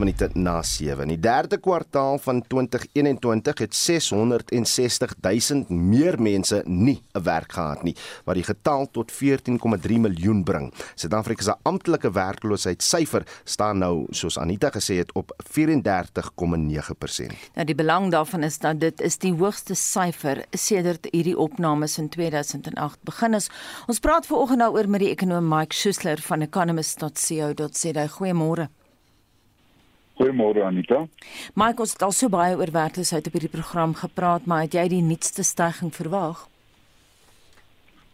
minute 0.00 0.30
na 0.34 0.62
7. 0.64 1.04
In 1.04 1.12
die 1.14 1.20
derde 1.20 1.58
kwartaal 1.60 2.18
van 2.24 2.40
2021 2.46 3.58
het 3.64 3.74
660 3.76 5.14
000 5.20 5.64
meer 5.68 6.16
mense 6.22 6.62
nie 6.64 7.02
'n 7.14 7.22
werk 7.22 7.52
gehad 7.52 7.82
nie, 7.82 7.96
wat 8.24 8.34
die 8.34 8.44
getal 8.44 8.88
tot 8.90 9.12
14,3 9.12 9.98
miljoen 9.98 10.42
bring. 10.44 10.72
Suid-Afrika 10.94 11.42
se 11.42 11.54
amptelike 11.62 12.10
werkloosheidssyfer 12.10 13.26
staan 13.44 13.78
nou, 13.78 14.06
soos 14.10 14.38
Anita 14.38 14.70
gesê 14.70 14.96
het, 14.96 15.12
op 15.14 15.32
34,9%. 15.44 17.36
Nou 17.54 17.66
die 17.66 17.74
belang 17.74 18.10
daarvan 18.10 18.42
is 18.42 18.58
dat 18.58 18.80
dit 18.80 19.00
is 19.00 19.18
die 19.18 19.32
hoogste 19.32 19.74
syfer 19.74 20.44
sedert 20.50 21.06
hierdie 21.10 21.38
opnames 21.38 21.98
in 21.98 22.08
2008 22.08 22.98
begin 23.02 23.34
is. 23.34 23.50
Ons 23.86 23.98
praat 23.98 24.26
veraloggend 24.26 24.58
daaroor 24.60 24.88
met 24.88 25.00
die 25.00 25.10
ekonom 25.10 25.48
Mike 25.48 25.74
Schuessler 25.74 26.20
van 26.20 26.40
economist.co.za. 26.40 28.06
Goeiemôre. 28.08 28.68
Goeiemôre 30.20 30.60
Anita. 30.60 31.06
Mike, 31.56 31.80
ons 31.80 31.94
het 31.94 32.02
al 32.04 32.12
so 32.12 32.28
baie 32.28 32.52
oor 32.52 32.68
werkloosheid 32.74 33.24
op 33.30 33.36
hierdie 33.38 33.54
program 33.54 33.94
gepraat, 33.96 34.44
maar 34.44 34.66
het 34.66 34.74
jy 34.76 34.82
die 34.92 35.00
nuutste 35.00 35.40
stygings 35.48 35.96
verwag? 35.96 36.42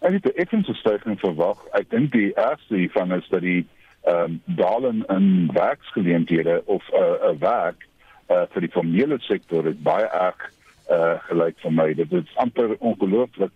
Ek 0.07 0.15
het 0.15 0.29
ek 0.39 0.53
het 0.55 0.69
'n 0.71 0.79
stygings 0.79 1.21
verwag. 1.21 1.59
Ek 1.75 1.91
dink 1.91 2.13
die 2.13 2.31
eerste 2.31 2.77
hiervan 2.79 3.11
is 3.13 3.27
dat 3.29 3.43
die 3.43 3.67
ehm 4.07 4.23
um, 4.23 4.43
dalen 4.45 5.03
in 5.09 5.51
werksgeleenthede 5.53 6.63
of 6.67 6.83
'n 6.93 6.95
uh, 6.95 7.31
'n 7.33 7.39
werk 7.39 7.89
uh, 8.31 8.47
vir 8.53 8.61
die 8.61 8.71
formele 8.71 9.19
sektor 9.19 9.67
is 9.67 9.83
baie 9.83 10.07
erg 10.07 10.53
uh, 10.91 11.19
gelyk 11.27 11.59
vir 11.59 11.73
my. 11.73 11.95
Dit 11.95 12.13
is 12.13 12.37
amper 12.37 12.77
ongelooflik. 12.79 13.51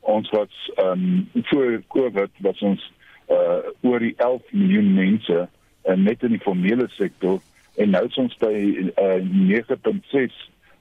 Ons 0.00 0.30
wat 0.30 0.54
ehm 0.76 1.26
um, 1.34 1.42
voor 1.42 1.82
Covid 1.88 2.30
was 2.38 2.62
ons 2.62 2.92
uh, 3.30 3.66
oor 3.82 3.98
die 3.98 4.14
11 4.16 4.42
miljoen 4.52 4.94
mense 4.94 5.48
uh, 5.84 5.94
net 5.94 6.22
in 6.22 6.30
die 6.30 6.46
formele 6.46 6.86
sektor 6.88 7.40
en 7.76 7.90
nou 7.90 8.04
is 8.06 8.20
ons 8.20 8.36
by 8.40 8.54
uh, 8.96 9.18
9.6 9.22 10.36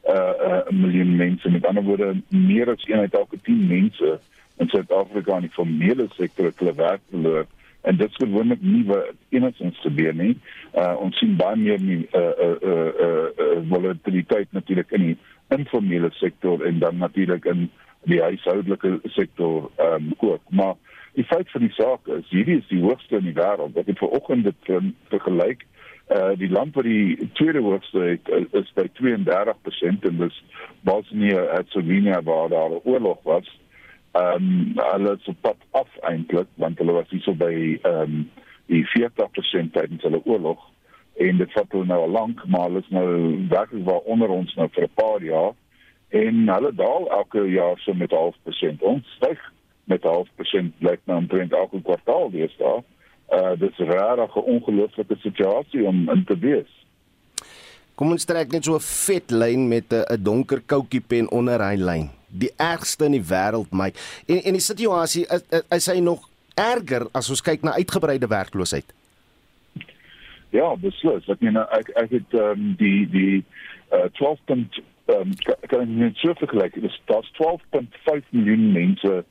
uh, 0.06 0.14
uh, 0.14 0.62
miljoen 0.72 1.16
mense 1.16 1.50
met 1.50 1.66
ander 1.66 1.84
woorde 1.84 2.14
meer 2.30 2.72
as 2.72 2.88
een 2.88 3.04
uit 3.04 3.20
elke 3.20 3.40
10 3.48 3.68
mense 3.68 4.16
in 4.58 4.72
Suid-Afrika 4.72 5.36
in 5.36 5.50
die 5.50 5.56
formele 5.56 6.08
sektor 6.16 6.50
het 6.50 6.60
hulle 6.64 6.76
werk 6.80 7.04
verloor 7.10 7.46
en 7.86 7.98
dit 7.98 8.10
is 8.10 8.22
gewoonlik 8.22 8.62
nie 8.62 8.84
wat 8.90 9.12
enigstens 9.30 9.80
gebeur 9.86 10.14
nie. 10.18 10.34
Uh 10.74 10.96
ons 11.06 11.18
sien 11.22 11.36
baie 11.38 11.58
meer 11.60 11.82
nie 11.82 12.02
uh 12.18 12.32
uh 12.46 12.56
uh, 12.72 12.88
uh, 13.06 13.28
uh 13.46 13.60
volatiliteit 13.70 14.50
natuurlik 14.58 14.94
in 14.98 15.10
die 15.12 15.18
informele 15.54 16.10
sektor 16.18 16.66
en 16.66 16.80
dan 16.82 16.98
natuurlik 16.98 17.46
in 17.52 17.68
die 18.10 18.22
huishoudelike 18.22 19.00
sektor 19.18 19.70
um 19.90 20.14
ook. 20.18 20.42
Maar 20.50 20.74
die 21.14 21.28
feit 21.30 21.52
van 21.52 21.62
die 21.68 21.74
saak 21.78 22.10
is 22.18 22.30
hierdie 22.34 22.58
is 22.58 22.68
die 22.74 22.82
hoogste 22.82 23.22
in 23.22 23.30
die 23.30 23.38
wêreld. 23.38 23.78
Ek 23.78 23.94
het 23.94 24.02
vanoggend 24.02 24.50
dit 24.50 24.74
vergelyk. 25.14 25.66
Uh 26.08 26.36
die 26.38 26.50
land 26.50 26.76
wat 26.76 26.84
die 26.84 27.30
tweede 27.34 27.62
hoogste 27.66 28.00
het 28.00 28.54
is 28.54 28.72
by 28.78 28.86
32% 29.02 30.04
en 30.10 30.18
dis 30.18 30.44
Bosnië-Herzegovina 30.86 32.22
waar 32.24 32.50
daar 32.50 32.70
'n 32.70 32.82
oorlog 32.84 33.18
was. 33.24 33.60
Ehm 34.12 34.36
um, 34.36 34.74
hulle 34.76 35.18
is 35.20 35.28
op 35.28 35.42
pad 35.42 35.58
af 35.72 35.98
eintlik 36.02 36.48
want 36.54 36.78
hulle 36.78 36.92
was 36.92 37.10
hierso 37.10 37.34
by 37.34 37.80
ehm 37.82 38.02
um, 38.02 38.30
die 38.66 38.86
40% 38.86 39.72
tydens 39.72 40.04
hulle 40.04 40.26
oorlog. 40.26 40.70
En 41.16 41.38
dit 41.38 41.52
vat 41.52 41.72
hulle 41.72 41.86
nou 41.86 42.02
al 42.02 42.10
lank 42.10 42.46
maar 42.46 42.62
hulle 42.62 42.80
is 42.80 42.90
nou 42.90 43.46
werklik 43.50 43.84
waar 43.84 44.06
onder 44.14 44.30
ons 44.30 44.56
nou 44.56 44.70
vir 44.72 44.84
'n 44.84 44.94
paar 44.94 45.24
jaar. 45.24 45.54
En 46.10 46.50
hulle 46.50 46.74
daal 46.76 47.12
elke 47.12 47.50
jaar 47.50 47.80
so 47.80 47.94
met 47.94 48.12
0.5% 48.12 48.82
ons 48.82 49.08
styg 49.16 49.54
met 49.84 50.02
0.5% 50.02 50.78
blyk 50.78 51.00
nou 51.04 51.18
omtrent 51.18 51.54
elke 51.54 51.82
kwartaal 51.82 52.32
weer 52.32 52.54
daar 52.58 52.84
uh 53.32 53.54
dis 53.60 53.78
regtig 53.78 54.36
'n 54.36 54.50
ongelooflike 54.56 55.16
situasie 55.22 55.86
om 55.86 56.10
in 56.10 56.26
te 56.26 56.38
wees 56.40 56.72
Kom 57.96 58.12
ons 58.12 58.26
trek 58.26 58.52
net 58.52 58.66
so 58.66 58.76
'n 58.76 58.84
vet 58.84 59.32
lyn 59.32 59.68
met 59.68 59.94
'n 59.94 60.24
donker 60.24 60.62
koutjie 60.66 61.02
pen 61.02 61.32
onder 61.32 61.62
hy 61.62 61.76
lyn 61.76 62.10
die 62.40 62.52
ergste 62.58 63.08
in 63.10 63.18
die 63.18 63.24
wêreld 63.24 63.72
my. 63.72 63.92
En 64.28 64.42
en 64.44 64.58
die 64.58 64.64
situasie 64.64 65.26
is, 65.32 65.46
is 65.78 65.90
hy 65.92 66.00
nog 66.04 66.28
erger 66.60 67.08
as 67.16 67.30
ons 67.32 67.44
kyk 67.44 67.66
na 67.66 67.76
uitgebreide 67.80 68.28
werkloosheid. 68.32 68.94
Ja, 70.56 70.72
beslis. 70.80 71.28
Ek 71.32 71.42
meen 71.44 71.60
ek 71.60 71.92
ek 72.00 72.12
het 72.16 72.36
um, 72.40 72.74
die 72.80 73.08
die 73.12 73.44
uh, 73.92 74.08
12. 74.20 74.44
Um, 75.12 75.34
kan 75.70 75.84
ek 75.84 75.90
net 75.92 76.18
so 76.22 76.34
vergelyk. 76.40 76.78
Dit 76.80 76.90
is 76.90 77.00
12.5 77.12 78.32
miljoen 78.32 78.72
mense 78.74 79.24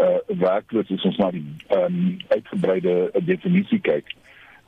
uh 0.00 0.18
werkloos 0.40 0.90
is 0.90 1.04
ons 1.04 1.18
na 1.20 1.30
die 1.34 1.44
um, 1.76 2.18
uitgebreide 2.32 2.94
uh, 3.12 3.24
definisie 3.26 3.80
kyk. 3.84 4.08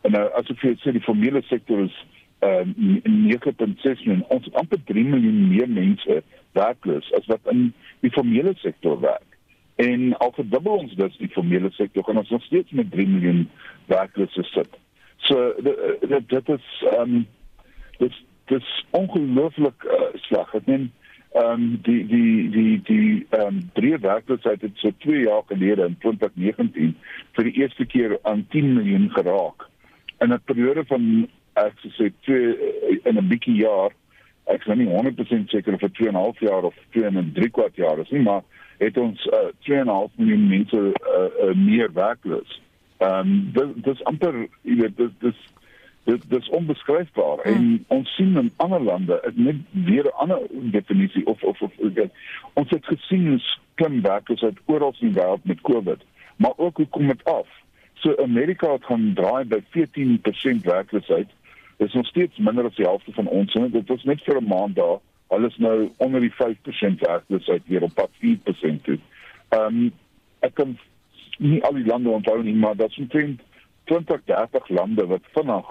En 0.04 0.12
nou 0.16 0.24
as 0.36 0.50
ek 0.52 0.60
vir 0.60 0.74
sê 0.82 0.92
die 0.92 1.04
formele 1.04 1.40
sektor 1.48 1.84
is 1.86 1.94
um, 2.44 2.74
9.6 3.08 4.04
miljoen, 4.04 4.24
ons 4.34 4.50
amper 4.60 4.82
3 4.90 5.04
miljoen 5.08 5.38
meer 5.48 5.70
mense 5.70 6.18
werkloos 6.58 7.08
as 7.18 7.30
wat 7.32 7.52
in 7.52 7.70
die 8.04 8.12
formele 8.14 8.52
sektor 8.60 9.00
werk. 9.00 9.38
En 9.82 10.12
al 10.22 10.34
verdubbel 10.36 10.84
ons 10.84 10.98
dus 10.98 11.16
die 11.18 11.32
formele 11.34 11.70
sektor 11.74 12.10
en 12.10 12.20
ons 12.22 12.30
nog 12.30 12.44
steeds 12.44 12.76
met 12.76 12.90
3 12.92 13.06
miljoen 13.08 13.46
werklooses 13.90 14.52
sit. 14.52 14.76
So 15.28 15.54
dit 16.04 16.28
dit 16.28 16.52
is 16.58 16.68
ehm 16.92 17.16
um, 17.16 17.26
dit 17.98 18.20
dis 18.52 18.70
ongelooflik 18.90 19.84
uh, 19.88 20.10
sleg. 20.26 20.54
Ek 20.54 20.66
meen 20.68 20.90
ehm 21.34 21.52
um, 21.52 21.78
die 21.82 22.06
die 22.06 22.50
die 22.50 22.82
die 22.86 23.26
ehm 23.30 23.46
um, 23.46 23.70
drie 23.74 23.96
werkloosheid 23.98 24.60
het 24.62 24.76
so 24.82 24.90
2 25.04 25.24
jaar 25.26 25.42
gelede 25.46 25.86
in 25.90 25.96
2019 25.98 26.94
vir 27.36 27.44
die 27.44 27.56
eerste 27.62 27.86
keer 27.86 28.18
aan 28.22 28.46
10 28.50 28.72
miljoen 28.74 29.10
geraak. 29.10 29.66
In 30.20 30.32
'n 30.32 30.40
periode 30.44 30.84
van 30.86 31.28
ek 31.54 31.74
sê 31.98 32.12
twee 32.20 32.54
in 33.02 33.18
'n 33.18 33.28
bietjie 33.28 33.56
jaar 33.56 33.90
ek 34.44 34.60
is 34.60 34.66
nou 34.66 34.76
nie 34.76 34.88
100% 34.90 35.50
seker 35.50 35.74
of 35.74 35.80
dit 35.80 35.94
2 35.94 36.08
en 36.08 36.14
'n 36.14 36.22
half 36.22 36.40
jaar 36.40 36.64
of 36.64 36.74
2 36.90 37.04
en 37.04 37.32
3 37.34 37.50
kwart 37.50 37.76
jaar 37.76 37.98
is 37.98 38.10
nie, 38.10 38.22
maar 38.22 38.42
het 38.78 38.96
ons 38.96 39.26
uh, 39.26 39.50
2 39.64 39.78
en 39.78 39.86
'n 39.86 39.98
half 39.98 40.10
miljoen 40.16 40.48
mense 40.48 40.76
uh, 40.76 41.48
uh, 41.48 41.54
meer 41.54 41.92
werkloos. 41.92 42.60
Ehm 42.98 43.18
um, 43.18 43.50
dit 43.52 43.84
dis 43.84 44.04
amper 44.04 44.34
jy 44.62 44.76
weet 44.76 44.96
dit 44.96 45.12
dis 45.20 45.38
dit 46.04 46.24
dis 46.30 46.48
onbeskryfbaar 46.48 47.42
hmm. 47.42 47.52
en 47.54 47.84
ons 47.98 48.14
sien 48.14 48.36
in 48.36 48.50
ander 48.56 48.82
lande 48.82 49.20
ek 49.28 49.36
net 49.36 49.60
weer 49.70 50.04
'n 50.04 50.18
ander 50.24 50.46
definisie 50.50 51.26
of 51.26 51.42
of 51.42 51.62
of 51.62 51.72
okay, 51.78 52.10
ons 52.52 52.70
het 52.70 52.86
gesien 52.86 53.42
klim 53.74 54.00
werkers 54.02 54.42
uit 54.42 54.58
oral 54.66 54.94
in 55.00 55.12
die 55.12 55.20
wêreld 55.20 55.44
met 55.44 55.60
Covid, 55.60 56.04
maar 56.36 56.52
ook 56.56 56.76
hoe 56.76 56.86
kom 56.86 57.06
dit 57.06 57.24
af? 57.24 57.48
So 57.94 58.16
Amerika 58.22 58.72
het 58.72 58.84
gaan 58.84 59.12
draai 59.14 59.44
by 59.44 59.60
14% 59.70 60.62
werkloosheid 60.62 61.30
Dit 61.76 61.86
is 61.86 61.94
nog 61.94 62.06
steeds 62.06 62.38
minder 62.38 62.64
as 62.64 62.74
die 62.74 62.84
helfte 62.84 63.12
van 63.12 63.26
ons 63.26 63.54
en 63.54 63.70
dit 63.70 63.88
was 63.88 64.02
net 64.02 64.22
vir 64.22 64.40
'n 64.40 64.48
maand 64.48 64.76
daar. 64.76 64.98
Alles 65.26 65.56
nou 65.56 65.90
onder 65.96 66.20
die 66.20 66.34
5% 66.34 67.00
werkloosheid 67.00 67.62
weer 67.66 67.82
op 67.82 67.94
pad 67.94 68.10
4% 68.18 68.84
toe. 68.84 68.98
Ehm 69.48 69.66
um, 69.66 69.92
ek 70.38 70.54
kan 70.54 70.78
nie 71.38 71.62
al 71.64 71.72
die 71.72 71.86
lande 71.86 72.08
onthou 72.08 72.42
nie, 72.42 72.54
maar 72.54 72.76
dat 72.76 72.90
is 72.90 72.98
omtrent 72.98 73.40
20, 73.84 74.20
30 74.24 74.68
lande 74.68 75.06
wat 75.06 75.20
vinnig 75.32 75.66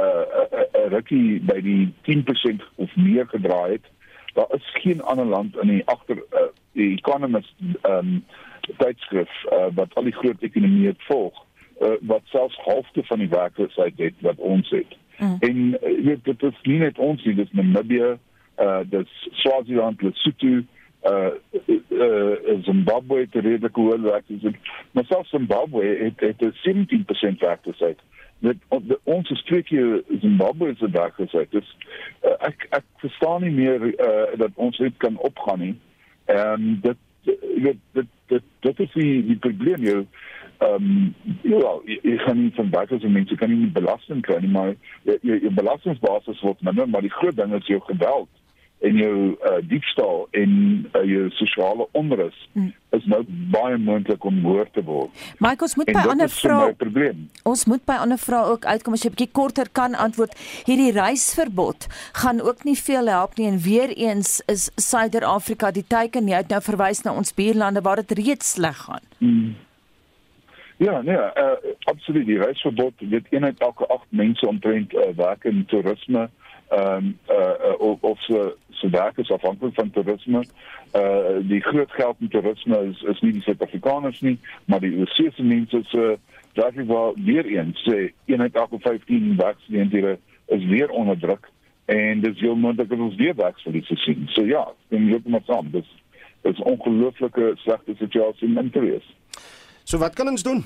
'n 0.00 0.06
uh, 0.06 0.58
uh, 0.58 0.66
uh, 0.80 0.88
rukkie 0.94 1.40
by 1.40 1.60
die 1.60 1.92
10% 2.08 2.62
of 2.74 2.96
meer 2.96 3.26
gedraai 3.28 3.72
het. 3.72 3.86
Daar 4.34 4.50
is 4.54 4.70
geen 4.82 5.02
ander 5.02 5.26
land 5.26 5.56
in 5.62 5.68
die 5.68 5.82
agter 5.84 6.16
uh, 6.16 6.48
die 6.72 6.96
Economist 6.96 7.54
ehm 7.82 7.98
um, 7.98 8.24
tydskrif 8.78 9.30
uh, 9.52 9.66
wat 9.74 9.94
al 9.94 10.06
die 10.06 10.14
groot 10.14 10.42
ekonomieë 10.42 10.94
volg 11.08 11.46
uh, 11.80 11.92
wat 12.00 12.20
selfs 12.24 12.58
halfte 12.64 13.02
van 13.04 13.18
die 13.18 13.28
werkloosheid 13.28 13.98
het 13.98 14.14
wat 14.20 14.36
ons 14.36 14.70
het. 14.70 14.96
Mm. 15.18 15.36
En 15.40 15.56
uh, 15.56 16.04
weet 16.04 16.24
dit 16.24 16.42
is 16.42 16.60
nie 16.62 16.78
net 16.78 16.98
ons 16.98 17.24
nie, 17.24 17.34
dis 17.34 17.52
Namibia, 17.52 18.16
uh 18.60 18.80
dis 18.92 19.28
Swaziland, 19.40 20.02
Lesotho, 20.02 20.60
uh, 21.08 21.32
uh 21.88 22.58
Zimbabwe 22.66 23.22
het 23.24 23.34
redelike 23.34 23.80
hoë 23.80 24.00
werkloosheid. 24.04 24.72
Maar 24.92 25.08
selfs 25.08 25.32
Zimbabwe 25.32 25.84
het 26.04 26.20
het 26.20 26.44
'n 26.44 26.54
17% 26.64 27.40
werkloosheid. 27.40 27.98
Dit 28.40 28.56
ons 29.04 29.30
is 29.30 29.42
twee 29.44 29.62
keer 29.62 30.02
Zimbabwe 30.20 30.74
se 30.78 30.90
werkloosheid. 30.90 31.50
Dis 31.52 31.76
uh, 32.24 32.36
ek 32.48 32.66
ek 32.70 32.86
verstaan 33.02 33.44
nie 33.44 33.52
meer 33.52 33.84
uh 33.92 34.38
dat 34.40 34.56
ons 34.56 34.78
dit 34.80 34.96
kan 35.04 35.18
opgaan 35.28 35.60
nie. 35.60 35.74
En 36.24 36.78
dit 36.82 36.96
dit 37.24 37.78
dit 37.92 38.08
dit 38.32 38.42
dit 38.60 38.80
is 38.86 38.92
die 38.96 39.14
die 39.32 39.38
probleem 39.46 39.84
jou 39.84 40.00
ehm 40.60 40.88
um, 40.88 41.14
ja, 41.42 41.74
ek 42.12 42.24
kan 42.24 42.36
nie 42.36 42.52
van 42.56 42.72
baie 42.72 42.98
se 43.00 43.08
mense 43.08 43.36
kan 43.40 43.52
nie 43.52 43.70
belasting 43.76 44.20
kry 44.24 44.40
nie, 44.40 44.52
maar 44.52 44.74
jou 45.04 45.38
jou 45.40 45.52
belastingbasis 45.56 46.42
word 46.44 46.60
minder, 46.64 46.88
maar 46.88 47.04
die 47.04 47.16
groot 47.16 47.36
ding 47.36 47.54
is 47.56 47.68
jou 47.68 47.80
geweld 47.88 48.28
en 48.80 48.96
jou 48.96 49.16
uh, 49.32 49.56
diefstal 49.68 50.26
en 50.30 50.52
uh, 50.96 51.02
jou 51.04 51.28
sosiale 51.36 51.86
onrus 51.92 52.36
hmm. 52.52 52.72
is 52.96 53.04
nou 53.12 53.20
baie 53.52 53.76
moontlik 53.76 54.24
om 54.24 54.38
hoor 54.44 54.68
te 54.72 54.82
word. 54.84 55.12
Michael, 55.38 55.68
ons 55.68 55.76
moet 55.80 55.92
en 55.92 55.98
by 55.98 56.04
ander 56.14 56.32
vrae 56.32 57.14
Ons 57.44 57.66
moet 57.68 57.84
by 57.84 57.98
ander 58.00 58.20
vrae 58.20 58.52
ook 58.54 58.64
uitkom 58.64 58.96
as 58.96 59.04
jy 59.04 59.10
'n 59.10 59.16
bietjie 59.16 59.32
korter 59.36 59.68
kan 59.72 59.94
antwoord. 59.94 60.36
Hierdie 60.66 60.92
reisverbod 60.96 61.88
gaan 62.22 62.40
ook 62.40 62.64
nie 62.64 62.76
veel 62.76 63.06
help 63.12 63.36
nie 63.36 63.48
en 63.52 63.58
weer 63.58 63.92
eens 63.92 64.40
is 64.46 64.70
Suider-Afrika 64.76 65.70
die 65.70 65.86
teiken 65.86 66.28
jy 66.28 66.36
het 66.36 66.48
nou 66.48 66.62
verwys 66.62 67.04
na 67.04 67.12
ons 67.12 67.34
buurlande 67.34 67.80
waar 67.80 68.00
dit 68.02 68.16
reeds 68.18 68.52
sleg 68.56 68.76
gaan. 68.76 69.04
Hmm. 69.18 69.56
Ja, 70.80 71.02
nee, 71.02 71.16
uh, 71.16 71.52
absoluut. 71.84 72.26
Die 72.26 72.38
reisverbod 72.38 72.92
dit 72.98 73.26
een 73.30 73.44
uit 73.44 73.58
elke 73.60 73.86
8 73.86 74.04
mense 74.08 74.46
omtrent 74.46 74.94
uh, 74.94 75.00
werk 75.16 75.44
in 75.44 75.64
toerisme. 75.66 76.30
Ehm 76.68 76.96
um, 76.96 77.18
uh, 77.28 77.74
of, 77.78 77.98
of 78.00 78.20
so 78.22 78.54
so 78.80 78.90
werk 78.90 79.18
is 79.18 79.30
afhanklik 79.30 79.74
van 79.74 79.90
toerisme. 79.90 80.42
Uh 80.96 81.38
die 81.48 81.60
groot 81.60 81.92
geld 81.92 82.16
in 82.20 82.28
toerisme 82.28 82.80
is 82.90 83.02
is 83.12 83.20
nie 83.20 83.32
die 83.36 83.44
Suid-Afrikaners 83.46 84.20
nie, 84.20 84.38
maar 84.64 84.80
die 84.80 84.96
oorsese 84.98 85.42
mense 85.42 85.82
se 85.92 86.18
daar 86.58 86.74
is 86.74 86.86
wel 86.86 87.14
weer 87.24 87.46
eens 87.46 87.86
sê 87.86 88.10
een 88.26 88.40
uit 88.40 88.54
elke 88.54 88.78
15 88.78 89.36
werksgeleenthede 89.36 90.18
is 90.46 90.64
weer 90.64 90.90
onder 90.90 91.18
druk 91.18 91.50
en 91.84 92.20
dis 92.20 92.40
heel 92.40 92.56
moontlik 92.56 92.88
dat 92.88 92.98
ons 92.98 93.16
weer 93.18 93.34
werksverliese 93.34 93.96
sien. 93.96 94.28
So 94.34 94.44
ja, 94.46 94.62
en 94.88 95.04
jy 95.04 95.10
moet 95.10 95.28
maar 95.28 95.46
saam. 95.46 95.70
Dis 95.70 95.88
is 96.42 96.58
'n 96.58 96.70
ongelooflike 96.72 97.52
slegte 97.56 97.94
situasie 97.98 98.46
in 98.46 98.52
Monterey. 98.52 99.00
So 99.84 99.98
wat 99.98 100.14
kan 100.14 100.28
ons 100.28 100.42
doen? 100.42 100.64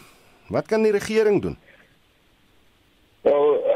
Wat 0.48 0.66
kan 0.66 0.82
die 0.82 0.92
regering 0.92 1.42
doen? 1.42 1.56
Wel, 3.20 3.54
uh, 3.54 3.73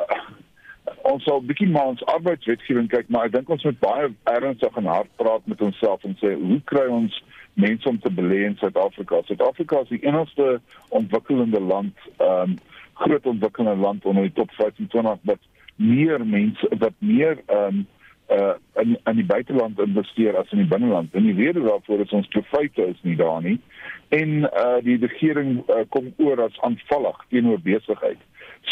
ons 1.13 1.25
sal 1.25 1.43
bietjie 1.45 1.69
maar 1.73 1.93
ons 1.93 2.05
arbeidswetgewing 2.15 2.89
kyk, 2.93 3.09
maar 3.09 3.29
ek 3.29 3.35
dink 3.37 3.51
ons 3.55 3.65
moet 3.67 3.81
baie 3.83 4.09
ernstig 4.33 4.81
en 4.81 4.91
hard 4.91 5.11
praat 5.21 5.45
met 5.51 5.63
onsself 5.65 6.05
en 6.09 6.17
sê, 6.23 6.35
hoe 6.39 6.61
kry 6.71 6.87
ons 6.93 7.21
mense 7.59 7.89
om 7.91 7.99
te 8.03 8.13
belê 8.15 8.45
in 8.47 8.57
Suid-Afrika? 8.61 9.23
Suid-Afrika 9.27 9.83
is 9.85 9.93
die 9.95 10.03
enigste 10.07 10.59
ontwikkelende 11.01 11.63
land, 11.63 12.09
ehm 12.19 12.55
um, 12.55 12.59
groot 12.99 13.27
ontwikkelende 13.31 13.79
land 13.79 14.07
onder 14.11 14.25
die 14.27 14.35
top 14.35 14.51
25 14.57 15.21
wat 15.31 15.45
meer 15.79 16.25
mense 16.27 16.67
wat 16.83 16.97
meer 16.99 17.39
ehm 17.47 17.79
um, 17.79 17.87
uh 18.29 18.55
in 18.83 18.99
in 19.05 19.17
die 19.17 19.25
buiteland 19.25 19.79
investeer 19.81 20.37
as 20.37 20.51
in 20.53 20.59
die 20.59 20.69
binneland. 20.69 21.15
En 21.15 21.23
die 21.23 21.35
rede 21.35 21.63
daarvoor 21.65 22.01
is 22.01 22.11
ons 22.13 22.27
profite 22.29 22.87
is 22.87 22.99
nie 23.03 23.17
daar 23.17 23.43
nie. 23.43 23.61
En 24.09 24.29
uh 24.45 24.81
die 24.85 24.99
regering 25.01 25.63
uh, 25.69 25.85
kom 25.89 26.13
oor 26.17 26.43
as 26.45 26.61
aanvallig 26.61 27.23
teenoor 27.29 27.61
besigheid. 27.63 28.21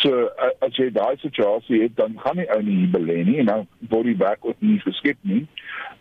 So 0.02 0.28
as 0.60 0.76
jy 0.76 0.90
daai 0.92 1.16
situasie 1.22 1.82
het, 1.82 1.96
dan 1.96 2.18
gaan 2.20 2.36
nie 2.40 2.48
ou 2.52 2.60
nie 2.62 2.76
hier 2.82 2.92
belê 2.92 3.16
nie 3.24 3.38
en 3.42 3.50
dan 3.50 3.66
word 3.92 4.10
die 4.10 4.18
werk 4.20 4.44
ook 4.44 4.58
nie 4.60 4.78
geskep 4.84 5.18
nie. 5.22 5.44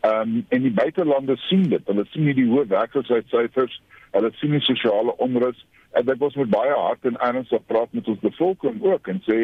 Um 0.08 0.42
en 0.50 0.66
die 0.66 0.74
buitelande 0.74 1.38
sien 1.48 1.68
dit. 1.72 1.84
Hulle 1.88 2.06
sien 2.12 2.28
nie 2.28 2.36
die 2.36 2.48
hoë 2.50 2.68
werkloosheidsyfers, 2.74 3.78
hulle 4.18 4.32
sien 4.40 4.56
die 4.56 4.64
sosiale 4.66 5.16
onrus 5.24 5.62
en 5.96 6.08
dit 6.10 6.20
was 6.20 6.36
met 6.36 6.52
baie 6.52 6.74
hart 6.76 7.08
en 7.08 7.20
ernstig 7.24 7.64
praat 7.72 7.94
met 7.96 8.08
ons 8.12 8.24
bevolking 8.24 8.82
ook 8.84 9.08
en 9.12 9.22
sê 9.28 9.38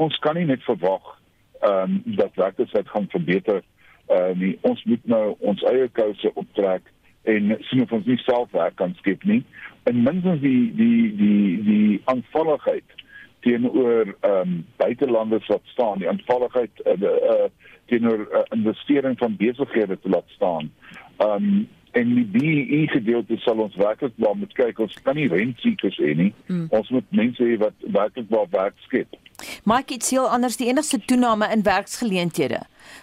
ons 0.00 0.16
kan 0.24 0.38
nie 0.38 0.46
net 0.48 0.64
verwag 0.68 1.16
ehm 1.60 1.98
um, 1.98 2.16
dat 2.16 2.38
werkloosheid 2.40 2.88
gaan 2.88 3.10
verbeter. 3.12 3.60
Ehm 4.08 4.46
uh, 4.48 4.54
ons 4.70 4.84
moet 4.84 5.04
nou 5.16 5.26
ons 5.52 5.66
eie 5.72 5.90
kouse 5.98 6.32
optrek 6.34 6.88
en 7.28 7.52
sien 7.68 7.82
of 7.84 7.92
ons 7.92 8.08
nie 8.08 8.16
self 8.24 8.48
werk 8.56 8.78
kan 8.80 8.96
skep 9.02 9.24
nie. 9.28 9.42
En 9.84 10.02
minstens 10.02 10.40
die 10.40 10.72
die 10.76 11.12
die 11.20 11.62
die 11.68 12.00
aanvalligheid 12.04 12.96
teenoor 13.40 14.14
ehm 14.20 14.40
um, 14.40 14.64
buitelanders 14.76 15.46
wat 15.46 15.62
staan, 15.64 15.98
die 15.98 16.08
aanvalligheid 16.08 16.70
uh, 16.84 16.92
uh, 17.00 17.48
teenoor 17.86 18.28
uh, 18.32 18.40
investering 18.56 19.18
van 19.18 19.36
besighede 19.36 19.98
te 20.00 20.08
laat 20.08 20.28
staan. 20.36 20.72
Ehm 21.16 21.30
um, 21.30 21.68
en 21.90 22.14
die 22.14 22.24
BEE 22.24 22.86
gedeelte 22.86 23.36
sal 23.42 23.58
ons 23.64 23.74
werklik 23.74 24.12
waar 24.22 24.36
moet 24.38 24.52
kyk 24.54 24.78
ons 24.78 24.94
kan 25.02 25.16
nie 25.18 25.26
rentsiekers 25.30 25.98
hê 25.98 26.12
nie. 26.14 26.28
Hmm. 26.46 26.68
Ons 26.70 26.90
moet 26.94 27.16
mense 27.18 27.42
hê 27.42 27.56
wat 27.58 27.74
werklik 27.96 28.28
waar 28.30 28.46
werk 28.52 28.78
skep. 28.86 29.16
Mike 29.64 29.96
het 29.96 30.06
seel 30.06 30.28
anders 30.28 30.58
die 30.60 30.68
enigste 30.70 31.00
toename 31.02 31.48
in 31.50 31.64
werksgeleenthede 31.66 32.60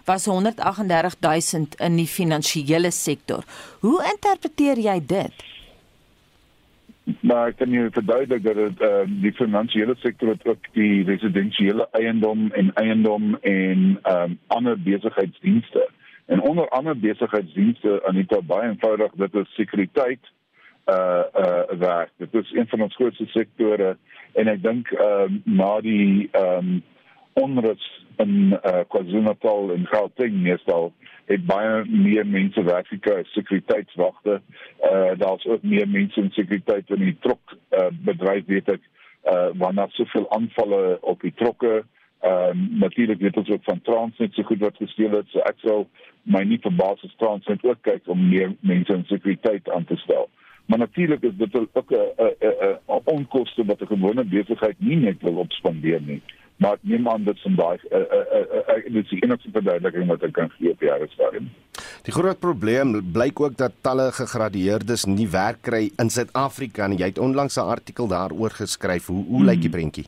was 0.07 0.27
138000 0.29 1.75
in 1.83 1.99
die 1.99 2.07
finansiële 2.07 2.91
sektor. 2.91 3.43
Hoe 3.83 3.99
interpreteer 4.13 4.79
jy 4.79 4.99
dit? 5.05 5.45
Maar 7.19 7.47
ek 7.47 7.57
kan 7.61 7.71
jou 7.71 7.87
verduidelik 7.91 8.43
dat 8.43 8.55
dit 8.55 8.81
uh, 8.83 9.03
die 9.23 9.33
finansiële 9.33 9.95
sektor 9.99 10.33
het 10.33 10.47
ook 10.47 10.65
die 10.75 11.03
residensiële 11.07 11.87
eiendom 11.91 12.49
en 12.51 12.73
eiendom 12.73 13.37
en 13.41 13.85
um, 14.11 14.39
ander 14.47 14.75
besigheidsdienste. 14.81 15.87
En 16.25 16.41
onder 16.41 16.67
ander 16.69 16.99
besigheidsdienste 16.99 18.01
die 18.11 18.41
baie 18.43 18.69
eenvoudig 18.69 19.11
dit 19.15 19.35
is 19.35 19.53
sekuriteit 19.55 20.33
uh 20.87 21.23
uh 21.35 21.79
werk. 21.79 22.11
Dit 22.17 22.33
is 22.33 22.51
een 22.51 22.67
van 22.67 22.81
ons 22.81 22.95
grootste 22.95 23.25
sektore 23.25 23.97
en 24.33 24.47
ek 24.47 24.61
dink 24.63 24.91
ehm 24.91 25.39
uh, 25.39 25.55
na 25.59 25.71
die 25.81 26.29
ehm 26.31 26.57
um, 26.57 26.83
onrus 27.41 27.85
in 28.17 28.53
uh, 28.53 28.83
KwaZulu-Natal 28.89 29.73
en 29.75 29.87
Gauteng 29.91 30.41
meestal 30.41 30.91
het 31.27 31.43
baie 31.45 31.83
meer 31.85 32.25
mense 32.27 32.63
werk 32.63 32.87
gekry 32.87 33.23
sekuriteitswagte. 33.33 34.39
Uh 34.89 35.11
daar's 35.19 35.45
ook 35.45 35.63
meer 35.63 35.87
mense 35.87 36.21
in 36.21 36.31
sekuriteit 36.31 36.89
in 36.95 37.03
die 37.03 37.17
trok 37.19 37.57
uh, 37.75 37.89
bedryf 38.07 38.45
weet 38.47 38.71
ek 38.77 38.81
uh 39.27 39.49
wanneer 39.59 39.91
soveel 39.99 40.25
aanvalle 40.37 40.97
op 41.01 41.21
die 41.21 41.33
trokke 41.35 41.83
ehm 42.25 42.49
um, 42.49 42.61
natuurlik 42.79 43.19
weet 43.21 43.37
ons 43.37 43.49
ook 43.49 43.63
van 43.63 43.81
Transnet 43.81 44.33
so 44.33 44.43
goed 44.43 44.59
wat 44.59 44.79
gesteel 44.81 45.11
het 45.11 45.27
so 45.29 45.43
ek 45.45 45.59
sou 45.61 45.85
my 46.23 46.41
nie 46.43 46.57
verbaas 46.63 47.03
as 47.05 47.13
Transnet 47.21 47.63
ook 47.63 47.83
kyk 47.85 48.07
om 48.09 48.23
meer 48.29 48.55
mense 48.59 48.93
in 48.93 49.05
sekuriteit 49.05 49.69
aan 49.69 49.85
te 49.85 49.95
stel. 50.01 50.25
Maar 50.65 50.79
natuurlik 50.79 51.21
is 51.23 51.37
dit 51.37 51.55
ook 51.55 51.91
'n 51.91 53.01
onkoste 53.03 53.65
wat 53.65 53.81
'n 53.81 53.93
gewone 53.93 54.23
besigheid 54.23 54.79
nie 54.79 54.95
net 54.95 55.21
wil 55.21 55.37
opspandeer 55.45 56.01
nie. 56.01 56.21
Maar 56.57 56.77
neem 56.81 57.09
aan 57.09 57.23
dit 57.23 57.41
vandag 57.41 57.81
dit 58.93 59.03
is 59.03 59.09
die 59.09 59.23
enigste 59.23 59.51
verduideliking 59.53 60.07
wat 60.11 60.23
ek 60.27 60.33
kan 60.37 60.51
gee 60.57 60.71
op 60.73 60.83
hierdie 60.83 61.09
stadium. 61.13 61.49
Die 62.07 62.15
groot 62.15 62.39
probleem 62.39 62.95
blyk 63.13 63.39
ook 63.41 63.57
dat 63.59 63.75
talle 63.85 64.09
gegradueerdes 64.15 65.05
nie 65.09 65.27
werk 65.31 65.61
kry 65.67 65.87
in 66.01 66.11
Suid-Afrika 66.13 66.87
nie. 66.87 66.99
Jy 67.01 67.11
het 67.13 67.19
onlangs 67.19 67.57
'n 67.57 67.73
artikel 67.75 68.07
daaroor 68.07 68.49
geskryf. 68.49 69.07
Hoe 69.07 69.25
hoe 69.25 69.41
hmm. 69.43 69.49
lyk 69.49 69.61
die 69.61 69.69
prentjie? 69.69 70.05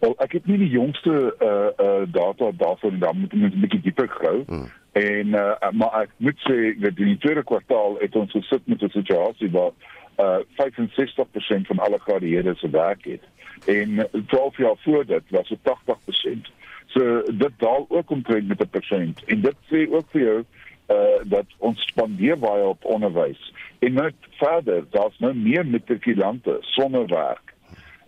Wel, 0.00 0.14
ek 0.18 0.32
het 0.32 0.46
nie 0.46 0.58
die 0.58 0.72
jongste 0.72 1.34
uh 1.40 1.86
uh 1.86 2.04
data 2.08 2.50
daarvan 2.56 2.98
dan 2.98 3.18
moet 3.20 3.32
ek 3.32 3.54
'n 3.54 3.60
bietjie 3.60 3.80
dieper 3.80 4.08
grou. 4.08 4.42
Hmm. 4.46 4.68
En 4.92 5.26
uh, 5.26 5.70
maar 5.70 6.02
ek 6.02 6.10
moet 6.16 6.38
sê 6.48 6.74
dat 6.80 6.98
in 6.98 7.12
die 7.14 7.18
tweede 7.18 7.44
kwartaal 7.44 7.98
het 8.00 8.16
ons 8.16 8.30
gesit 8.30 8.62
met 8.64 8.82
'n 8.82 8.88
situasie 8.88 9.50
waar 9.50 9.70
uh 10.16 10.36
65% 10.36 11.66
van 11.66 11.78
alle 11.78 11.98
gradueerdes 11.98 12.58
se 12.58 12.70
werk 12.70 13.04
het. 13.04 13.22
En 13.66 14.08
12 14.26 14.56
jaar 14.56 14.76
voor 14.78 15.06
dit 15.06 15.22
was 15.28 15.48
dit 15.48 15.58
80%. 15.58 16.52
So 16.86 17.22
dit 17.22 17.52
daal 17.56 17.86
ook 17.88 18.10
omtrent 18.10 18.48
met 18.48 18.60
'n 18.60 18.68
persent. 18.68 19.24
En 19.24 19.40
dit 19.40 19.56
sê 19.72 19.90
ook 19.90 20.10
vir 20.10 20.20
jou 20.20 20.44
uh 20.88 21.20
dat 21.24 21.46
ons 21.58 21.86
spandeer 21.86 22.38
baie 22.38 22.64
op 22.64 22.84
onderwys. 22.84 23.52
En 23.78 23.92
net 23.92 24.14
verder, 24.30 24.84
daar's 24.90 25.18
nou 25.18 25.34
meer 25.34 25.66
matrikulante 25.66 26.56
sonder 26.60 27.06
werk 27.06 27.50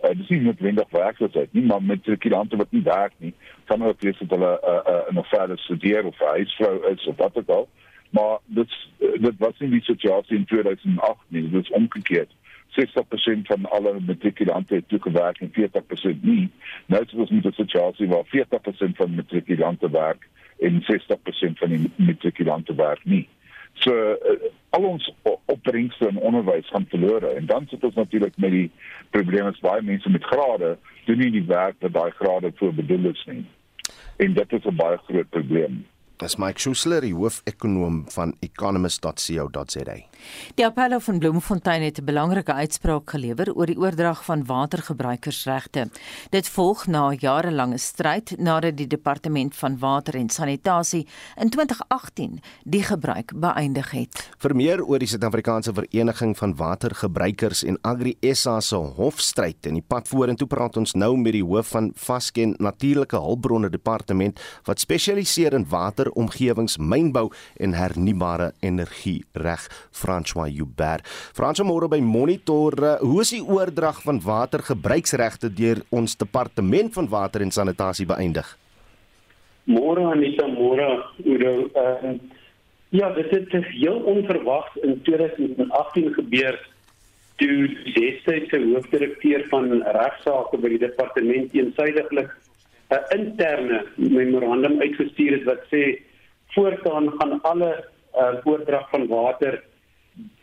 uh, 0.03 0.11
dis 0.17 0.29
nie 0.33 0.41
noodwendig 0.43 0.89
werkloosheid 0.91 1.53
nie, 1.55 1.63
maar 1.67 1.83
matrikulante 1.83 2.59
wat 2.59 2.71
nie 2.75 2.83
werk 2.85 3.13
nie, 3.23 3.33
kan 3.69 3.83
ook 3.85 4.01
wees 4.03 4.19
dat 4.19 4.35
hulle 4.35 4.51
uh, 4.59 4.79
uh, 4.93 4.99
nog 5.15 5.27
verder 5.31 5.59
studeer 5.59 6.05
of 6.05 6.19
huisvrou 6.19 6.75
is 6.91 7.07
of 7.07 7.17
wat 7.17 7.37
ook 7.39 7.49
al. 7.57 7.67
Maar 8.13 8.37
dit 8.45 8.73
dit 8.97 9.37
was 9.37 9.59
nie 9.59 9.69
die 9.69 9.83
situasie 9.83 10.37
in 10.37 10.45
2008 10.45 11.21
nie, 11.27 11.49
dit 11.49 11.63
is 11.63 11.69
omgekeerd. 11.69 12.29
60% 12.77 13.49
van 13.49 13.65
alle 13.69 13.93
matrikulante 14.05 14.75
het 14.75 14.87
toegewerk 14.87 15.39
en 15.41 15.51
40% 15.51 16.21
nie. 16.21 16.49
Nou 16.85 17.03
is 17.03 17.13
ons 17.13 17.29
met 17.29 17.45
'n 17.45 17.51
situasie 17.51 18.07
waar 18.07 18.25
40% 18.25 18.95
van 18.95 19.15
matrikulante 19.15 19.89
werk 19.89 20.27
en 20.59 20.81
60% 20.81 21.57
van 21.57 21.69
die 21.69 21.91
matrikulante 21.95 22.75
werk 22.75 23.05
nie. 23.05 23.27
So 23.73 23.93
uh, 23.93 24.49
al 24.69 24.83
ons 24.83 25.13
opbrengste 25.45 26.07
in 26.07 26.17
onderwys 26.17 26.69
gaan 26.69 26.85
verlore 26.89 27.27
en 27.27 27.45
dan 27.45 27.65
sit 27.67 27.83
ons 27.83 27.95
natuurlik 27.95 28.37
met 28.37 28.51
die 28.51 28.71
probleem 29.09 29.47
is 29.47 29.59
baie 29.59 29.81
mense 29.81 30.09
met 30.09 30.23
grade 30.23 30.77
doen 31.05 31.17
nie 31.17 31.31
die 31.31 31.47
werk 31.47 31.75
wat 31.79 31.93
daai 31.93 32.11
grade 32.11 32.51
voor 32.55 32.73
bedoel 32.73 33.09
is 33.09 33.25
nie. 33.25 33.45
En 34.17 34.33
dit 34.33 34.53
is 34.53 34.65
'n 34.65 34.75
baie 34.75 34.97
groot 34.97 35.29
probleem. 35.29 35.85
Dis 36.23 36.37
Mike 36.39 36.61
Schuessler, 36.61 37.03
die 37.03 37.11
hoofekonoom 37.11 38.05
van 38.13 38.31
economist.co.za. 38.45 39.95
Die 40.55 40.63
appel 40.63 40.95
van 41.03 41.17
Bloemfontein 41.19 41.83
het 41.83 41.99
'n 41.99 42.05
belangrike 42.05 42.53
uitspraak 42.53 43.09
gelewer 43.09 43.53
oor 43.53 43.65
die 43.65 43.77
oordrag 43.77 44.23
van 44.25 44.45
watergebruikersregte. 44.45 45.89
Dit 46.29 46.49
volg 46.49 46.87
na 46.87 47.13
jarelange 47.13 47.77
stryd 47.77 48.37
nadat 48.37 48.77
die 48.77 48.87
departement 48.87 49.55
van 49.55 49.79
water 49.79 50.15
en 50.15 50.29
sanitasie 50.29 51.07
in 51.35 51.49
2018 51.49 52.39
die 52.63 52.83
gebruik 52.83 53.33
beëindig 53.35 53.91
het. 53.91 54.29
Vir 54.37 54.55
meer 54.55 54.85
oor 54.85 54.99
die 54.99 55.07
Suid-Afrikaanse 55.07 55.73
Vereniging 55.73 56.37
van 56.37 56.55
Watergebruikers 56.55 57.63
en 57.63 57.77
Agri 57.81 58.17
SA 58.21 58.59
se 58.59 58.75
hofstryd 58.75 59.65
en 59.65 59.73
die 59.73 59.85
pad 59.87 60.07
vorentoe 60.07 60.47
praat 60.47 60.77
ons 60.77 60.93
nou 60.93 61.17
met 61.17 61.33
die 61.33 61.43
hoof 61.43 61.67
van 61.67 61.91
Vasken 61.95 62.55
Natuurlike 62.57 63.17
Hulpbronne 63.17 63.69
Departement 63.69 64.39
wat 64.63 64.79
spesialiseer 64.79 65.53
in 65.53 65.65
water, 65.69 66.12
omgewings, 66.15 66.77
mynbou 66.77 67.29
en 67.59 67.73
hernubare 67.77 68.51
energie 68.61 69.23
reg 69.33 69.67
François 69.91 70.49
Joubert. 70.49 71.05
François 71.35 71.67
môre 71.67 71.89
by 71.89 72.01
Monitor, 72.03 72.77
uh, 72.81 72.95
hoe 73.01 73.21
is 73.21 73.33
die 73.35 73.43
oordrag 73.43 74.01
van 74.03 74.21
watergebruiksregte 74.23 75.53
deur 75.53 75.83
ons 75.89 76.17
departement 76.17 76.93
van 76.93 77.09
water 77.09 77.41
en 77.41 77.51
sanitasie 77.51 78.05
beëindig? 78.09 78.57
Môre 79.65 80.03
Anita, 80.11 80.47
môre 80.47 80.89
Udo. 81.23 81.69
Uh, 81.71 82.15
ja, 82.91 83.09
dit 83.15 83.29
het 83.31 83.65
heel 83.71 84.01
onverwags 84.05 84.75
in 84.81 85.01
2018 85.01 86.13
gebeur 86.13 86.59
toe 87.35 87.67
destydse 87.95 88.59
hoofdirekteur 88.61 89.45
van 89.49 89.71
regsaake 89.81 90.59
by 90.61 90.73
die 90.75 90.81
departement 90.83 91.55
eensydiglik 91.57 92.33
'n 92.93 93.17
interne 93.17 93.85
memorandum 93.95 94.81
uitgestuur 94.81 95.31
het 95.31 95.43
wat 95.43 95.63
sê 95.71 95.83
voortaan 96.55 97.11
gaan 97.17 97.41
alle 97.41 97.71
uh, 98.15 98.35
oordrag 98.43 98.89
van 98.89 99.07
water 99.07 99.63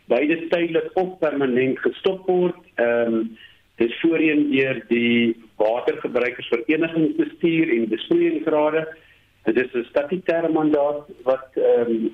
beide 0.05 0.47
tydelik 0.47 0.89
of 0.93 1.19
permanent 1.19 1.79
gestop 1.79 2.27
word. 2.27 2.59
Ehm 2.75 3.13
um, 3.13 3.37
dis 3.81 3.99
voorheen 3.99 4.51
deur 4.51 4.83
die 4.87 5.35
watergebruikersvereniging 5.57 7.15
bestuur 7.17 7.71
en 7.75 7.87
besproeiingsrade. 7.89 8.83
Dit 9.43 9.57
is 9.57 9.73
'n 9.73 9.87
statutêre 9.91 10.51
mandaat 10.51 11.07
wat 11.23 11.47
ehm 11.53 11.89
um, 11.89 12.11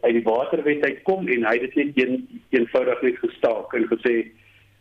uit 0.00 0.14
die 0.18 0.22
waterwet 0.22 0.84
uitkom 0.84 1.28
en 1.28 1.44
hy 1.44 1.56
het 1.58 1.74
dit 1.74 1.74
net 1.74 1.98
een, 2.04 2.14
eenvoudig 2.50 3.02
net 3.02 3.18
gestaak 3.18 3.74
en 3.74 3.90
gesê 3.92 4.14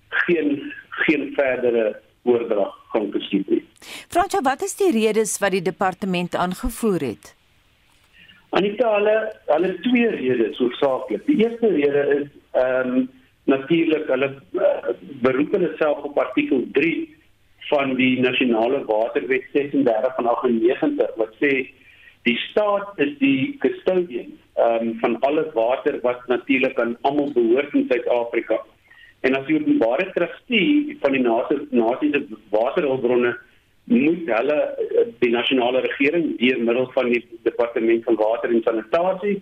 geen 0.10 0.74
geen 0.90 1.34
verdere 1.36 2.00
oordrag 2.30 2.76
gaan 2.94 3.12
geskied 3.16 3.50
nie. 3.54 3.64
Fransjo, 4.14 4.42
wat 4.46 4.64
is 4.66 4.76
die 4.80 4.92
redes 4.96 5.38
wat 5.44 5.56
die 5.58 5.66
departement 5.66 6.36
aangevoer 6.36 7.06
het? 7.12 7.34
Anita, 8.58 8.90
hulle 8.98 9.16
hulle 9.52 9.72
twee 9.86 10.10
redes 10.16 10.58
hoofsaaklik. 10.58 11.26
Die 11.30 11.40
eerste 11.46 11.74
rede 11.76 12.06
is 12.18 12.28
ehm 12.58 12.94
um, 12.98 13.08
natuurlik 13.50 14.06
hulle 14.14 14.28
uh, 14.62 14.92
beroep 15.26 15.54
hulle 15.58 15.70
self 15.78 16.04
op 16.06 16.18
artikel 16.22 16.66
3 16.74 16.92
van 17.70 17.96
die 17.98 18.20
nasionale 18.22 18.84
waterwet 18.86 19.46
36 19.54 20.16
van 20.18 20.28
98 20.34 21.16
wat 21.22 21.34
sê 21.42 21.54
die 22.28 22.38
staat 22.50 23.00
is 23.06 23.16
die 23.22 23.56
custodian 23.64 24.34
um, 24.66 24.92
van 25.02 25.18
alle 25.28 25.46
water 25.56 26.00
wat 26.06 26.28
natuurlik 26.28 26.80
aan 26.82 26.98
almal 27.02 27.32
behoort 27.34 27.74
in 27.74 27.88
Suid-Afrika. 27.90 28.60
En 29.22 29.36
as 29.36 29.46
die 29.48 29.60
openbare 29.60 30.12
trustee 30.16 30.98
van 31.02 31.12
die 31.12 31.22
nasie 31.22 32.12
se 32.12 32.26
waterhulpbronne 32.50 33.36
moet 33.90 34.28
hulle 34.30 34.58
eh, 34.58 35.06
die 35.20 35.32
nasionale 35.34 35.82
regering 35.82 36.36
deur 36.40 36.60
middel 36.64 36.92
van 36.94 37.10
die 37.12 37.24
departement 37.44 38.04
van 38.04 38.20
water 38.20 38.54
en 38.54 38.62
sanitasie 38.64 39.40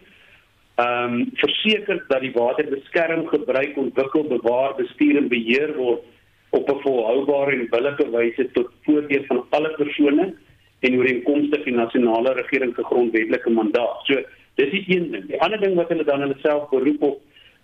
ehm 0.77 1.13
um, 1.13 1.29
verseker 1.41 2.03
dat 2.07 2.21
die 2.21 2.31
water 2.35 2.67
beskerm, 2.69 3.23
gebruik, 3.27 3.77
ontwikkel, 3.81 4.27
bewaar, 4.29 4.75
bestuur 4.77 5.17
en 5.17 5.29
beheer 5.31 5.73
word 5.73 6.03
op 6.49 6.69
'n 6.69 6.81
volhoubare 6.83 7.55
en 7.55 7.69
billike 7.69 8.05
wyse 8.11 8.45
tot 8.53 8.69
voordeel 8.85 9.23
van 9.27 9.45
alle 9.49 9.71
persone 9.77 10.33
en 10.79 10.97
ooreenkomstig 10.97 11.63
die 11.63 11.73
nasionale 11.73 12.33
regering 12.33 12.75
se 12.75 12.83
grondwetlike 12.83 13.49
mandaat. 13.49 14.05
So, 14.05 14.21
dis 14.55 14.69
die 14.69 14.85
een 14.87 15.11
ding. 15.11 15.25
Die 15.27 15.41
ander 15.41 15.59
ding 15.59 15.75
wat 15.75 15.89
hulle 15.89 16.03
dan 16.03 16.21
hulle 16.21 16.37
self 16.41 16.69
beroep 16.69 17.01
op 17.01 17.21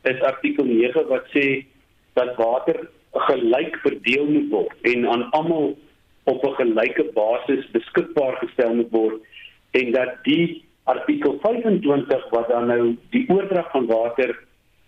is 0.10 0.22
artikel 0.22 0.66
9 0.66 1.08
wat 1.08 1.30
sê 1.36 1.66
dat 2.14 2.36
water 2.36 2.88
gelyk 3.30 3.78
verdeel 3.86 4.26
moet 4.26 4.50
word 4.50 4.92
en 4.94 5.08
aan 5.08 5.30
almal 5.32 5.78
op 6.24 6.46
'n 6.46 6.56
gelyke 6.60 7.06
basis 7.14 7.72
beskikbaar 7.72 8.36
gestel 8.42 8.76
moet 8.76 8.92
word 8.92 9.22
en 9.72 9.92
dat 9.92 10.24
die 10.24 10.64
artikel 10.84 11.40
25 11.42 12.30
wat 12.30 12.48
dan 12.48 12.68
nou 12.68 12.96
die 13.10 13.26
oordrag 13.30 13.72
van 13.72 13.86
water 13.86 14.40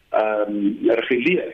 ehm 0.10 0.56
um, 0.56 0.90
reguleer 0.90 1.54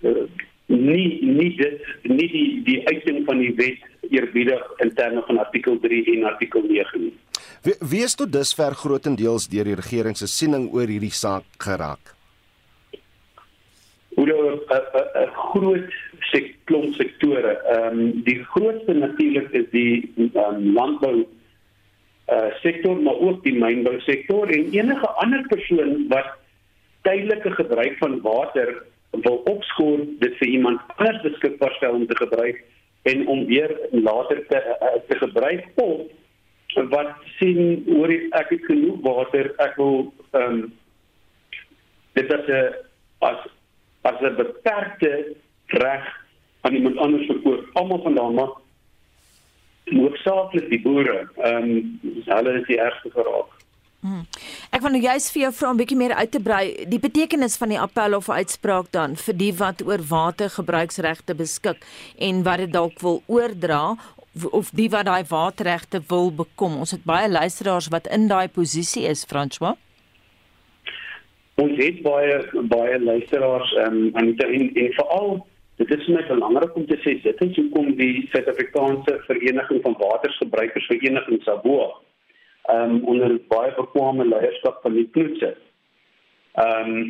uh, 0.00 0.24
nie 0.70 1.18
nie 1.22 1.56
dit 1.56 1.82
nie 2.02 2.28
die 2.30 2.62
die 2.64 2.78
uiting 2.86 3.24
van 3.26 3.38
die 3.42 3.54
wet 3.58 3.82
eerbiedig 4.10 4.62
in 4.84 4.94
terme 4.94 5.22
van 5.26 5.38
artikel 5.38 5.78
3 5.82 6.04
en 6.14 6.24
artikel 6.24 6.62
9 6.62 7.00
nie. 7.00 7.12
Wie, 7.62 7.74
wie 7.80 8.02
is 8.06 8.14
tot 8.14 8.32
dusver 8.32 8.74
grootendeels 8.74 9.48
deur 9.52 9.68
die 9.68 9.76
regering 9.78 10.16
se 10.16 10.26
siening 10.30 10.70
oor 10.72 10.88
hierdie 10.90 11.14
saak 11.14 11.44
geraak? 11.58 12.14
Hoe 14.20 14.28
'n 14.28 15.30
groot 15.32 15.92
sektor 16.20 16.84
sektore. 16.92 17.52
Ehm 17.56 17.98
um, 17.98 18.22
die 18.24 18.44
grootste 18.44 18.92
natuurlik 18.92 19.50
is 19.50 19.68
die 19.70 20.12
um, 20.16 20.72
landbou 20.72 21.26
uh 22.30 22.50
sektor 22.60 23.00
maar 23.02 23.16
ook 23.26 23.42
die 23.42 23.56
mynbou 23.58 24.00
sektor 24.00 24.48
en 24.48 24.68
enige 24.72 25.08
ander 25.22 25.46
persoon 25.48 26.04
wat 26.08 26.28
tydelike 27.02 27.50
gebruik 27.50 27.96
van 27.98 28.20
water 28.20 28.82
wil 29.10 29.40
opskoor 29.50 30.04
dit 30.18 30.36
vir 30.42 30.48
iemand 30.48 30.80
anders 30.96 31.22
beskikbaar 31.22 31.72
stel 31.78 31.96
om 31.98 32.06
te 32.06 32.16
gebruik 32.16 32.60
en 33.02 33.26
om 33.26 33.46
weer 33.46 33.72
later 33.90 34.44
te 34.48 34.60
uh, 34.80 35.00
te 35.08 35.16
gebruik 35.16 35.64
of 35.74 36.86
wat 36.92 37.16
sien 37.38 37.82
oor 37.96 38.12
ek 38.12 38.52
het 38.54 38.68
genoeg 38.68 39.00
water 39.08 39.50
ek 39.56 39.74
wil 39.80 40.12
ehm 40.30 40.44
um, 40.44 40.60
dit 42.12 42.36
is 42.38 42.46
'n 42.46 42.74
as 43.18 43.48
as 44.02 44.20
'n 44.20 44.36
beperkte 44.36 45.36
reg 45.66 46.04
aan 46.60 46.74
iemand 46.74 46.96
anders 46.96 47.26
verkoop 47.26 47.68
almal 47.72 48.02
vandaan 48.02 48.34
maar 48.34 48.52
hoofsaaklik 49.84 50.68
die 50.70 50.82
boere. 50.82 51.28
Ehm 51.36 51.70
um, 51.70 52.00
hulle 52.24 52.60
is 52.60 52.66
die 52.66 52.78
ergste 52.78 53.10
geraak. 53.10 53.58
Hmm. 54.00 54.22
Ek 54.72 54.80
wil 54.80 54.94
nou 54.94 55.02
juist 55.02 55.32
vir 55.34 55.42
jou 55.42 55.52
vra 55.52 55.72
'n 55.72 55.76
bietjie 55.76 55.96
meer 55.96 56.14
uit 56.14 56.30
te 56.30 56.40
brei 56.40 56.86
die 56.88 57.00
betekenis 57.00 57.56
van 57.60 57.68
die 57.68 57.80
appel 57.80 58.16
of 58.16 58.30
uitspraak 58.30 58.92
dan 58.92 59.16
vir 59.16 59.36
die 59.36 59.52
wat 59.52 59.82
oor 59.84 60.00
watergebruiksregte 60.00 61.34
beskik 61.34 61.84
en 62.18 62.42
wat 62.42 62.58
dit 62.58 62.72
dalk 62.72 63.00
wil 63.00 63.22
oordra 63.26 63.96
of 64.50 64.70
die 64.70 64.88
wat 64.88 65.04
daai 65.04 65.24
waterregte 65.28 66.00
wil 66.08 66.30
bekom. 66.32 66.78
Ons 66.78 66.90
het 66.90 67.04
baie 67.04 67.28
luisteraars 67.28 67.88
wat 67.88 68.06
in 68.06 68.28
daai 68.28 68.48
posisie 68.48 69.04
is, 69.04 69.24
François. 69.24 69.76
Ons 71.60 71.76
het 71.76 72.02
baie 72.02 72.36
baie 72.72 72.98
luisteraars 73.00 73.72
ehm 73.84 74.02
um, 74.02 74.12
en 74.20 74.34
en, 74.46 74.68
en 74.84 74.92
veral 74.98 75.40
Dit 75.80 75.94
is 75.96 76.06
net 76.12 76.26
belangrik 76.28 76.74
om 76.76 76.84
te 76.86 76.96
sê 77.00 77.14
dit 77.24 77.38
is 77.40 77.56
hoekom 77.56 77.94
die 77.96 78.26
Suid-Afrikaanse 78.34 79.14
Vereniging 79.24 79.78
van 79.86 79.94
Watergebruikers 79.96 80.88
Vereniging 80.90 81.40
SABOA 81.46 81.88
ehm 82.68 82.90
um, 82.96 82.98
onder 83.08 83.38
baie 83.48 83.72
bekwame 83.78 84.26
leierskap 84.28 84.82
van 84.84 84.98
die 84.98 85.06
Kloetse. 85.14 85.54
Ehm 86.64 86.90
um, 86.98 87.06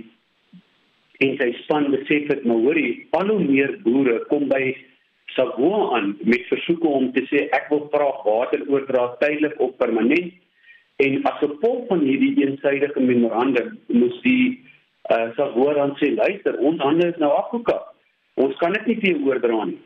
en 1.21 1.35
sy 1.40 1.49
span 1.64 1.90
besef 1.92 2.28
dit 2.30 2.47
maar 2.49 2.62
hoorie 2.62 2.92
al 3.19 3.33
hoe 3.33 3.42
meer 3.42 3.75
boere 3.83 4.21
kom 4.30 4.47
by 4.52 4.71
SABOA 5.35 5.80
aan 5.97 6.14
met 6.23 6.47
versoeke 6.52 6.95
om 7.00 7.11
te 7.16 7.26
sê 7.33 7.49
ek 7.59 7.66
wil 7.75 7.83
graag 7.90 8.23
water 8.28 8.62
oordra 8.71 9.09
tydelik 9.25 9.59
of 9.59 9.75
permanent 9.83 10.30
en 11.04 11.23
as 11.30 11.38
gevolg 11.45 11.87
van 11.88 12.04
hierdie 12.04 12.35
eensydige 12.45 13.00
memorandum 13.00 13.78
moes 13.88 14.19
die 14.26 14.59
uh, 15.11 15.30
SABOA 15.37 15.75
dan 15.78 15.97
sê 16.00 16.12
luister 16.16 16.59
ons 16.59 16.83
hande 16.83 17.09
is 17.12 17.19
nou 17.23 17.33
afgekap 17.37 17.90
Ons 18.40 18.57
kan 18.61 18.73
dit 18.76 18.87
nie 18.88 18.99
vir 19.00 19.11
jou 19.12 19.30
oordra 19.30 19.64
nie. 19.69 19.78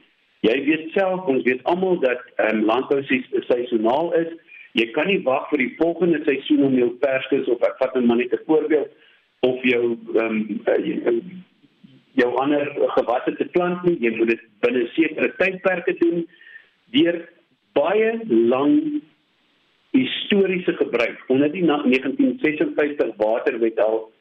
Jy 0.45 0.57
weet 0.67 0.91
self, 0.93 1.29
ons 1.31 1.45
weet 1.47 1.63
almal 1.71 1.97
dat 2.03 2.21
ehm 2.37 2.61
um, 2.61 2.67
landbou 2.69 3.01
seisoonaal 3.07 4.13
is. 4.21 4.35
Jy 4.79 4.89
kan 4.93 5.09
nie 5.09 5.23
wag 5.25 5.49
vir 5.51 5.63
die 5.63 5.73
volgende 5.79 6.21
seisoen 6.27 6.67
om 6.69 6.77
jou 6.77 6.91
perskes 7.03 7.49
of 7.51 7.63
ek 7.65 7.79
vat 7.81 7.97
net 7.97 8.07
maar 8.07 8.21
net 8.21 8.35
'n 8.35 8.45
voorbeeld 8.47 8.91
of 9.49 9.65
jou 9.71 9.97
ehm 10.21 10.39
um, 10.75 11.23
jou 12.15 12.31
ander 12.43 12.69
gewasse 12.99 13.35
te 13.37 13.49
plant 13.57 13.83
nie. 13.85 13.97
Jy 14.01 14.17
moet 14.17 14.35
dit 14.35 14.43
binne 14.61 14.87
sekere 14.95 15.33
tydperke 15.39 15.97
doen 15.99 16.27
deur 16.95 17.17
baie 17.73 18.21
lang 18.29 19.01
historiese 19.95 20.73
gebruik. 20.73 21.25
Onder 21.27 21.53
die 21.53 21.65
1956 21.65 23.17
waterwet 23.17 23.81
al 23.81 24.13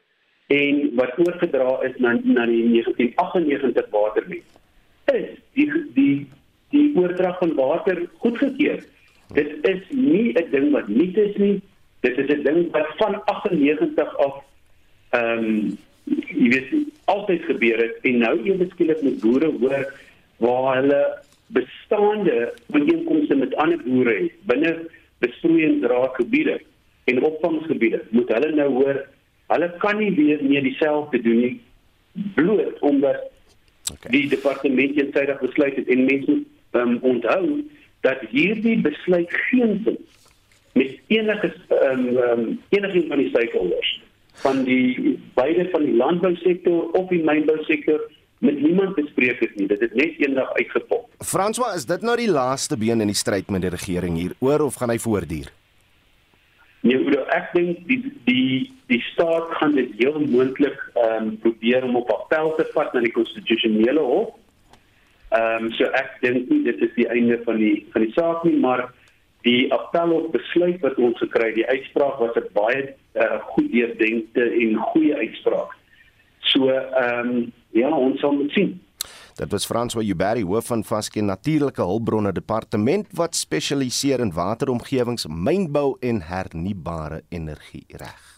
en 0.46 0.90
wat 0.94 1.18
oorgedra 1.18 1.82
is 1.82 1.96
na 1.98 2.12
na 2.22 2.46
die 2.46 2.64
1998 2.70 3.90
waterwet 3.90 4.42
is 5.12 5.28
die 5.52 5.70
die 5.94 6.26
die 6.70 6.90
oordrag 6.96 7.38
van 7.38 7.54
water 7.54 8.02
goedgekeur. 8.18 8.84
Dit 9.32 9.50
is 9.62 9.82
nie 9.90 10.32
'n 10.32 10.50
ding 10.50 10.70
wat 10.70 10.88
nie 10.88 11.12
is 11.12 11.36
nie. 11.36 11.60
Dit 12.00 12.18
is 12.18 12.28
'n 12.28 12.42
ding 12.42 12.70
wat 12.70 12.88
van 12.96 13.24
98 13.24 14.16
af 14.16 14.42
ehm 15.10 15.44
um, 15.44 15.78
jy 16.04 16.48
weet 16.48 16.72
altyd 17.04 17.42
gebeur 17.42 17.78
het 17.78 17.96
en 18.02 18.18
nou 18.18 18.34
ewe 18.44 18.66
skielik 18.70 19.02
met 19.02 19.20
boere 19.20 19.50
hoor 19.60 19.84
waar 20.36 20.76
hulle 20.76 21.02
bestaande 21.46 22.52
ooreenkomste 22.72 23.34
met 23.34 23.54
ander 23.54 23.80
boere 23.84 24.14
het 24.22 24.32
binne 24.50 24.72
besproeiingsraadgebiede 25.24 26.60
en 27.10 27.24
opvangsgebiede 27.30 28.02
moet 28.10 28.32
hulle 28.36 28.54
nou 28.60 28.70
hoor 28.78 29.04
Hulle 29.52 29.68
kan 29.78 29.98
nie 30.00 30.12
weer 30.16 30.40
meer 30.40 30.62
dieselfde 30.64 31.20
doen 31.20 31.40
nie 31.40 31.54
bloot 32.34 32.78
omdat 32.80 33.20
okay. 33.92 34.10
die 34.10 34.28
departement 34.28 34.96
eensydig 35.00 35.40
besluit 35.40 35.76
het 35.76 35.90
en 35.92 36.04
mense 36.04 36.38
um, 36.80 36.96
onthou 37.02 37.60
dat 38.06 38.24
hierdie 38.30 38.78
besluit 38.80 39.32
geen 39.50 39.80
sin 39.84 39.98
met 40.74 40.96
enige 41.06 41.52
um, 41.90 42.06
um, 42.16 42.46
enige 42.68 43.04
van 43.08 43.18
die 43.18 43.28
stakeholders 43.28 43.92
van 44.42 44.64
die 44.64 45.18
beide 45.34 45.68
van 45.70 45.84
die 45.84 45.94
landbousektor 45.94 46.90
of 46.90 47.08
die 47.08 47.22
mynbousektor 47.24 48.00
met 48.44 48.60
niemand 48.60 48.94
bespreek 48.94 49.40
het 49.40 49.56
nie. 49.56 49.66
Dit 49.70 49.80
het 49.80 49.94
net 49.96 50.20
eendag 50.20 50.52
uitgepop. 50.58 51.08
François, 51.24 51.74
is 51.78 51.86
dit 51.88 52.02
nou 52.04 52.16
die 52.20 52.30
laaste 52.30 52.76
been 52.76 53.00
in 53.00 53.12
die 53.12 53.18
stryd 53.18 53.50
met 53.50 53.64
die 53.64 53.72
regering 53.72 54.18
hier 54.20 54.34
oor 54.44 54.66
of 54.68 54.80
gaan 54.80 54.92
hy 54.92 54.98
voortduur? 55.00 55.50
Nee, 56.84 56.98
Udo, 57.00 57.22
ek 57.32 57.52
dink 57.56 57.86
die 57.88 58.00
die 58.28 58.72
die 58.92 59.00
staat 59.06 59.48
gaan 59.56 59.72
dit 59.78 59.94
heel 59.96 60.18
moontlik 60.20 60.76
ehm 60.92 61.30
um, 61.30 61.30
probeer 61.40 61.86
om 61.86 61.96
op 62.02 62.10
appel 62.12 62.52
te 62.58 62.66
vat 62.74 62.92
na 62.92 63.00
die 63.00 63.14
konstitusionele 63.14 64.04
hof. 64.04 64.34
Ehm 65.32 65.70
um, 65.70 65.72
so 65.78 65.88
ek 65.96 66.18
dink 66.20 66.52
nie 66.52 66.60
dit 66.68 66.84
is 66.84 66.92
die 66.98 67.08
einde 67.08 67.40
van 67.46 67.56
die 67.62 67.78
van 67.94 68.04
die 68.04 68.12
saak 68.12 68.44
nie, 68.44 68.58
maar 68.60 68.84
die 69.48 69.72
appelhof 69.72 70.28
besluit 70.36 70.84
wat 70.84 71.00
ons 71.00 71.18
gekry 71.20 71.50
het, 71.50 71.56
die 71.62 71.68
uitspraak 71.72 72.20
was 72.20 72.36
'n 72.36 72.52
baie 72.52 72.84
uh, 73.16 73.40
goed 73.54 73.72
deurdenkte 73.72 74.44
en 74.44 74.76
goeie 74.92 75.16
uitspraak. 75.24 75.72
So 76.52 76.68
ehm 76.68 77.32
um, 77.32 77.52
ja, 77.74 77.90
ons 77.90 78.20
sal 78.22 78.36
moet 78.38 78.52
sien. 78.56 78.74
Dit 79.34 79.50
was 79.50 79.66
François 79.66 80.04
Juberi 80.06 80.44
hoof 80.46 80.70
van 80.70 80.84
Vasken 80.86 81.26
Natuurlike 81.26 81.82
Hulpbronne 81.82 82.32
Departement 82.32 83.08
wat 83.18 83.34
spesialiseer 83.34 84.22
in 84.22 84.30
wateromgewings, 84.32 85.26
mynbou 85.26 85.96
en 86.00 86.22
hernubare 86.22 87.24
energie 87.34 87.86
reg. 87.98 88.33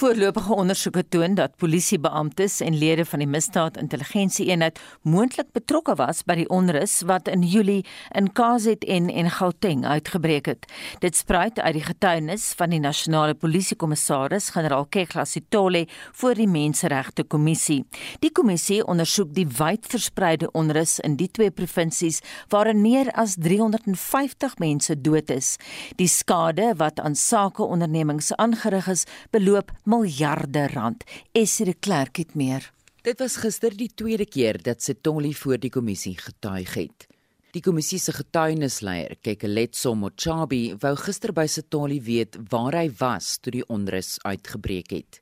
Voorlopige 0.00 0.54
ondersoeke 0.54 1.02
toon 1.08 1.34
dat 1.34 1.56
polisiebeamptes 1.56 2.60
en 2.64 2.78
lede 2.78 3.04
van 3.04 3.18
die 3.20 3.28
misdaadintelligensieeenheid 3.28 4.78
moontlik 5.02 5.50
betrokke 5.52 5.94
was 5.98 6.22
by 6.24 6.38
die 6.38 6.46
onrus 6.48 7.00
wat 7.04 7.28
in 7.28 7.42
Julie 7.44 7.82
in 8.16 8.30
KZN 8.32 9.10
en 9.12 9.28
Gauteng 9.34 9.84
uitgebreek 9.84 10.46
het. 10.46 10.64
Dit 11.04 11.16
spruit 11.18 11.60
uit 11.60 11.76
die 11.76 11.84
getuienis 11.84 12.46
van 12.56 12.72
die 12.72 12.80
nasionale 12.80 13.34
polisiekommissaris, 13.34 14.48
generaal 14.54 14.86
Kekla 14.86 15.24
Sitole, 15.28 15.86
voor 16.12 16.38
die 16.38 16.48
Menseregte 16.48 17.24
Kommissie. 17.24 17.84
Die 18.24 18.32
kommissie 18.32 18.80
ondersoek 18.86 19.34
die 19.34 19.46
wyd 19.58 19.84
verspreide 19.90 20.48
onrus 20.56 20.98
in 21.04 21.18
die 21.20 21.28
twee 21.28 21.50
provinsies 21.50 22.22
waarin 22.48 22.80
meer 22.80 23.10
as 23.18 23.36
350 23.36 24.56
mense 24.62 24.96
dood 25.00 25.30
is. 25.34 25.56
Die 26.00 26.08
skade 26.08 26.72
wat 26.80 27.00
aan 27.00 27.18
sakeondernemings 27.18 28.32
aangerig 28.40 28.88
is, 28.88 29.04
beloop 29.30 29.69
miljarde 29.84 30.66
rand. 30.72 31.04
Essie 31.32 31.64
de 31.64 31.74
Klerk 31.74 32.16
het 32.16 32.34
meer. 32.34 32.72
Dit 33.02 33.18
was 33.18 33.36
gister 33.40 33.76
die 33.76 33.90
tweede 33.94 34.26
keer 34.26 34.62
dat 34.62 34.82
Setoli 34.82 35.34
voor 35.34 35.58
die 35.58 35.70
kommissie 35.70 36.18
getuig 36.18 36.74
het. 36.74 37.06
Die 37.50 37.62
kommissie 37.62 37.98
se 37.98 38.12
getuienisleier, 38.14 39.16
Kekeletso 39.24 39.96
Mochabi, 39.98 40.76
wou 40.78 40.92
gister 41.00 41.32
by 41.34 41.48
Setoli 41.50 41.96
weet 42.06 42.36
waar 42.52 42.76
hy 42.78 42.84
was 43.00 43.38
toe 43.42 43.56
die 43.56 43.64
onrus 43.66 44.18
uitgebreek 44.22 44.94
het. 44.94 45.18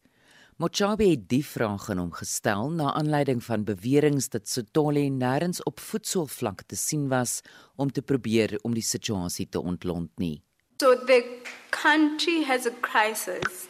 Mochabi 0.59 1.12
het 1.12 1.28
die 1.31 1.45
vraag 1.47 1.87
aan 1.88 2.02
hom 2.02 2.11
gestel 2.12 2.69
na 2.75 2.90
aanleiding 2.99 3.40
van 3.47 3.64
beweringe 3.64 4.26
dat 4.35 4.50
Setoli 4.50 5.07
nêrens 5.09 5.62
op 5.64 5.81
voedselvlak 5.81 6.67
te 6.67 6.76
sien 6.76 7.07
was 7.09 7.40
om 7.76 7.93
te 7.93 8.02
probeer 8.02 8.59
om 8.67 8.75
die 8.75 8.85
situasie 8.85 9.49
te 9.49 9.62
ontlont 9.62 10.11
nie. 10.19 10.43
So 10.83 10.95
the 11.07 11.23
country 11.71 12.43
has 12.45 12.67
a 12.67 12.75
crisis. 12.83 13.69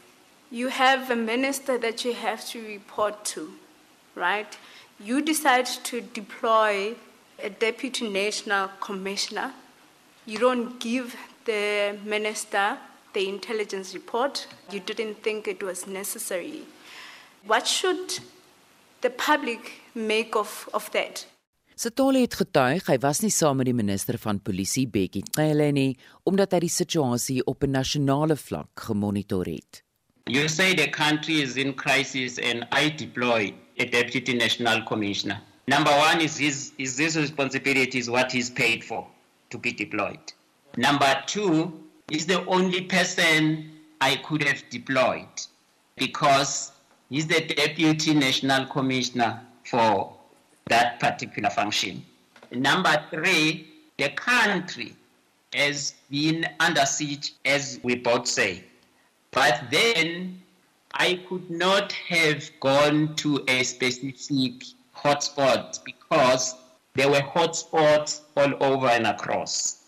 You 0.50 0.68
have 0.68 1.10
a 1.10 1.16
minister 1.16 1.78
that 1.78 2.04
you 2.04 2.14
have 2.14 2.44
to 2.46 2.64
report 2.66 3.24
to, 3.24 3.52
right? 4.14 4.56
You 4.98 5.20
decide 5.22 5.66
to 5.84 6.00
deploy 6.00 6.94
a 7.42 7.50
deputy 7.50 8.08
national 8.08 8.68
commissioner. 8.80 9.52
You 10.26 10.38
don't 10.38 10.80
give 10.80 11.16
the 11.44 11.98
minister 12.04 12.78
the 13.12 13.28
intelligence 13.28 13.94
report. 13.94 14.46
You 14.70 14.80
didn't 14.80 15.22
think 15.22 15.46
it 15.48 15.62
was 15.62 15.86
necessary. 15.86 16.62
What 17.46 17.66
should 17.66 18.20
the 19.00 19.10
public 19.10 19.82
make 19.94 20.36
of, 20.36 20.68
of 20.72 20.90
that? 20.92 21.26
Sitole 21.78 22.24
het 22.24 22.34
getuig 22.34 22.88
hy 22.90 22.96
was 22.98 23.20
nie 23.22 23.30
saam 23.30 23.60
met 23.60 23.68
die 23.68 23.76
minister 23.76 24.16
van 24.18 24.40
polisie 24.42 24.88
Bekkie 24.90 25.22
Cele 25.36 25.68
nie 25.70 25.92
omdat 26.26 26.56
hy 26.56 26.64
die 26.64 26.74
situasie 26.74 27.44
op 27.46 27.62
'n 27.62 27.70
nasionale 27.70 28.36
vlak 28.36 28.82
gemonitor 28.88 29.46
het. 29.46 29.87
You 30.28 30.46
say 30.46 30.74
the 30.74 30.88
country 30.88 31.40
is 31.40 31.56
in 31.56 31.72
crisis 31.72 32.38
and 32.38 32.68
I 32.70 32.90
deploy 32.90 33.54
a 33.78 33.86
deputy 33.86 34.34
national 34.34 34.82
commissioner. 34.82 35.40
Number 35.66 35.90
one 35.90 36.20
is 36.20 36.36
his, 36.36 36.72
is 36.76 36.98
his 36.98 37.16
responsibility 37.16 37.98
is 37.98 38.10
what 38.10 38.30
he's 38.30 38.50
paid 38.50 38.84
for 38.84 39.06
to 39.48 39.56
be 39.56 39.72
deployed. 39.72 40.18
Number 40.76 41.22
two 41.26 41.80
is 42.10 42.26
the 42.26 42.44
only 42.44 42.82
person 42.82 43.70
I 44.02 44.16
could 44.16 44.42
have 44.44 44.62
deployed 44.68 45.26
because 45.96 46.72
he's 47.08 47.26
the 47.26 47.40
deputy 47.46 48.12
national 48.12 48.66
commissioner 48.66 49.40
for 49.64 50.14
that 50.66 51.00
particular 51.00 51.48
function. 51.48 52.04
Number 52.52 53.02
three, 53.10 53.66
the 53.96 54.10
country 54.10 54.94
has 55.54 55.94
been 56.10 56.46
under 56.60 56.84
siege, 56.84 57.32
as 57.46 57.80
we 57.82 57.94
both 57.94 58.26
say. 58.26 58.64
But 59.30 59.70
then 59.70 60.42
I 60.92 61.20
could 61.28 61.50
not 61.50 61.92
have 61.92 62.50
gone 62.60 63.14
to 63.16 63.44
a 63.46 63.62
specific 63.62 64.64
hotspot 64.94 65.84
because 65.84 66.54
there 66.94 67.08
were 67.08 67.22
hotspots 67.34 68.22
all 68.36 68.54
over 68.60 68.88
and 68.88 69.06
across. 69.06 69.78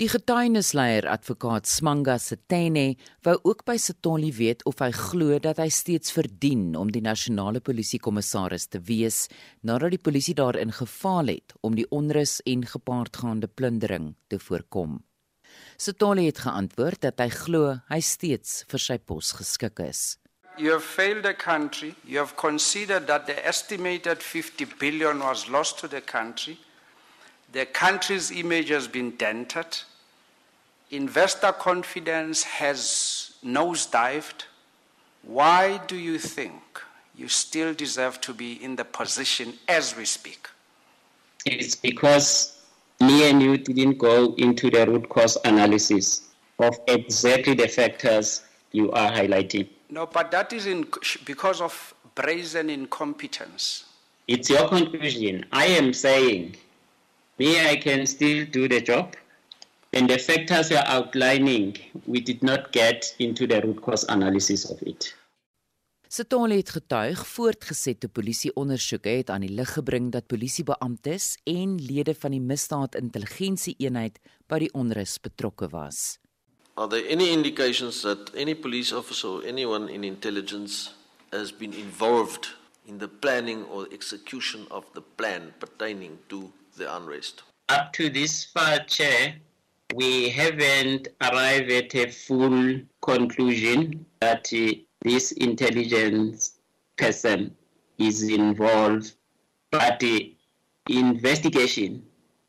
Die 0.00 0.08
getuienisleier 0.08 1.04
advokaat 1.06 1.68
Smanga 1.68 2.16
Setene 2.18 2.96
wou 3.22 3.36
ook 3.44 3.60
by 3.68 3.76
Setoli 3.78 4.32
weet 4.34 4.64
of 4.66 4.80
hy 4.82 4.88
glo 4.96 5.36
dat 5.38 5.60
hy 5.62 5.68
steeds 5.70 6.14
verdien 6.16 6.72
om 6.80 6.90
die 6.90 7.04
nasionale 7.04 7.60
polisiekommissaris 7.60 8.66
te 8.72 8.80
wees 8.88 9.26
nadat 9.62 9.92
die 9.94 10.00
polisie 10.02 10.34
daarin 10.34 10.72
gefaal 10.74 11.30
het 11.30 11.54
om 11.60 11.76
die 11.78 11.86
onrus 11.92 12.40
en 12.48 12.64
gepaardgaande 12.66 13.52
plundering 13.52 14.14
te 14.32 14.40
voorkom. 14.42 14.98
Sotoli 15.76 16.26
het 16.26 16.38
geantwoord 16.44 17.00
dat 17.00 17.20
hy 17.20 17.28
glo 17.32 17.76
hy 17.90 18.00
steeds 18.00 18.62
vir 18.70 18.82
sy 18.82 18.98
pos 18.98 19.32
geskik 19.38 19.80
is. 19.84 20.16
You 20.58 20.72
have 20.72 20.84
failed 20.84 21.24
the 21.24 21.34
country. 21.34 21.94
You 22.04 22.18
have 22.18 22.36
considered 22.36 23.06
that 23.06 23.26
the 23.26 23.46
estimated 23.46 24.22
50 24.22 24.66
billion 24.78 25.20
was 25.20 25.48
lost 25.48 25.78
to 25.78 25.88
the 25.88 26.00
country. 26.00 26.58
The 27.52 27.66
country's 27.66 28.30
image 28.30 28.68
has 28.68 28.86
been 28.86 29.16
dented. 29.16 29.82
Investor 30.90 31.52
confidence 31.52 32.44
has 32.44 33.32
nosedived. 33.44 34.44
Why 35.22 35.80
do 35.86 35.96
you 35.96 36.18
think 36.18 36.62
you 37.14 37.28
still 37.28 37.72
deserve 37.74 38.20
to 38.20 38.34
be 38.34 38.62
in 38.62 38.76
the 38.76 38.84
position 38.84 39.54
as 39.68 39.96
we 39.96 40.04
speak? 40.04 40.48
It's 41.46 41.74
because 41.74 42.61
me 43.06 43.28
and 43.28 43.42
you 43.42 43.56
didn't 43.56 43.98
go 43.98 44.34
into 44.34 44.70
the 44.70 44.86
root 44.86 45.08
cause 45.08 45.36
analysis 45.44 46.28
of 46.58 46.78
exactly 46.86 47.54
the 47.54 47.68
factors 47.68 48.42
you 48.72 48.90
are 48.92 49.10
highlighting. 49.10 49.68
No, 49.90 50.06
but 50.06 50.30
that 50.30 50.52
is 50.52 50.66
in, 50.66 50.86
because 51.24 51.60
of 51.60 51.94
brazen 52.14 52.70
incompetence. 52.70 53.84
It's 54.28 54.48
your 54.48 54.68
conclusion. 54.68 55.44
I 55.52 55.66
am 55.66 55.92
saying, 55.92 56.56
me, 57.38 57.68
I 57.68 57.76
can 57.76 58.06
still 58.06 58.46
do 58.46 58.68
the 58.68 58.80
job. 58.80 59.16
And 59.92 60.08
the 60.08 60.18
factors 60.18 60.70
you're 60.70 60.86
outlining, 60.86 61.76
we 62.06 62.20
did 62.20 62.42
not 62.42 62.72
get 62.72 63.14
into 63.18 63.46
the 63.46 63.60
root 63.60 63.82
cause 63.82 64.04
analysis 64.04 64.70
of 64.70 64.80
it. 64.82 65.12
Sitole 66.12 66.58
het 66.58 66.68
getuig 66.74 67.20
voortgesette 67.24 68.08
polisieondersoeke 68.12 69.08
het 69.08 69.30
aan 69.32 69.46
die 69.46 69.54
lig 69.56 69.70
gebring 69.72 70.10
dat 70.12 70.26
polisiebeamptes 70.28 71.38
en 71.48 71.78
lede 71.80 72.12
van 72.14 72.34
die 72.36 72.40
misdaadintelligensieeenheid 72.50 74.18
by 74.52 74.58
die 74.60 74.68
onrus 74.76 75.14
betrokke 75.24 75.70
was. 75.72 76.18
Are 76.76 76.90
there 76.92 77.08
any 77.08 77.30
indications 77.32 78.02
that 78.04 78.28
any 78.36 78.52
police 78.52 78.92
officer 78.92 79.38
or 79.38 79.48
anyone 79.48 79.88
in 79.88 80.04
intelligence 80.04 80.92
has 81.30 81.48
been 81.48 81.72
involved 81.72 82.52
in 82.84 82.98
the 82.98 83.08
planning 83.08 83.64
or 83.72 83.88
execution 83.88 84.68
of 84.68 84.84
the 84.92 85.02
plan 85.16 85.54
pertaining 85.64 86.20
to 86.28 86.52
the 86.76 86.92
unrest? 86.92 87.42
Up 87.72 87.88
to 87.96 88.10
this 88.10 88.44
far, 88.44 88.84
Chair, 88.84 89.40
we 89.94 90.28
haven't 90.28 91.08
arrived 91.22 91.72
at 91.72 91.94
a 91.94 92.10
full 92.12 92.82
conclusion 93.00 94.04
that 94.20 94.52
uh, 94.52 94.76
this 95.04 95.32
intelligence 95.32 96.58
person 96.96 97.56
is 97.98 98.22
involved, 98.22 99.14
but 99.70 100.00
the 100.00 100.34
investigation 100.88 102.04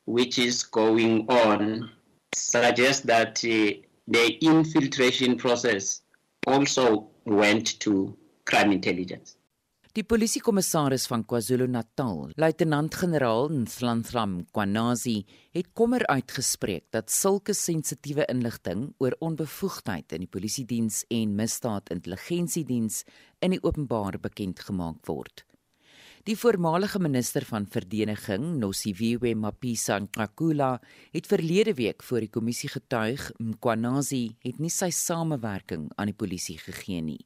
which 0.05 0.37
is 0.37 0.63
going 0.63 1.29
on 1.29 1.89
suggests 2.35 3.03
that 3.05 3.37
uh, 3.45 3.79
the 4.07 4.37
infiltration 4.41 5.37
process 5.37 6.01
also 6.47 7.07
went 7.25 7.79
to 7.79 8.15
crime 8.45 8.71
intelligence. 8.71 9.37
Die 9.93 10.01
polisiekommissaris 10.01 11.03
van 11.05 11.21
KwaZulu-Natal, 11.29 12.31
luitenant-generaal 12.41 13.51
Nthlanthlam 13.53 14.31
Kwanazi, 14.49 15.19
het 15.53 15.67
kommer 15.77 16.01
uitgespreek 16.09 16.87
dat 16.95 17.11
sulke 17.13 17.53
sensitiewe 17.53 18.25
inligting 18.25 18.87
oor 18.97 19.13
onbevoegdheid 19.21 20.15
in 20.17 20.23
die 20.23 20.29
polisiediens 20.33 21.03
en 21.13 21.35
misdaadintelligensiediens 21.37 23.03
in 23.45 23.53
die 23.53 23.59
openbaar 23.61 24.17
bekend 24.23 24.63
gemaak 24.65 25.05
word. 25.05 25.43
Die 26.25 26.39
voormalige 26.41 26.97
minister 26.97 27.45
van 27.45 27.69
verdediging, 27.69 28.47
Nosiviwe 28.63 29.35
Mapisa 29.37 29.99
Nkakula, 30.01 30.71
het 31.13 31.29
verlede 31.29 31.75
week 31.77 32.01
voor 32.01 32.25
die 32.25 32.31
kommissie 32.33 32.71
getuig 32.73 33.27
Mkwanazi 33.37 34.23
het 34.41 34.57
nie 34.57 34.73
sy 34.73 34.89
samewerking 34.89 35.85
aan 35.93 36.09
die 36.09 36.17
polisie 36.17 36.57
gegee 36.57 37.05
nie. 37.05 37.21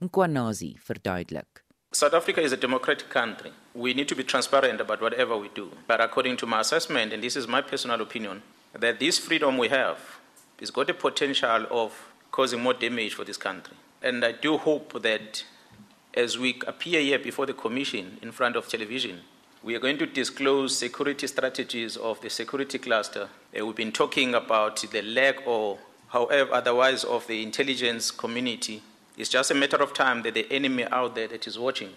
Mkwanazi 0.00 0.72
verduidelik 0.80 1.63
South 1.94 2.12
Africa 2.12 2.40
is 2.40 2.50
a 2.50 2.56
democratic 2.56 3.08
country. 3.08 3.52
We 3.72 3.94
need 3.94 4.08
to 4.08 4.16
be 4.16 4.24
transparent 4.24 4.80
about 4.80 5.00
whatever 5.00 5.36
we 5.36 5.48
do. 5.54 5.70
But 5.86 6.00
according 6.00 6.38
to 6.38 6.46
my 6.46 6.58
assessment, 6.58 7.12
and 7.12 7.22
this 7.22 7.36
is 7.36 7.46
my 7.46 7.62
personal 7.62 8.00
opinion, 8.00 8.42
that 8.72 8.98
this 8.98 9.20
freedom 9.20 9.58
we 9.58 9.68
have 9.68 10.00
has 10.58 10.72
got 10.72 10.88
the 10.88 10.94
potential 10.94 11.66
of 11.70 12.12
causing 12.32 12.60
more 12.60 12.74
damage 12.74 13.14
for 13.14 13.22
this 13.22 13.36
country. 13.36 13.76
And 14.02 14.24
I 14.24 14.32
do 14.32 14.58
hope 14.58 15.02
that 15.02 15.44
as 16.14 16.36
we 16.36 16.60
appear 16.66 17.00
here 17.00 17.20
before 17.20 17.46
the 17.46 17.52
Commission 17.52 18.18
in 18.22 18.32
front 18.32 18.56
of 18.56 18.66
television, 18.66 19.20
we 19.62 19.76
are 19.76 19.80
going 19.80 19.98
to 19.98 20.06
disclose 20.06 20.76
security 20.76 21.28
strategies 21.28 21.96
of 21.96 22.20
the 22.22 22.28
security 22.28 22.78
cluster. 22.78 23.28
We've 23.52 23.76
been 23.76 23.92
talking 23.92 24.34
about 24.34 24.84
the 24.90 25.02
lack 25.02 25.46
or 25.46 25.78
however 26.08 26.54
otherwise 26.54 27.04
of 27.04 27.28
the 27.28 27.40
intelligence 27.40 28.10
community. 28.10 28.82
It's 29.16 29.28
just 29.28 29.50
a 29.50 29.54
matter 29.54 29.76
of 29.76 29.92
time 29.92 30.22
that 30.22 30.34
the 30.34 30.46
enemy 30.50 30.86
out 30.90 31.14
there 31.14 31.28
that 31.28 31.46
is 31.46 31.56
watching 31.56 31.90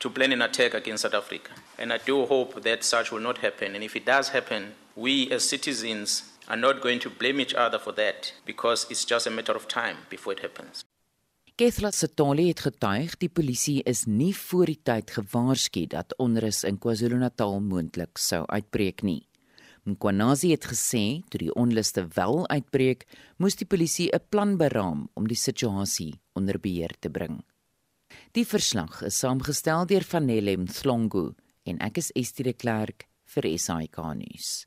to 0.00 0.10
plan 0.10 0.32
an 0.32 0.42
attack 0.42 0.74
against 0.74 1.02
South 1.02 1.14
Africa. 1.14 1.52
And 1.78 1.92
I 1.92 1.98
do 1.98 2.26
hope 2.26 2.62
that 2.62 2.82
such 2.82 3.12
will 3.12 3.20
not 3.20 3.38
happen. 3.38 3.74
And 3.76 3.84
if 3.84 3.94
it 3.94 4.04
does 4.04 4.30
happen, 4.30 4.74
we 4.96 5.30
as 5.30 5.48
citizens 5.48 6.24
are 6.48 6.56
not 6.56 6.80
going 6.80 6.98
to 7.00 7.10
blame 7.10 7.40
each 7.40 7.54
other 7.54 7.78
for 7.78 7.92
that 7.92 8.32
because 8.44 8.86
it's 8.90 9.04
just 9.04 9.26
a 9.26 9.30
matter 9.30 9.52
of 9.52 9.68
time 9.68 9.98
before 10.10 10.32
it 10.32 10.40
happens. 10.40 10.84
Kethla 11.56 11.92
Setoli 11.94 12.48
het 12.48 12.64
getuig 12.66 13.12
die 13.20 13.28
polisie 13.30 13.82
is 13.86 14.08
nie 14.10 14.32
voor 14.34 14.66
die 14.66 14.80
tyd 14.82 15.12
gewaarsku 15.14 15.84
dat 15.86 16.10
onrus 16.18 16.64
in 16.66 16.80
KwaZulu-Natal 16.82 17.60
moontlik 17.62 18.18
sou 18.18 18.42
uitbreek 18.50 19.04
nie. 19.06 19.20
Mkwanazi 19.84 20.48
het 20.54 20.64
gesê 20.64 21.20
toe 21.28 21.38
die 21.42 21.52
onluste 21.52 22.06
wel 22.16 22.46
uitbreek, 22.48 23.04
moes 23.36 23.56
die 23.60 23.68
polisie 23.68 24.08
'n 24.12 24.28
plan 24.28 24.56
beraam 24.56 25.08
om 25.14 25.28
die 25.28 25.36
situasie 25.36 26.20
onder 26.32 26.58
beheer 26.60 26.94
te 27.00 27.10
bring. 27.10 27.44
Die 28.32 28.46
verslag 28.46 29.02
is 29.02 29.18
saamgestel 29.18 29.86
deur 29.86 30.04
Vanelle 30.04 30.56
Mhlongo 30.56 31.34
en 31.64 31.78
ek 31.78 31.98
is 31.98 32.12
Estie 32.14 32.44
de 32.44 32.52
Klerk 32.52 33.08
vir 33.24 33.58
SAK 33.58 33.96
nuus. 34.14 34.66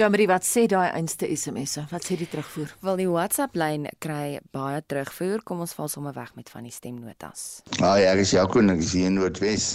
Jamie, 0.00 0.24
wat 0.24 0.46
sê 0.48 0.62
daai 0.64 0.94
einste 0.96 1.26
SMS'e? 1.28 1.82
Wat 1.90 2.06
sê 2.08 2.16
die 2.16 2.24
terugvoer? 2.24 2.70
Wel 2.80 3.02
die 3.02 3.08
WhatsApp 3.10 3.52
lyn 3.60 3.82
kry 4.00 4.38
baie 4.56 4.78
terugvoer. 4.88 5.42
Kom 5.44 5.60
ons 5.60 5.74
val 5.76 5.90
sommer 5.92 6.14
weg 6.16 6.30
met 6.38 6.48
van 6.48 6.64
die 6.64 6.72
stemnotas. 6.72 7.42
Ah 7.84 7.98
ja, 8.00 8.14
ek 8.14 8.22
is 8.22 8.32
Jaco 8.32 8.62
en 8.62 8.72
ek 8.72 8.80
is 8.80 8.94
hier 8.96 9.10
in 9.10 9.18
Noordwes. 9.18 9.66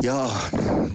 Ja, 0.00 0.22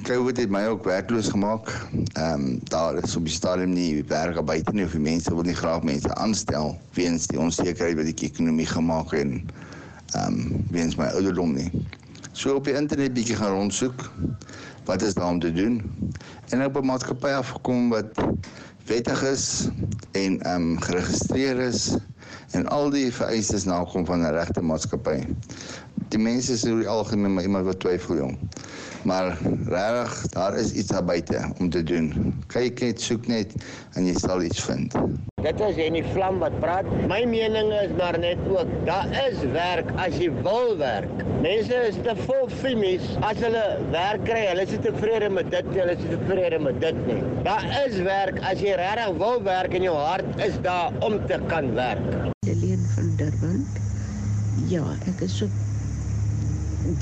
COVID 0.09 0.41
het 0.41 0.49
my 0.49 0.63
ook 0.71 0.89
werkloos 0.89 1.29
gemaak. 1.35 1.69
Ehm 2.15 2.47
um, 2.47 2.47
daar 2.73 2.97
is 2.97 3.13
op 3.13 3.29
die 3.29 3.35
stadium 3.35 3.77
nie 3.77 4.01
werk 4.09 4.41
buite 4.41 4.73
nie 4.73 4.89
of 4.89 4.97
die 4.97 5.05
mense 5.05 5.29
wil 5.29 5.45
nie 5.45 5.59
graag 5.61 5.85
mense 5.85 6.09
aanstel 6.17 6.73
weens 6.97 7.29
die 7.29 7.37
onsekerheid 7.37 7.99
wat 8.01 8.09
die 8.09 8.31
ekonomie 8.31 8.71
gemaak 8.73 9.13
en 9.13 9.35
ehm 10.15 10.33
um, 10.33 10.65
weens 10.73 10.97
my 10.97 11.13
ouderdom 11.13 11.53
nie. 11.61 11.69
So 12.33 12.57
op 12.57 12.65
die 12.65 12.73
internet 12.73 13.13
bietjie 13.13 13.37
gaan 13.37 13.53
rondsoek 13.53 14.09
wat 14.85 15.01
is 15.01 15.13
daar 15.13 15.29
om 15.29 15.39
te 15.39 15.53
doen? 15.53 15.81
En 16.49 16.61
ek 16.61 16.77
'n 16.77 16.85
maatskappy 16.85 17.27
afgekom 17.27 17.89
wat 17.89 18.11
wettig 18.85 19.23
is 19.23 19.69
en 20.11 20.41
ehm 20.41 20.61
um, 20.61 20.79
geregistreer 20.81 21.59
is 21.59 21.95
en 22.51 22.67
al 22.67 22.89
die 22.89 23.13
vereistes 23.13 23.63
nakom 23.63 24.05
van 24.05 24.21
'n 24.21 24.35
regte 24.35 24.61
maatskappy. 24.61 25.23
Die 26.09 26.19
mense 26.19 26.53
is 26.53 26.65
oor 26.65 26.79
die 26.79 26.87
algemeen 26.87 27.33
maar 27.33 27.43
iemand 27.43 27.65
wat 27.65 27.79
twyfel 27.79 28.15
jong. 28.15 28.37
Maar 29.03 29.37
regtig, 29.65 30.27
daar 30.31 30.57
is 30.57 30.71
iets 30.71 30.87
daar 30.87 31.03
buite 31.03 31.51
om 31.59 31.69
te 31.69 31.83
doen. 31.83 32.33
Kyk 32.47 32.79
net, 32.79 33.01
soek 33.01 33.27
net 33.27 33.51
en 33.99 34.05
jy 34.07 34.13
sal 34.15 34.43
iets 34.43 34.63
vind. 34.63 34.95
Dit 35.43 35.59
is 35.59 35.79
en 35.83 35.95
die 35.97 36.03
vlam 36.13 36.37
wat 36.39 36.53
praat. 36.63 36.87
My 37.11 37.25
mening 37.27 37.73
is 37.75 37.91
maar 37.97 38.15
net 38.19 38.39
ook, 38.47 38.69
daar 38.87 39.09
is 39.25 39.41
werk 39.51 39.89
as 39.99 40.15
jy 40.21 40.29
wil 40.45 40.77
werk. 40.79 41.23
Mense 41.43 41.81
is 41.89 41.97
te 42.05 42.15
vol 42.21 42.47
fimies 42.61 43.09
as 43.27 43.41
hulle 43.43 43.63
werk 43.91 44.23
kry. 44.29 44.45
Hulle 44.53 44.63
is 44.63 44.77
tevrede 44.85 45.27
met 45.35 45.51
dit, 45.51 45.67
hulle 45.75 45.97
is 45.97 46.05
tevrede 46.07 46.61
met 46.63 46.79
dit 46.83 47.01
nie. 47.09 47.19
Daar 47.43 47.67
is 47.81 47.99
werk 48.07 48.39
as 48.39 48.63
jy 48.63 48.77
regtig 48.79 49.19
wil 49.19 49.43
werk 49.43 49.75
en 49.75 49.87
jou 49.89 49.97
hart 49.99 50.45
is 50.47 50.55
daar 50.63 50.95
om 51.03 51.19
te 51.27 51.41
kan 51.51 51.73
werk. 51.75 52.07
Helene 52.47 52.87
van 52.95 53.11
Durban. 53.19 53.59
Ja, 54.71 54.85
ek 55.11 55.25
is 55.27 55.35
so 55.41 55.51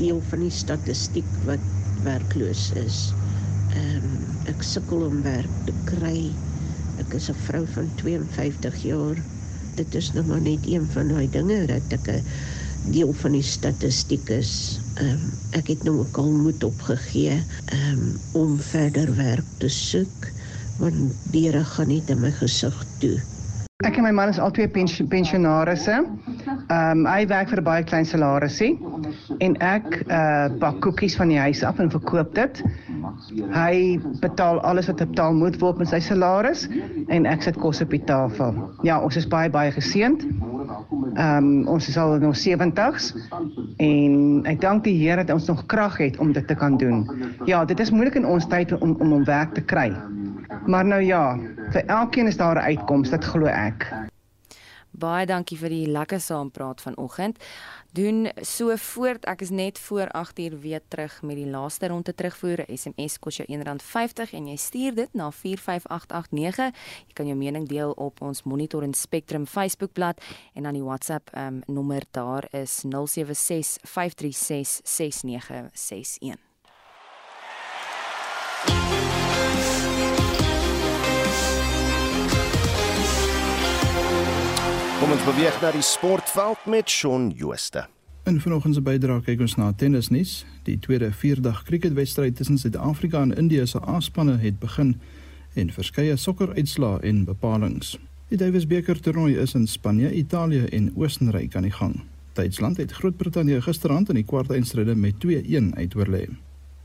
deel 0.02 0.22
van 0.32 0.48
die 0.48 0.54
statistiek 0.54 1.30
wat 1.46 1.62
werkloos 2.04 2.72
is. 2.84 3.12
Ehm 3.76 4.06
um, 4.06 4.16
ek 4.52 4.64
sukkel 4.66 5.06
om 5.06 5.22
werk 5.26 5.54
te 5.68 5.74
kry. 5.90 6.32
Ek 7.02 7.14
is 7.18 7.30
'n 7.30 7.38
vrou 7.48 7.64
van 7.76 7.90
52 8.02 8.82
jaar. 8.84 9.22
Dit 9.76 9.96
is 9.96 10.12
nou 10.14 10.26
maar 10.26 10.42
net 10.42 10.66
een 10.68 10.86
van 10.94 11.08
daai 11.08 11.30
dinge 11.30 11.66
dat 11.68 11.94
ek 12.00 12.08
'n 12.10 12.24
deel 12.92 13.14
van 13.14 13.32
die 13.32 13.44
statistiek 13.46 14.30
is. 14.30 14.80
Ehm 14.96 15.10
um, 15.10 15.32
ek 15.52 15.68
het 15.68 15.84
nou 15.84 16.00
ook 16.00 16.18
al 16.18 16.32
moed 16.32 16.64
opgegee 16.64 17.44
ehm 17.66 18.00
um, 18.00 18.20
om 18.32 18.60
verder 18.60 19.16
werk 19.16 19.48
te 19.58 19.70
soek 19.70 20.32
want 20.82 21.14
diere 21.32 21.64
gaan 21.66 21.88
nie 21.88 22.04
in 22.08 22.20
my 22.20 22.32
gesig 22.32 22.86
toe. 22.98 23.20
Ek 23.82 23.98
en 23.98 24.06
my 24.06 24.12
man 24.14 24.30
is 24.30 24.40
albei 24.40 24.68
pensioen, 24.70 25.08
pensionarisse. 25.10 25.96
Ehm 26.02 27.02
um, 27.02 27.06
hy 27.10 27.26
werk 27.30 27.50
vir 27.50 27.62
baie 27.66 27.84
klein 27.88 28.06
salarisie 28.06 28.76
en 29.42 29.56
ek 29.66 29.88
uh 30.06 30.50
bak 30.62 30.80
koekies 30.86 31.16
van 31.18 31.32
die 31.34 31.40
huis 31.42 31.64
af 31.66 31.80
en 31.82 31.90
verkoop 31.94 32.36
dit. 32.38 32.62
Hy 33.56 34.00
betaal 34.22 34.62
alles 34.68 34.90
wat 34.92 35.02
betaal 35.02 35.34
moet 35.38 35.58
word 35.62 35.82
met 35.82 35.90
sy 35.90 36.00
salaris 36.04 36.68
en 37.08 37.26
ek 37.26 37.48
sit 37.48 37.58
kos 37.64 37.82
op 37.82 37.94
die 37.94 38.04
tafel. 38.06 38.58
Ja, 38.88 39.00
ons 39.02 39.18
is 39.18 39.28
baie 39.28 39.50
baie 39.50 39.74
geseënd. 39.74 40.28
Ehm 41.18 41.68
ons 41.72 41.90
is 41.90 41.98
al 41.98 42.16
in 42.20 42.30
ons 42.30 42.46
70s 42.48 43.12
en 43.82 44.46
ek 44.46 44.62
dank 44.62 44.86
die 44.86 44.98
Here 45.02 45.26
dat 45.26 45.34
ons 45.34 45.50
nog 45.50 45.66
krag 45.66 45.98
het 45.98 46.20
om 46.22 46.34
dit 46.38 46.48
te 46.48 46.56
kan 46.56 46.78
doen. 46.78 47.06
Ja, 47.50 47.66
dit 47.66 47.80
is 47.80 47.92
moeilik 47.92 48.22
in 48.22 48.30
ons 48.30 48.48
tyd 48.48 48.78
om 48.78 48.96
om 49.00 49.14
om 49.22 49.26
werk 49.26 49.58
te 49.58 49.66
kry. 49.66 49.90
Maar 50.66 50.86
nou 50.86 51.02
ja, 51.02 51.38
vir 51.72 51.86
elkeen 51.86 52.28
is 52.28 52.38
daar 52.38 52.56
'n 52.56 52.68
uitkoms, 52.76 53.10
dit 53.10 53.24
glo 53.26 53.46
ek. 53.46 53.71
Baie 54.92 55.26
dankie 55.26 55.56
vir 55.56 55.72
die 55.72 55.88
lekker 55.88 56.20
saampraat 56.20 56.82
vanoggend. 56.84 57.38
Doen 57.96 58.28
so 58.44 58.76
voort. 58.76 59.26
Ek 59.28 59.42
is 59.42 59.50
net 59.50 59.80
voor 59.80 60.12
8uur 60.12 60.60
weer 60.60 60.82
terug 60.88 61.22
met 61.24 61.36
die 61.40 61.48
laaste 61.48 61.88
ronde 61.88 62.14
terugvoer. 62.16 62.66
SMS 62.68 63.20
kos 63.20 63.40
jou 63.40 63.48
R1.50 63.48 64.36
en 64.36 64.48
jy 64.52 64.58
stuur 64.60 64.96
dit 64.96 65.14
na 65.16 65.32
45889. 65.32 66.76
Jy 67.08 67.14
kan 67.16 67.28
jou 67.32 67.38
mening 67.40 67.68
deel 67.68 67.92
op 67.96 68.22
ons 68.22 68.44
Monitor 68.44 68.84
en 68.84 68.94
Spectrum 68.94 69.48
Facebookblad 69.48 70.20
en 70.54 70.64
dan 70.68 70.74
die 70.76 70.84
WhatsApp 70.84 71.32
um, 71.36 71.64
nommer 71.68 72.04
daar 72.12 72.48
is 72.52 72.84
076 72.84 73.80
Kom 85.12 85.20
ons 85.20 85.36
beweeg 85.36 85.56
na 85.60 85.70
die 85.76 85.84
sportveld 85.84 86.62
met 86.72 86.88
Shaun 86.90 87.26
Jooste. 87.36 87.82
In 88.24 88.38
vanoggend 88.40 88.78
se 88.78 88.82
bydrae 88.82 89.20
kyk 89.26 89.42
ons 89.44 89.58
na 89.60 89.66
tennisnuus. 89.76 90.46
Die 90.64 90.78
tweede 90.80 91.10
vierdag 91.12 91.66
cricketwedstryd 91.68 92.38
tussen 92.40 92.56
Suid-Afrika 92.62 93.20
en 93.20 93.34
Indië 93.36 93.66
se 93.68 93.82
A-spanne 93.84 94.38
het 94.40 94.62
begin 94.62 94.94
en 95.60 95.74
verskeie 95.76 96.16
sokkeruitslae 96.16 97.04
en 97.12 97.26
bepalinge. 97.28 98.00
Die 98.32 98.40
Davis 98.40 98.70
beker 98.72 99.04
toernooi 99.04 99.36
is 99.36 99.58
in 99.60 99.68
Spanje, 99.68 100.14
Italië 100.16 100.64
en 100.72 100.94
Oostenryk 100.96 101.60
aan 101.60 101.68
die 101.68 101.76
gang. 101.76 102.00
Duitsland 102.40 102.80
het 102.80 102.96
Groot-Brittanje 103.02 103.60
gisteraand 103.68 104.16
in 104.16 104.24
die 104.24 104.28
kwartfinale 104.32 104.96
met 104.96 105.20
2-1 105.28 105.74
uitoorlê. 105.76 106.30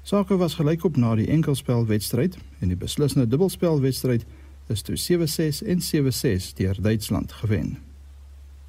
Sake 0.02 0.42
was 0.42 0.58
gelykop 0.58 0.98
na 0.98 1.14
die 1.14 1.30
enkelspelwedstryd 1.30 2.42
en 2.58 2.74
die 2.74 2.82
beslissende 2.82 3.30
dubbelspelwedstryd 3.30 4.26
is 4.66 4.82
toe 4.82 4.98
7-6 4.98 5.62
en 5.62 5.90
7-6 5.94 6.56
deur 6.58 6.82
Duitsland 6.82 7.32
gewen. 7.32 7.85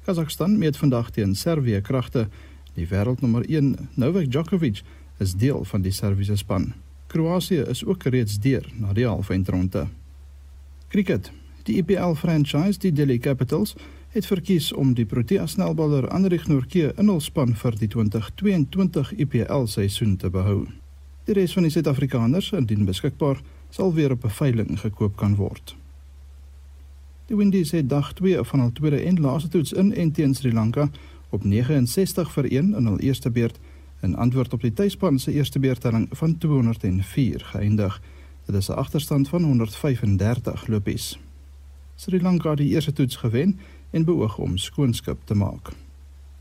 Kazakhstan 0.08 0.58
meet 0.58 0.76
vandag 0.76 1.10
teen 1.10 1.34
Servië 1.36 1.80
kragte. 1.80 2.28
Die 2.72 2.86
wêreldnommer 2.88 3.44
1, 3.44 3.74
Novak 4.00 4.30
Djokovic, 4.32 4.80
is 5.20 5.34
deel 5.36 5.64
van 5.68 5.82
die 5.84 5.92
Serviese 5.92 6.36
span. 6.36 6.70
Kroasie 7.12 7.58
is 7.68 7.82
ook 7.84 8.06
reeds 8.08 8.38
deur 8.40 8.64
na 8.80 8.94
die 8.96 9.04
halfeindronde. 9.04 9.82
Cricket. 10.88 11.28
Die 11.68 11.76
IPL 11.76 12.14
franchise, 12.16 12.80
die 12.80 12.92
Delhi 12.92 13.18
Capitals, 13.18 13.74
het 14.14 14.26
verkies 14.26 14.70
om 14.72 14.94
die 14.96 15.04
Protea 15.04 15.44
snelballer 15.46 16.08
Anrich 16.08 16.46
Nortje 16.48 16.94
in 16.96 17.12
hul 17.12 17.20
span 17.20 17.52
vir 17.52 17.76
die 17.76 17.90
2022 17.92 19.12
IPL 19.26 19.66
seisoen 19.68 20.16
te 20.16 20.30
behou. 20.32 20.62
Die 21.28 21.36
res 21.36 21.52
van 21.52 21.68
die 21.68 21.74
Suid-Afrikaners, 21.74 22.54
indien 22.56 22.88
beskikbaar, 22.88 23.44
sal 23.68 23.92
weer 23.92 24.16
op 24.16 24.24
'n 24.24 24.32
veiling 24.40 24.80
gekoop 24.80 25.20
kan 25.20 25.36
word. 25.36 25.76
Die 27.28 27.36
Windies 27.36 27.70
het 27.70 27.88
dag 27.88 28.12
2 28.12 28.44
van 28.44 28.60
hul 28.60 28.70
tweede 28.72 29.00
en 29.04 29.20
laaste 29.20 29.48
toets 29.48 29.72
in 29.72 29.94
en 29.94 30.12
teen 30.12 30.34
Sri 30.34 30.52
Lanka 30.52 30.88
op 31.28 31.44
69 31.44 32.30
vir 32.32 32.46
1 32.50 32.74
in 32.74 32.86
hul 32.86 32.98
eerste 32.98 33.30
beurt 33.30 33.58
in 34.00 34.14
antwoord 34.16 34.52
op 34.52 34.62
die 34.64 34.72
tuisspan 34.72 35.18
se 35.18 35.32
eerste 35.32 35.58
beurtelling 35.58 36.06
van 36.10 36.38
204 36.38 37.44
geëindig. 37.44 38.00
Dit 38.46 38.54
is 38.54 38.68
'n 38.68 38.80
agterstand 38.80 39.28
van 39.28 39.42
135 39.42 40.66
lopies. 40.66 41.18
Sri 41.94 42.22
Lanka 42.22 42.48
het 42.48 42.58
die 42.58 42.68
eerste 42.68 42.92
toets 42.92 43.16
gewen 43.16 43.58
en 43.90 44.04
beoog 44.04 44.38
om 44.38 44.56
skoonskip 44.56 45.18
te 45.24 45.34
maak. 45.34 45.68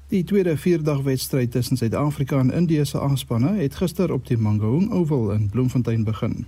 Die 0.08 0.23
tweede 0.23 0.58
vierdagwedstryd 0.58 1.52
tussen 1.52 1.78
Suid-Afrika 1.78 2.39
en 2.39 2.52
Indië 2.52 2.86
se 2.86 3.02
aanspanne 3.02 3.58
het 3.58 3.76
gister 3.76 4.12
op 4.12 4.28
die 4.28 4.38
Mangaung 4.38 4.91
Oval 4.91 5.32
in 5.32 5.50
Bloemfontein 5.50 6.04
begin. 6.04 6.45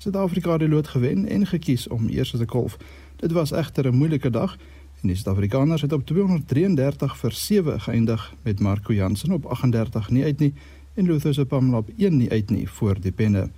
Suid-Afrika 0.00 0.50
het 0.50 0.60
die 0.60 0.68
lood 0.68 0.88
gewen 0.88 1.28
en 1.28 1.46
gekies 1.46 1.88
om 1.88 2.08
eers 2.08 2.30
te 2.30 2.44
kolf. 2.44 2.76
Dit 3.20 3.32
was 3.32 3.52
egter 3.52 3.86
'n 3.86 3.96
moeilike 3.96 4.30
dag 4.30 4.56
en 5.00 5.08
die 5.08 5.16
Suid-Afrikaners 5.16 5.82
het 5.82 5.92
op 5.92 6.06
233 6.06 7.16
vir 7.16 7.32
7 7.32 7.80
geëindig 7.80 8.34
met 8.42 8.60
Marco 8.60 8.92
Jansen 8.92 9.32
op 9.32 9.44
38 9.44 10.10
nie 10.10 10.24
uit 10.24 10.38
nie 10.38 10.54
en 10.94 11.06
Luther 11.06 11.34
se 11.34 11.44
Pamela 11.44 11.76
op 11.76 11.90
1 11.96 12.16
nie 12.16 12.30
uit 12.30 12.50
nie 12.50 12.68
voor 12.68 13.00
die 13.00 13.12
penne. 13.12 13.50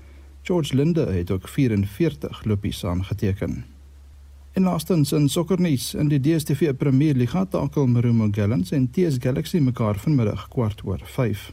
George 0.42 0.74
Linde 0.74 1.06
het 1.06 1.30
ook 1.30 1.48
44 1.48 2.44
lopies 2.44 2.84
aangeteken. 2.84 3.64
En 4.52 4.62
laastens 4.62 5.12
in 5.12 5.28
sokkernuus 5.28 5.94
in 5.94 6.08
die 6.08 6.20
DStv 6.20 6.74
Premier 6.76 7.14
Liga 7.14 7.44
takel 7.44 7.86
Marumo 7.86 8.28
Gallants 8.30 8.70
en 8.70 8.90
TS 8.90 9.16
Galaxy 9.18 9.58
mekaar 9.58 9.98
vanmiddag 9.98 10.48
kwart 10.48 10.84
oor 10.84 11.00
5. 11.04 11.52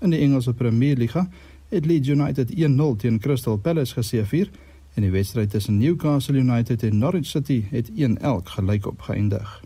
In 0.00 0.10
die 0.10 0.20
Engelse 0.20 0.52
Premier 0.54 0.96
Liga 0.96 1.28
het 1.68 1.86
Leeds 1.86 2.08
United 2.08 2.50
1-0 2.50 2.96
teen 2.96 3.18
Crystal 3.18 3.56
Palace 3.56 3.94
geseëvier 3.94 4.50
en 4.94 5.02
die 5.02 5.10
wedstryd 5.10 5.50
tussen 5.50 5.78
Newcastle 5.78 6.38
United 6.38 6.82
en 6.82 6.98
Norwich 6.98 7.26
City 7.26 7.64
het 7.70 7.90
1-1 7.90 7.92
gelykop 8.44 9.00
geëindig. 9.00 9.62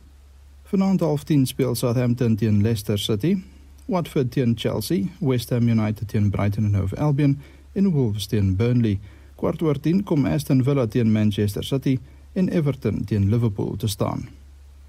Vanaand 0.62 1.00
half 1.00 1.24
10 1.24 1.46
speel 1.46 1.74
Southampton 1.74 2.36
teen 2.36 2.62
Leicester 2.62 2.98
City, 2.98 3.36
Watford 3.84 4.30
teen 4.30 4.54
Chelsea, 4.56 5.04
West 5.20 5.50
Ham 5.50 5.68
United 5.68 6.08
teen 6.08 6.30
Brighton 6.30 6.64
and 6.64 6.74
Hove 6.74 6.96
Albion 6.96 7.38
en 7.72 7.90
Wolves 7.90 8.26
teen 8.26 8.56
Burnley. 8.56 8.98
Kwart 9.36 9.62
oor 9.62 9.80
10 9.80 10.02
kom 10.02 10.26
Aston 10.26 10.62
Villa 10.64 10.86
teen 10.86 11.12
Manchester 11.12 11.64
City 11.64 11.98
en 12.32 12.48
Everton 12.48 13.04
teen 13.04 13.28
Liverpool 13.28 13.76
te 13.76 13.86
staan. 13.86 14.28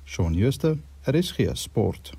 Shaun 0.06 0.34
Schuster, 0.36 0.78
RSG 1.04 1.50
Sport. 1.54 2.13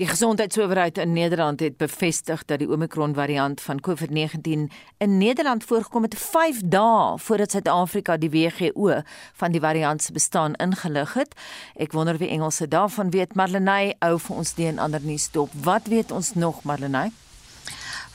Die 0.00 0.08
gesondheidsowerheid 0.08 0.98
in 0.98 1.12
Nederland 1.12 1.60
het 1.60 1.76
bevestig 1.76 2.44
dat 2.44 2.58
die 2.58 2.70
Omicron 2.70 3.14
variant 3.14 3.60
van 3.60 3.80
COVID-19 3.88 4.72
in 4.96 5.18
Nederland 5.18 5.64
voorgekom 5.64 6.02
het 6.02 6.14
5 6.18 6.60
dae 6.64 7.18
voordat 7.18 7.50
Suid-Afrika 7.50 8.16
die 8.16 8.30
WHO 8.30 9.02
van 9.32 9.52
die 9.52 9.60
variant 9.60 10.02
se 10.02 10.12
bestaan 10.12 10.54
ingelig 10.54 11.12
het. 11.14 11.36
Ek 11.76 11.92
wonder 11.92 12.16
wie 12.16 12.32
Engelse 12.32 12.68
daarvan 12.68 13.10
weet. 13.10 13.34
Marlenae 13.34 13.94
hou 13.98 14.16
vir 14.18 14.36
ons 14.36 14.54
die 14.54 14.72
en 14.72 14.78
ander 14.78 15.04
nuus 15.04 15.28
dop. 15.30 15.52
Wat 15.52 15.92
weet 15.92 16.10
ons 16.10 16.32
nog, 16.34 16.62
Marlenae? 16.64 17.12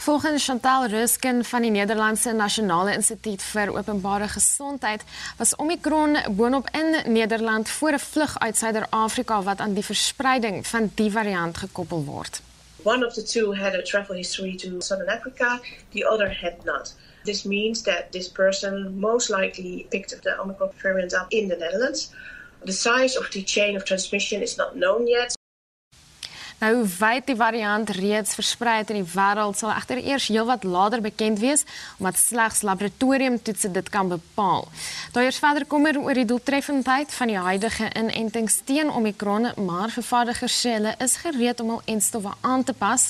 Volgens 0.06 0.46
Chantal 0.46 0.86
Ruskin 0.86 1.44
van 1.44 1.62
die 1.62 1.72
Nederlandse 1.72 2.32
Nasionale 2.32 2.94
Instituut 2.94 3.42
vir 3.42 3.72
Openbare 3.74 4.28
Gesondheid 4.30 5.02
was 5.38 5.56
Omicron 5.56 6.18
boonop 6.38 6.70
in 6.78 7.14
Nederland 7.14 7.70
voor 7.70 7.92
'n 7.92 8.00
vlug 8.00 8.40
uit 8.40 8.58
Suider-Afrika 8.58 9.42
wat 9.44 9.60
aan 9.60 9.74
die 9.74 9.86
verspreiding 9.86 10.68
van 10.68 10.92
die 10.96 11.12
variant 11.12 11.58
gekoppel 11.58 12.04
word. 12.04 12.42
One 12.84 13.06
of 13.06 13.14
the 13.14 13.24
two 13.24 13.56
had 13.56 13.74
a 13.74 13.82
travel 13.82 14.16
history 14.16 14.56
to 14.56 14.80
Southern 14.80 15.10
Africa, 15.10 15.60
the 15.90 16.10
other 16.10 16.38
had 16.42 16.64
not. 16.64 16.96
This 17.24 17.44
means 17.44 17.82
that 17.82 18.12
this 18.12 18.30
person 18.30 19.00
most 19.00 19.30
likely 19.30 19.86
picked 19.90 20.14
up 20.14 20.22
the 20.22 20.40
Omicron 20.42 20.72
variant 20.82 21.14
up 21.14 21.26
in 21.32 21.48
the 21.48 21.56
Netherlands. 21.56 22.12
The 22.64 22.74
size 22.74 23.20
of 23.20 23.30
the 23.30 23.44
chain 23.44 23.76
of 23.76 23.84
transmission 23.84 24.42
is 24.42 24.56
not 24.56 24.74
known 24.74 25.08
yet. 25.08 25.35
Nou 26.56 26.70
hoe 26.76 26.86
wyd 27.00 27.26
die 27.28 27.36
variant 27.36 27.90
reeds 27.98 28.34
versprei 28.38 28.78
het 28.78 28.92
in 28.94 29.02
die 29.02 29.12
wêreld 29.12 29.58
sal 29.60 29.74
egter 29.74 30.00
eers 30.00 30.30
heelwat 30.32 30.64
later 30.64 31.02
bekend 31.04 31.42
wees 31.44 31.66
omdat 32.00 32.16
slegs 32.16 32.62
laboratoriumtoetse 32.64 33.72
dit 33.76 33.90
kan 33.92 34.08
bepaal. 34.08 34.64
Daar 35.12 35.28
is 35.28 35.40
verder 35.44 35.66
kommer 35.68 36.00
oor 36.00 36.16
die 36.16 36.26
doeltreffendheid 36.26 37.12
van 37.14 37.28
die 37.28 37.38
huidige 37.38 37.90
inentings 38.00 38.62
teen 38.64 38.90
Omicron, 38.90 39.50
maar 39.66 39.92
vervaardigers 39.92 40.56
sê 40.62 40.78
hulle 40.78 40.94
is 41.04 41.18
gereed 41.26 41.60
om 41.60 41.74
hul 41.74 41.82
enstowwe 41.92 42.32
aan 42.42 42.64
te 42.64 42.74
pas. 42.74 43.10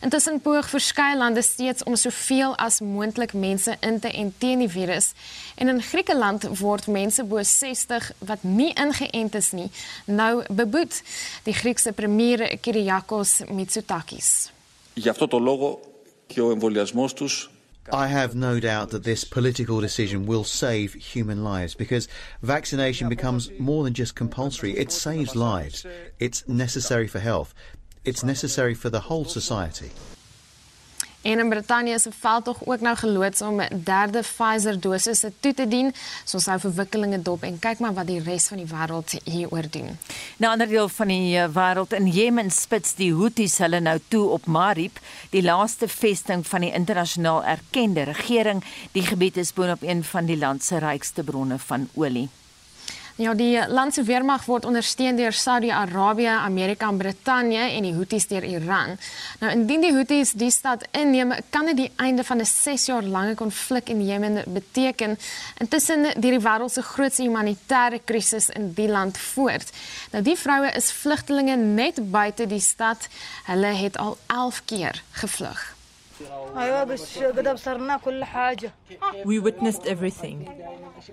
Intussen 0.00 0.40
poog 0.40 0.70
verskeie 0.72 1.16
lande 1.20 1.44
steeds 1.44 1.84
om 1.84 1.96
soveel 2.00 2.56
as 2.56 2.80
moontlik 2.80 3.36
mense 3.36 3.76
in 3.80 4.00
te 4.00 4.08
ent 4.08 4.40
teen 4.40 4.64
die 4.64 4.70
virus. 4.72 5.12
En 5.60 5.68
in 5.68 5.82
Griekeland 5.82 6.48
word 6.60 6.88
mense 6.88 7.24
bo 7.24 7.42
60 7.42 8.10
wat 8.24 8.42
nie 8.42 8.72
ingeënt 8.72 9.36
is 9.36 9.52
nie, 9.52 9.68
nou 10.04 10.44
beboet. 10.48 11.02
Die 11.44 11.54
Griekse 11.54 11.92
premier 11.92 12.48
Kyriakos 12.60 12.85
Kyriakos 12.85 13.45
Mitsotakis. 13.55 14.51
Γι' 14.93 15.09
αυτό 15.09 15.27
το 15.27 15.39
λόγο 15.39 15.79
και 16.27 16.41
ο 16.41 16.51
εμβολιασμός 16.51 17.13
τους 17.13 17.51
I 17.89 18.07
have 18.07 18.35
no 18.35 18.59
doubt 18.59 18.91
that 18.91 19.03
this 19.03 19.23
political 19.23 19.81
decision 19.81 20.25
will 20.25 20.43
save 20.43 20.93
human 20.93 21.43
lives 21.43 21.73
because 21.73 22.07
vaccination 22.43 23.09
becomes 23.09 23.49
more 23.57 23.83
than 23.83 23.93
just 23.93 24.13
compulsory. 24.15 24.71
It 24.77 24.91
saves 24.91 25.35
lives. 25.35 25.85
It's 26.19 26.47
necessary 26.47 27.07
for 27.07 27.19
health. 27.19 27.53
It's 28.05 28.23
necessary 28.23 28.75
for 28.75 28.89
the 28.89 29.01
whole 29.09 29.25
society. 29.25 29.91
En 31.26 31.38
in 31.38 31.48
Brittanje 31.48 31.94
'n 31.94 32.12
veldtog 32.18 32.58
ook 32.64 32.80
nou 32.80 32.96
geloods 32.96 33.42
om 33.42 33.60
derde 33.84 34.20
Pfizer 34.20 34.80
dosisse 34.80 35.32
toe 35.40 35.54
te 35.54 35.68
dien. 35.68 35.94
So 36.24 36.36
ons 36.36 36.46
hou 36.46 36.60
verwikkelinge 36.60 37.22
dop 37.22 37.42
en 37.42 37.58
kyk 37.58 37.78
maar 37.78 37.94
wat 37.94 38.06
die 38.06 38.22
res 38.22 38.46
van 38.46 38.56
die 38.56 38.66
wêreld 38.66 39.14
hieroor 39.24 39.70
doen. 39.70 39.98
Nou 40.36 40.52
ander 40.52 40.68
deel 40.68 40.88
van 40.88 41.08
die 41.08 41.38
eh, 41.38 41.48
wêreld 41.48 41.92
in 41.92 42.06
Jemen 42.06 42.50
spits 42.50 42.94
die 42.94 43.12
Houthis 43.14 43.58
hulle 43.58 43.80
nou 43.80 43.98
toe 44.08 44.28
op 44.28 44.46
Marib, 44.46 44.98
die 45.30 45.42
laaste 45.42 45.88
vesting 45.88 46.46
van 46.46 46.60
die 46.60 46.72
internasionaal 46.72 47.44
erkende 47.44 48.02
regering. 48.02 48.64
Die 48.92 49.02
gebied 49.02 49.36
is 49.36 49.52
boonop 49.52 49.82
een 49.82 50.04
van 50.04 50.26
die 50.26 50.38
land 50.38 50.62
se 50.62 50.78
rykste 50.78 51.22
bronne 51.22 51.58
van 51.58 51.88
olie. 51.94 52.28
Ja, 53.16 53.32
die 53.32 53.56
land 53.68 53.94
se 53.96 54.02
weermag 54.04 54.42
word 54.44 54.66
ondersteun 54.68 55.16
deur 55.16 55.32
Saudi-Arabië, 55.32 56.34
Amerika 56.36 56.90
en 56.92 56.98
Brittanje 57.00 57.62
en 57.72 57.86
die 57.86 57.94
Houthis 57.96 58.26
deur 58.28 58.44
Iran. 58.44 58.98
Nou 59.40 59.52
indien 59.54 59.80
die 59.80 59.92
Houthis 59.94 60.34
die 60.36 60.50
stad 60.52 60.84
inneem, 60.92 61.32
kan 61.48 61.64
dit 61.70 61.78
die 61.78 61.90
einde 61.96 62.24
van 62.28 62.44
'n 62.44 62.44
6 62.44 62.84
jaar 62.86 63.02
lange 63.02 63.34
konflik 63.34 63.88
in 63.88 64.04
Jemen 64.04 64.42
beteken. 64.46 65.18
Intussen 65.58 66.20
die 66.20 66.40
wêreld 66.40 66.72
se 66.72 66.82
grootste 66.82 67.22
humanitêre 67.22 68.00
krisis 68.04 68.48
in 68.48 68.74
die 68.74 68.88
land 68.88 69.18
voort. 69.18 69.72
Nou 70.12 70.22
die 70.22 70.36
vroue 70.36 70.70
is 70.76 70.92
vlugtelinge 70.92 71.56
net 71.56 72.10
buite 72.10 72.46
die 72.46 72.60
stad. 72.60 73.08
Hulle 73.44 73.72
het 73.72 73.96
al 73.96 74.16
11 74.26 74.62
keer 74.64 75.02
gevlug. 75.10 75.74
We 79.24 79.40
witnessed 79.40 79.84
everything. 79.84 80.48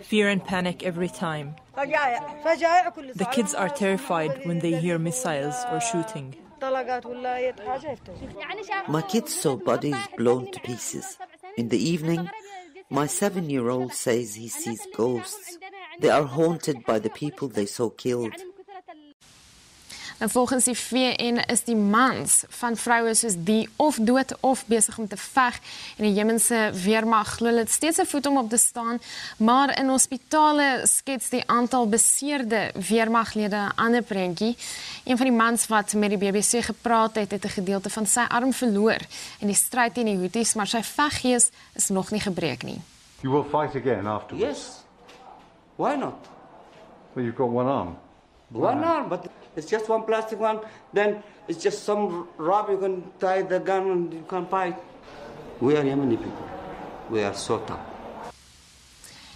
Fear 0.01 0.29
and 0.29 0.43
panic 0.43 0.83
every 0.83 1.09
time. 1.09 1.55
The 1.75 3.27
kids 3.31 3.53
are 3.53 3.69
terrified 3.69 4.45
when 4.45 4.59
they 4.59 4.79
hear 4.79 4.97
missiles 4.99 5.55
or 5.71 5.79
shooting. 5.81 6.35
My 8.87 9.01
kids 9.01 9.33
saw 9.33 9.55
bodies 9.57 9.97
blown 10.17 10.51
to 10.51 10.59
pieces. 10.61 11.17
In 11.57 11.69
the 11.69 11.77
evening, 11.77 12.29
my 12.89 13.07
seven 13.07 13.49
year 13.49 13.69
old 13.69 13.93
says 13.93 14.35
he 14.35 14.47
sees 14.47 14.87
ghosts. 14.95 15.57
They 15.99 16.09
are 16.09 16.23
haunted 16.23 16.85
by 16.85 16.99
the 16.99 17.09
people 17.09 17.47
they 17.47 17.65
saw 17.65 17.89
killed. 17.89 18.33
En 20.17 20.29
volgens 20.29 20.65
die 20.65 20.77
VN 20.77 21.39
is 21.47 21.63
die 21.63 21.75
mans 21.75 22.43
van 22.49 22.77
vroue 22.77 23.13
soos 23.15 23.35
die 23.37 23.69
of 23.75 23.97
dood 24.01 24.35
of 24.39 24.65
besig 24.65 24.97
om 24.97 25.07
te 25.07 25.17
veg 25.17 25.59
en 25.97 26.05
die 26.05 26.13
Jemense 26.13 26.71
weermag 26.83 27.35
glo 27.37 27.55
dit 27.55 27.69
steeds 27.69 27.97
'n 27.97 28.05
voet 28.05 28.25
om 28.25 28.37
op 28.37 28.49
te 28.49 28.57
staan, 28.57 29.01
maar 29.37 29.79
in 29.79 29.87
hospitale 29.89 30.81
skets 30.83 31.29
die 31.29 31.43
aantal 31.45 31.87
beseerde 31.89 32.71
weermaglede 32.89 33.55
'n 33.55 33.75
ander 33.75 34.01
prentjie. 34.01 34.57
Een 35.03 35.17
van 35.17 35.25
die 35.25 35.35
mans 35.35 35.67
wat 35.67 35.93
met 35.93 36.09
die 36.09 36.17
BBC 36.17 36.63
gepraat 36.63 37.15
het, 37.15 37.31
het 37.31 37.45
'n 37.45 37.49
gedeelte 37.49 37.89
van 37.89 38.05
sy 38.05 38.25
arm 38.27 38.53
verloor 38.53 38.99
in 39.39 39.47
die 39.47 39.55
stryd 39.55 39.93
teen 39.93 40.05
die 40.05 40.17
Houthis, 40.17 40.53
maar 40.53 40.67
sy 40.67 40.83
veggees 40.83 41.49
is 41.73 41.89
nog 41.89 42.11
nie 42.11 42.21
gebreek 42.21 42.63
nie. 42.63 42.81
You 43.21 43.33
will 43.33 43.49
fight 43.49 43.75
again 43.75 44.07
afterwards. 44.07 44.57
Yes. 44.57 44.83
Why 45.75 45.95
not? 45.95 46.27
Well, 47.13 47.25
you've 47.25 47.37
got 47.37 47.49
one 47.49 47.69
arm. 47.69 47.97
One 48.53 48.83
arm, 48.83 49.07
uh-huh. 49.07 49.17
but 49.17 49.31
it's 49.55 49.67
just 49.67 49.89
one 49.89 50.03
plastic 50.03 50.39
one. 50.39 50.59
Then 50.93 51.23
it's 51.47 51.61
just 51.61 51.83
some 51.83 52.27
rope 52.37 52.69
you 52.69 52.77
can 52.77 53.11
tie 53.19 53.41
the 53.41 53.59
gun 53.59 53.89
and 53.89 54.13
you 54.13 54.25
can 54.27 54.45
fight. 54.45 54.77
We 55.59 55.75
are 55.75 55.83
Yemeni 55.83 56.17
people. 56.17 56.49
We 57.09 57.23
are 57.23 57.33
so 57.33 57.59
tough. 57.59 57.92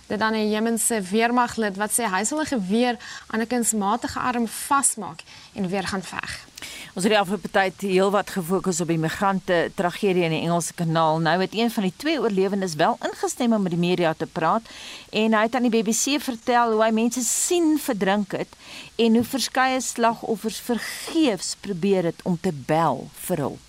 Dit 0.07 0.19
dan 0.19 0.33
'n 0.33 0.49
Jemense 0.49 1.01
weermaglid 1.01 1.75
wat 1.77 1.91
sê 1.91 2.03
hy 2.07 2.23
sal 2.23 2.41
'n 2.41 2.45
geweer 2.45 2.95
aan 3.27 3.41
'n 3.41 3.47
kunsmatige 3.47 4.19
arm 4.19 4.47
vasmaak 4.47 5.19
en 5.53 5.69
weer 5.69 5.87
gaan 5.87 6.03
veg. 6.03 6.47
Ons 6.93 7.03
het 7.03 7.13
die 7.13 7.19
afgelope 7.19 7.51
tyd 7.51 7.81
heelwat 7.81 8.29
gefokus 8.29 8.81
op 8.81 8.87
die 8.87 8.97
migrante 8.97 9.71
tragedie 9.75 10.23
in 10.23 10.31
die 10.31 10.41
Engelse 10.41 10.73
Kanaal. 10.73 11.19
Nou 11.19 11.41
het 11.41 11.53
een 11.53 11.71
van 11.71 11.83
die 11.83 11.93
twee 11.95 12.19
oorlewendes 12.19 12.73
wel 12.73 12.97
ingestem 13.01 13.53
om 13.53 13.61
met 13.61 13.71
die 13.71 13.79
media 13.79 14.13
te 14.17 14.25
praat 14.25 14.61
en 15.09 15.33
hy 15.33 15.41
het 15.41 15.55
aan 15.55 15.69
die 15.69 15.83
BBC 15.83 16.21
vertel 16.23 16.71
hoe 16.71 16.83
hy 16.83 16.91
mense 16.91 17.21
sien 17.21 17.77
verdrink 17.79 18.31
het 18.31 18.55
en 18.95 19.13
hoe 19.13 19.23
verskeie 19.23 19.81
slagoffers 19.81 20.59
vergeefs 20.59 21.55
probeer 21.59 22.03
het 22.03 22.19
om 22.23 22.39
te 22.41 22.51
bel 22.53 23.09
vir 23.13 23.37
hulp. 23.37 23.66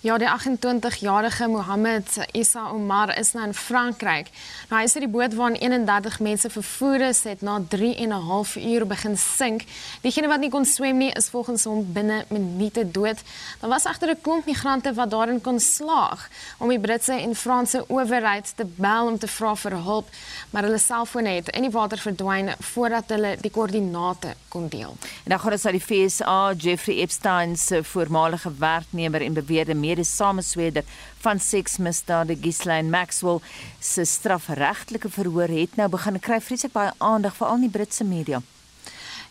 Ja, 0.00 0.14
die 0.18 0.28
28-jarige 0.28 1.48
Mohammed 1.48 2.06
Isa 2.32 2.68
Omar 2.70 3.10
is 3.18 3.32
nou 3.34 3.42
in 3.48 3.54
Frankryk. 3.54 4.28
Nou 4.70 4.78
hy 4.78 4.84
is 4.86 4.92
op 4.94 5.02
die 5.02 5.10
boot 5.10 5.32
waarin 5.34 5.56
31 5.58 6.20
mense 6.22 6.50
vervoer 6.54 7.08
is, 7.08 7.24
het 7.26 7.40
na 7.42 7.56
3 7.68 7.96
en 8.04 8.14
'n 8.14 8.26
half 8.28 8.54
uur 8.56 8.86
begin 8.86 9.16
sink. 9.18 9.64
Diegene 10.02 10.28
wat 10.28 10.40
nie 10.40 10.50
kon 10.50 10.64
swem 10.64 10.96
nie, 10.96 11.10
is 11.18 11.28
volgens 11.28 11.64
hom 11.64 11.92
binne 11.92 12.24
minute 12.28 12.90
dood. 12.90 13.18
Daar 13.60 13.70
was 13.70 13.86
agter 13.86 14.10
'n 14.10 14.20
klomp 14.22 14.46
migrante 14.46 14.94
wat 14.94 15.10
daarin 15.10 15.40
kon 15.40 15.60
slaag 15.60 16.28
om 16.58 16.68
die 16.68 16.80
Britse 16.80 17.12
en 17.12 17.34
Franse 17.34 17.84
owerheid 17.88 18.52
te 18.56 18.64
bel 18.64 19.06
om 19.06 19.18
te 19.18 19.28
vra 19.28 19.56
vir 19.56 19.72
hulp, 19.72 20.08
maar 20.50 20.62
hulle 20.62 20.78
selfone 20.78 21.28
het 21.28 21.48
in 21.48 21.62
die 21.62 21.70
water 21.70 21.98
verdwyn 21.98 22.54
voordat 22.60 23.04
hulle 23.08 23.36
die 23.40 23.50
koördinate 23.50 24.34
kon 24.48 24.68
deel. 24.68 24.96
En 25.24 25.30
dan 25.30 25.40
gaan 25.40 25.52
ons 25.52 25.62
na 25.62 25.70
die 25.70 25.80
FSA, 25.80 26.52
Jeffrey 26.52 26.96
Epstein 26.96 27.56
se 27.56 27.84
voormalige 27.84 28.52
werknemer 28.58 29.22
en 29.22 29.32
beweerde 29.32 29.74
mede-samesweerder 29.88 30.84
van 31.24 31.40
seksmisdade 31.40 32.36
Ghislaine 32.36 32.92
Maxwell 32.92 33.40
se 33.80 34.04
strafregtelike 34.04 35.10
verhoor 35.16 35.48
het 35.48 35.80
nou 35.80 35.88
begin 35.96 36.20
kry 36.20 36.40
vreeslik 36.44 36.76
baie 36.76 36.94
aandag 36.98 37.36
veral 37.40 37.60
in 37.60 37.68
die 37.68 37.76
Britse 37.78 38.04
media. 38.04 38.42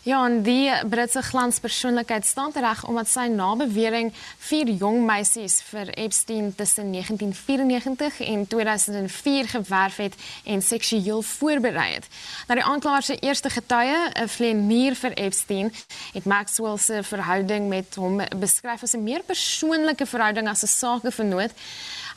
Ja, 0.08 0.24
en 0.24 0.38
die 0.42 0.70
Britse 0.88 1.22
glanspersoonlikheid 1.22 2.26
staan 2.26 2.52
reg 2.54 2.84
omdat 2.88 3.10
sy 3.12 3.26
na 3.28 3.50
bewering 3.60 4.08
vier 4.40 4.70
jong 4.80 5.02
meisies 5.04 5.58
vir 5.68 5.90
Epstein 6.00 6.54
tussen 6.56 6.94
1994 6.94 8.20
en 8.24 8.46
2004 8.48 9.50
gewerf 9.52 9.98
het 10.00 10.16
en 10.44 10.64
seksueel 10.64 11.20
voorberei 11.22 11.90
het. 11.98 12.08
Na 12.48 12.56
die 12.56 12.64
aanklaer 12.64 13.04
se 13.04 13.18
eerste 13.20 13.52
getuie, 13.52 13.98
'n 14.14 14.28
vlenier 14.28 14.96
vir 14.96 15.12
Epstein, 15.12 15.72
het 16.14 16.24
Maxwell 16.24 16.78
se 16.78 17.02
verhouding 17.02 17.68
met 17.68 17.94
hom 17.94 18.20
beskryf 18.36 18.82
as 18.82 18.96
'n 18.96 19.02
meer 19.02 19.22
persoonlike 19.22 20.06
verhouding 20.06 20.48
as 20.48 20.62
'n 20.62 20.72
sakevernoot. 20.72 21.52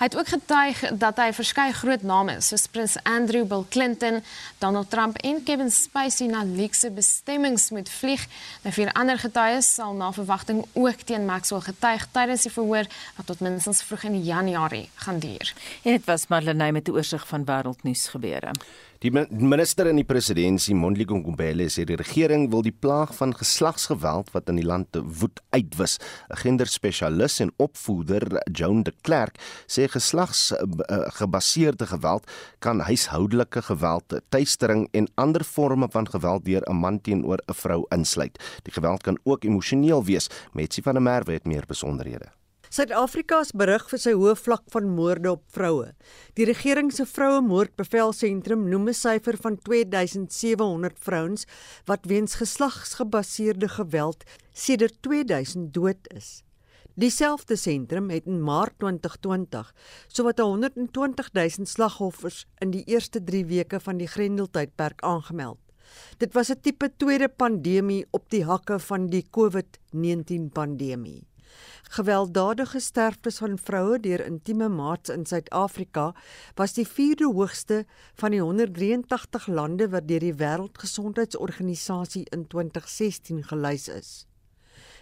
Hy 0.01 0.07
het 0.07 0.17
ook 0.17 0.27
getuig 0.33 0.79
dat 0.97 1.19
hy 1.21 1.27
verskeie 1.29 1.73
groot 1.77 2.01
name 2.01 2.39
soos 2.41 2.63
prins 2.73 2.95
Andrew, 3.05 3.43
Bill 3.45 3.67
Clinton, 3.69 4.23
Donald 4.57 4.89
Trump 4.89 5.19
en 5.21 5.43
Kevin 5.45 5.69
Spacey 5.69 6.25
na 6.27 6.41
luukse 6.41 6.89
bestemmings 6.89 7.69
moet 7.69 7.89
vlieg. 7.89 8.23
Nou 8.63 8.73
vier 8.73 8.89
ander 8.97 9.21
getuies 9.21 9.69
sal 9.75 9.93
na 9.93 10.09
verwagting 10.11 10.63
ook 10.73 11.05
teen 11.05 11.29
Maxwell 11.29 11.61
getuig 11.61 12.07
tydens 12.17 12.47
die 12.47 12.53
verhoor 12.55 12.89
wat 13.19 13.29
tot 13.29 13.45
minstens 13.45 13.83
vroeg 13.85 14.07
in 14.09 14.23
Januarie 14.25 14.87
gaan 15.05 15.21
duur. 15.21 15.53
En 15.83 15.91
dit 15.91 16.09
was 16.09 16.27
Madeleine 16.33 16.71
met 16.71 16.87
'n 16.89 16.97
oorsig 16.97 17.27
van 17.27 17.45
wêreldnuus 17.45 18.07
gebeure. 18.09 18.57
Die 19.01 19.09
minister 19.09 19.87
in 19.89 19.97
die 19.97 20.05
presidentskap, 20.05 20.77
Mondli 20.77 21.07
Ngombele, 21.09 21.65
sê 21.73 21.87
die 21.89 21.95
regering 21.97 22.43
wil 22.53 22.61
die 22.61 22.75
plaag 22.83 23.15
van 23.17 23.31
geslagsgeweld 23.33 24.27
wat 24.35 24.49
in 24.51 24.59
die 24.59 24.65
land 24.67 24.93
woed 24.93 25.41
uitwis. 25.49 25.97
'n 26.29 26.37
Genderspesialis 26.37 27.39
en 27.41 27.51
opvoeder, 27.57 28.21
Joan 28.53 28.83
de 28.83 28.93
Klerk, 29.01 29.41
sê 29.65 29.89
geslagsgebaseerde 29.89 31.85
geweld 31.87 32.29
kan 32.59 32.79
huishoudelike 32.79 33.61
geweld, 33.61 34.21
tuistering 34.29 34.87
en 34.93 35.09
ander 35.15 35.43
forme 35.43 35.87
van 35.89 36.05
geweld 36.05 36.45
deur 36.45 36.61
'n 36.69 36.75
man 36.75 37.01
teenoor 37.01 37.41
'n 37.49 37.53
vrou 37.53 37.85
insluit. 37.89 38.37
Die 38.63 38.73
geweld 38.73 39.01
kan 39.01 39.17
ook 39.23 39.43
emosioneel 39.43 40.05
wees. 40.05 40.29
Metsi 40.53 40.81
van 40.81 40.93
der 40.93 41.01
Merwe 41.01 41.33
het 41.33 41.45
meer 41.45 41.65
besonderhede. 41.65 42.40
Suid-Afrika 42.71 43.41
is 43.43 43.49
berig 43.51 43.83
vir 43.91 43.99
sy 43.99 44.11
hoë 44.15 44.31
vlak 44.39 44.61
van 44.71 44.85
moorde 44.95 45.27
op 45.33 45.41
vroue. 45.51 45.89
Die 46.39 46.45
regering 46.47 46.87
se 46.95 47.03
vroue 47.03 47.41
moordbevelsentrum 47.43 48.61
noem 48.71 48.85
'n 48.87 48.95
syfer 48.95 49.35
van 49.43 49.57
2700 49.59 50.95
vrouens 51.07 51.43
wat 51.89 52.07
weens 52.07 52.37
geslagsgebaseerde 52.39 53.67
geweld 53.67 54.23
sedert 54.53 54.95
2000 55.01 55.73
dood 55.73 56.07
is. 56.15 56.43
Dieselfde 56.95 57.57
sentrum 57.57 58.09
het 58.09 58.25
in 58.25 58.39
Maart 58.41 58.79
2020 58.79 59.73
sowat 60.07 60.39
120 60.39 61.29
000 61.33 61.67
slagoffers 61.67 62.45
in 62.61 62.71
die 62.71 62.85
eerste 62.87 63.19
3 63.19 63.45
weke 63.45 63.79
van 63.79 63.97
die 63.97 64.07
Grendeltydperk 64.07 65.01
aangemeld. 65.01 65.59
Dit 66.17 66.33
was 66.33 66.49
'n 66.49 66.61
tipe 66.61 66.87
tweede 66.97 67.27
pandemie 67.27 68.05
op 68.11 68.29
die 68.29 68.45
hakke 68.45 68.79
van 68.79 69.07
die 69.07 69.25
COVID-19 69.29 70.51
pandemie. 70.53 71.30
Gewelddadige 71.91 72.79
sterftes 72.79 73.37
van 73.43 73.57
vroue 73.57 73.99
deur 73.99 74.25
intieme 74.25 74.69
maats 74.69 75.09
in 75.09 75.25
Suid-Afrika 75.25 76.11
was 76.55 76.73
die 76.77 76.87
vierde 76.87 77.27
hoogste 77.27 77.83
van 78.21 78.31
die 78.31 78.41
183 78.41 79.47
lande 79.47 79.89
wat 79.89 80.07
deur 80.07 80.23
die 80.23 80.37
Wêreldgesondheidsorganisasie 80.39 82.23
in 82.31 82.47
2016 82.47 83.43
gelys 83.49 83.89
is. 83.89 84.11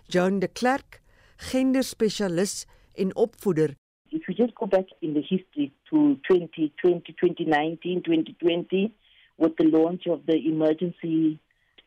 Joan 0.08 0.40
de 0.40 0.48
Klerk, 0.48 1.02
genderspesialis 1.38 2.66
en 2.96 3.16
opvoeder 3.16 3.76
If 4.12 4.28
you 4.28 4.34
just 4.34 4.56
go 4.56 4.66
back 4.66 4.88
in 5.02 5.14
the 5.14 5.22
history 5.22 5.72
to 5.92 6.18
2020, 6.28 7.14
2019, 7.14 8.02
2020, 8.02 8.92
with 9.38 9.56
the 9.58 9.66
launch 9.66 10.08
of 10.08 10.26
the 10.26 10.36
emergency 10.48 11.40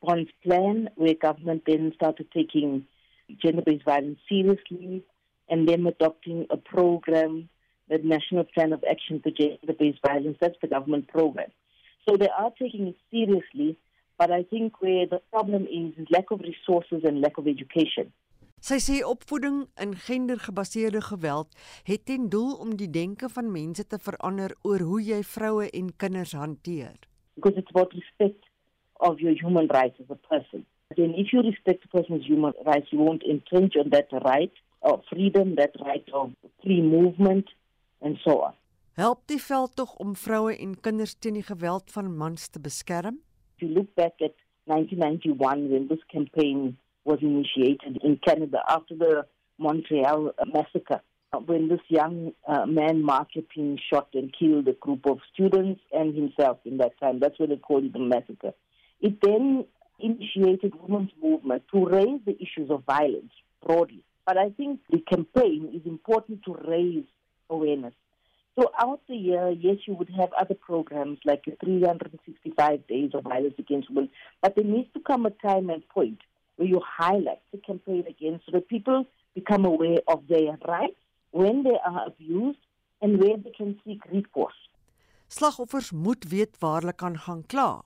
response 0.03 0.31
plan, 0.44 0.88
where 0.94 1.14
government 1.14 1.62
then 1.66 1.92
started 1.94 2.27
taking 2.33 2.87
gender-based 3.43 3.85
violence 3.85 4.19
seriously 4.29 5.03
and 5.49 5.69
then 5.69 5.87
adopting 5.87 6.47
a 6.51 6.57
program, 6.57 7.49
the 7.89 7.99
National 7.99 8.45
Plan 8.45 8.73
of 8.73 8.85
Action 8.89 9.21
for 9.23 9.31
Gender-Based 9.31 10.01
Violence. 10.07 10.39
That's 10.41 10.59
the 10.63 10.69
government 10.69 11.09
program. 11.09 11.51
So 12.09 12.17
they 12.17 12.29
are 12.37 12.53
taking 12.59 12.89
it 12.89 12.97
seriously, 13.11 13.77
but 14.19 14.31
I 14.31 14.43
think 14.43 14.81
where 14.81 15.07
the 15.07 15.21
problem 15.31 15.67
is, 15.67 15.95
is 15.99 16.07
lack 16.11 16.31
of 16.31 16.41
resources 16.41 17.03
and 17.05 17.21
lack 17.21 17.39
of 17.39 17.47
education. 17.47 18.13
Sy 18.63 18.77
sê 18.79 18.97
opvoeding 19.03 19.65
in 19.83 19.97
gendergebaseerde 19.99 21.01
geweld 21.03 21.49
het 21.83 22.05
ten 22.07 22.29
doel 22.31 22.53
om 22.63 22.77
die 22.79 22.91
denke 22.91 23.27
van 23.29 23.51
mense 23.51 23.83
te 23.87 23.99
verander 23.99 24.55
oor 24.63 24.85
hoe 24.87 25.01
jy 25.03 25.19
vroue 25.27 25.67
en 25.71 25.89
kinders 25.97 26.33
hanteer. 26.39 26.95
Because 27.35 27.59
it's 27.59 27.71
about 27.75 27.91
respect 27.93 28.47
of 29.03 29.19
your 29.19 29.35
human 29.35 29.67
rights 29.67 29.99
as 29.99 30.15
a 30.15 30.19
person. 30.31 30.63
Then 30.96 31.14
if 31.16 31.33
you 31.33 31.42
respect 31.42 31.85
a 31.85 31.88
person's 31.88 32.26
human 32.26 32.52
rights, 32.66 32.88
you 32.90 32.98
won't 32.98 33.22
entrench 33.22 33.74
on 33.76 33.90
that 33.90 34.09
right 34.24 34.52
of 34.83 35.02
freedom, 35.11 35.55
that 35.57 35.72
right 35.85 36.05
of 36.12 36.33
free 36.62 36.83
movement, 36.83 37.46
and 38.00 38.18
so 38.24 38.40
on. 38.40 38.55
Help 38.94 39.22
die 39.26 39.40
veldtog 39.40 39.94
om 40.05 40.16
vroue 40.16 40.57
en 40.57 40.74
kinders 40.81 41.14
teen 41.14 41.38
die 41.38 41.46
geweld 41.46 41.92
van 41.94 42.11
mans 42.16 42.48
te 42.52 42.61
beskerm? 42.61 43.22
If 43.57 43.62
you 43.64 43.70
look 43.72 43.94
back 43.94 44.20
at 44.20 44.35
1991 44.64 45.70
when 45.70 45.88
this 45.88 46.02
campaign 46.12 46.76
was 47.05 47.18
initiated 47.20 48.02
in 48.02 48.18
Canada 48.20 48.62
after 48.66 48.96
the 48.96 49.24
Montreal 49.57 50.33
massacre, 50.52 51.00
when 51.46 51.68
this 51.68 51.81
young 51.88 52.33
uh, 52.46 52.66
man, 52.66 53.02
Mark 53.02 53.28
Epin, 53.37 53.78
shot 53.92 54.09
and 54.14 54.35
killed 54.38 54.68
a 54.68 54.74
group 54.74 55.07
of 55.07 55.18
students 55.33 55.81
and 55.92 56.14
himself 56.14 56.59
in 56.64 56.76
that 56.78 56.98
time. 57.00 57.18
That's 57.18 57.38
what 57.38 57.48
they 57.48 57.57
called 57.57 57.85
it, 57.85 57.92
the 57.92 57.98
massacre. 57.98 58.52
It 59.00 59.20
then 59.22 59.64
initiated 59.98 60.74
women's 60.81 61.12
movement 61.22 61.62
to 61.72 61.85
raise 61.87 62.20
the 62.24 62.37
issues 62.40 62.70
of 62.70 62.85
violence 62.85 63.33
broadly. 63.64 64.02
But 64.26 64.38
I 64.38 64.50
think 64.50 64.81
the 64.90 65.00
campaign 65.00 65.70
is 65.74 65.87
important 65.87 66.44
to 66.44 66.55
raise 66.68 67.05
awareness. 67.50 67.94
Throughout 68.55 69.00
the 69.09 69.16
year, 69.16 69.50
yes, 69.50 69.76
you 69.87 69.94
would 69.94 70.11
have 70.11 70.31
other 70.38 70.55
programs 70.55 71.18
like 71.24 71.44
365 71.64 72.87
days 72.87 73.11
of 73.14 73.24
violence 73.24 73.55
against 73.59 73.90
women, 73.90 74.11
but 74.42 74.55
there 74.55 74.64
needs 74.64 74.88
to 74.92 75.00
come 75.00 75.24
a 75.24 75.31
time 75.31 75.70
and 75.70 75.88
point 75.88 76.20
where 76.57 76.68
you 76.68 76.81
highlight 76.85 77.40
the 77.50 77.59
campaign 77.59 78.05
against 78.09 78.44
so 78.44 78.52
that 78.52 78.68
people 78.68 79.07
become 79.35 79.64
aware 79.64 80.00
of 80.07 80.22
their 80.28 80.59
rights 80.68 81.00
when 81.31 81.62
they 81.62 81.78
are 81.87 82.07
abused 82.07 82.59
and 83.00 83.18
where 83.18 83.37
they 83.38 83.50
can 83.50 83.81
seek 83.85 84.00
recourse. 84.12 84.68
Slagoffers 85.28 85.90
moet 85.90 86.28
weet 86.28 86.59
waar 86.61 86.81
hulle 86.81 86.92
kan 86.92 87.16
gaan 87.18 87.46
kla. 87.46 87.83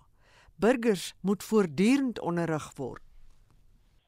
Burgers 0.59 1.15
moet 1.21 1.45
voortdurend 1.45 2.21
onderrig 2.21 2.77
word. 2.77 3.01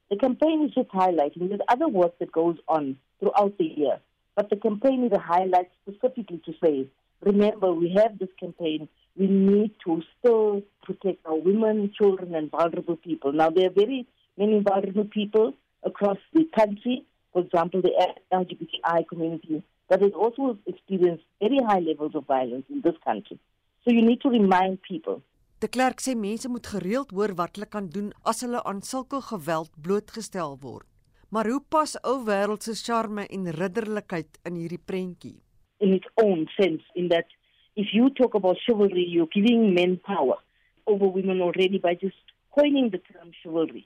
The 0.08 0.16
campaign 0.16 0.64
is 0.66 0.74
just 0.74 0.90
highlighting 0.90 1.48
there's 1.48 1.60
other 1.66 1.88
work 1.88 2.18
that 2.18 2.30
goes 2.30 2.56
on 2.64 2.98
throughout 3.18 3.58
the 3.58 3.64
year, 3.76 4.00
but 4.34 4.48
the 4.48 4.56
campaign 4.56 5.04
is 5.04 5.12
a 5.12 5.20
highlight 5.20 5.68
specifically 5.82 6.40
to 6.44 6.52
say, 6.64 6.88
remember, 7.20 7.72
we 7.72 7.92
have 7.96 8.18
this 8.18 8.32
campaign. 8.40 8.88
We 9.16 9.26
need 9.26 9.72
to 9.84 10.02
still 10.18 10.62
protect 10.82 11.26
our 11.26 11.36
women, 11.36 11.92
children, 11.98 12.34
and 12.34 12.50
vulnerable 12.50 12.96
people. 12.96 13.32
Now, 13.32 13.50
there 13.50 13.66
are 13.66 13.74
very 13.74 14.06
many 14.36 14.60
vulnerable 14.60 15.04
people 15.04 15.52
across 15.82 16.18
the 16.32 16.44
country. 16.56 17.04
For 17.32 17.42
example, 17.42 17.82
the 17.82 17.92
LGBTI 18.32 19.08
community 19.08 19.62
that 19.88 20.00
has 20.00 20.12
also 20.12 20.56
experienced 20.66 21.24
very 21.40 21.58
high 21.66 21.80
levels 21.80 22.14
of 22.14 22.26
violence 22.26 22.64
in 22.70 22.80
this 22.82 22.94
country. 23.04 23.38
So 23.84 23.92
you 23.92 24.02
need 24.02 24.20
to 24.22 24.28
remind 24.28 24.82
people 24.82 25.22
De 25.58 25.66
Klerk 25.68 25.98
sê 25.98 26.12
mense 26.14 26.48
moet 26.48 26.66
gereeld 26.70 27.10
hoor 27.10 27.32
wat 27.34 27.56
hulle 27.56 27.66
kan 27.66 27.86
doen 27.94 28.12
as 28.30 28.44
hulle 28.44 28.60
aan 28.70 28.78
sulke 28.88 29.18
geweld 29.28 29.70
blootgestel 29.82 30.52
word. 30.62 30.86
Maar 31.34 31.48
hoe 31.50 31.62
pas 31.74 31.96
ou 32.10 32.20
wêreld 32.28 32.62
se 32.62 32.74
charme 32.78 33.24
en 33.26 33.48
ridderlikheid 33.56 34.38
in 34.46 34.54
hierdie 34.54 34.78
prentjie? 34.90 35.34
In 35.82 35.96
its 35.96 36.06
own 36.22 36.46
sense 36.54 36.84
in 36.94 37.08
that 37.08 37.26
if 37.74 37.90
you 37.92 38.06
talk 38.20 38.36
about 38.38 38.62
chivalry 38.66 39.02
you're 39.14 39.32
giving 39.34 39.74
men 39.74 39.98
power 40.06 40.38
over 40.86 41.10
women 41.16 41.42
already 41.42 41.82
by 41.88 41.94
just 42.04 42.22
coining 42.54 42.92
the 42.94 43.02
term 43.10 43.34
chivalry. 43.42 43.84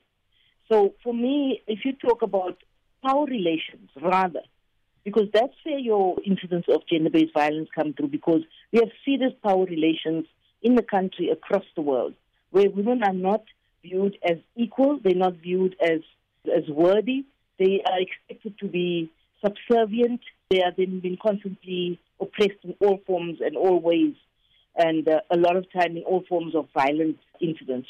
So 0.69 0.93
for 1.01 1.13
me 1.13 1.63
if 1.65 1.83
you 1.85 1.93
talk 2.05 2.21
about 2.21 2.61
power 3.01 3.25
relations 3.25 3.89
rather 3.95 4.45
because 5.03 5.27
that's 5.33 5.57
where 5.65 5.79
your 5.79 6.21
incidents 6.23 6.69
of 6.69 6.85
gender-based 6.85 7.33
violence 7.33 7.69
come 7.73 7.93
through 7.93 8.13
because 8.13 8.45
we 8.71 8.77
have 8.79 8.93
serious 9.03 9.33
power 9.41 9.65
relations 9.65 10.29
in 10.63 10.75
the 10.75 10.83
country 10.83 11.29
across 11.29 11.65
the 11.75 11.81
world 11.81 12.13
where 12.51 12.69
women 12.69 13.03
are 13.03 13.19
not 13.29 13.43
viewed 13.83 14.17
as 14.23 14.37
equal, 14.55 14.99
they're 15.03 15.23
not 15.27 15.35
viewed 15.35 15.75
as 15.81 16.01
as 16.57 16.67
worthy, 16.67 17.25
they 17.57 17.81
are 17.89 17.99
expected 17.99 18.57
to 18.59 18.67
be 18.67 19.09
subservient, 19.43 20.21
they 20.49 20.61
are 20.61 20.73
then 20.75 20.99
being 20.99 21.17
constantly 21.21 21.99
oppressed 22.19 22.63
in 22.63 22.75
all 22.79 22.99
forms 23.07 23.37
and 23.41 23.55
all 23.55 23.79
ways 23.79 24.15
and 24.75 25.07
uh, 25.07 25.19
a 25.29 25.37
lot 25.37 25.55
of 25.55 25.65
time 25.71 25.97
in 25.97 26.03
all 26.03 26.23
forms 26.27 26.55
of 26.55 26.67
violent 26.73 27.17
incidents. 27.39 27.89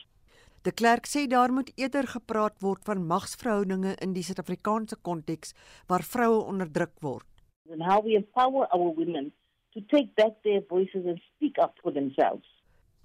De 0.61 0.71
Klerk 0.71 1.05
sê 1.05 1.25
daar 1.27 1.51
moet 1.51 1.71
eerder 1.75 2.07
gepraat 2.07 2.59
word 2.63 2.83
van 2.87 3.05
magsverhoudinge 3.07 3.95
in 4.05 4.13
die 4.15 4.23
Suid-Afrikaanse 4.23 4.95
konteks 5.01 5.51
waar 5.87 6.03
vroue 6.07 6.39
onderdruk 6.51 6.93
word. 7.01 7.27
And 7.71 7.83
how 7.83 7.99
we 8.03 8.15
empower 8.15 8.67
our 8.71 8.93
women 8.95 9.31
to 9.73 9.81
take 9.91 10.15
back 10.15 10.39
their 10.43 10.61
voices 10.69 11.05
and 11.05 11.19
speak 11.35 11.57
up 11.57 11.75
for 11.81 11.91
themselves. 11.91 12.47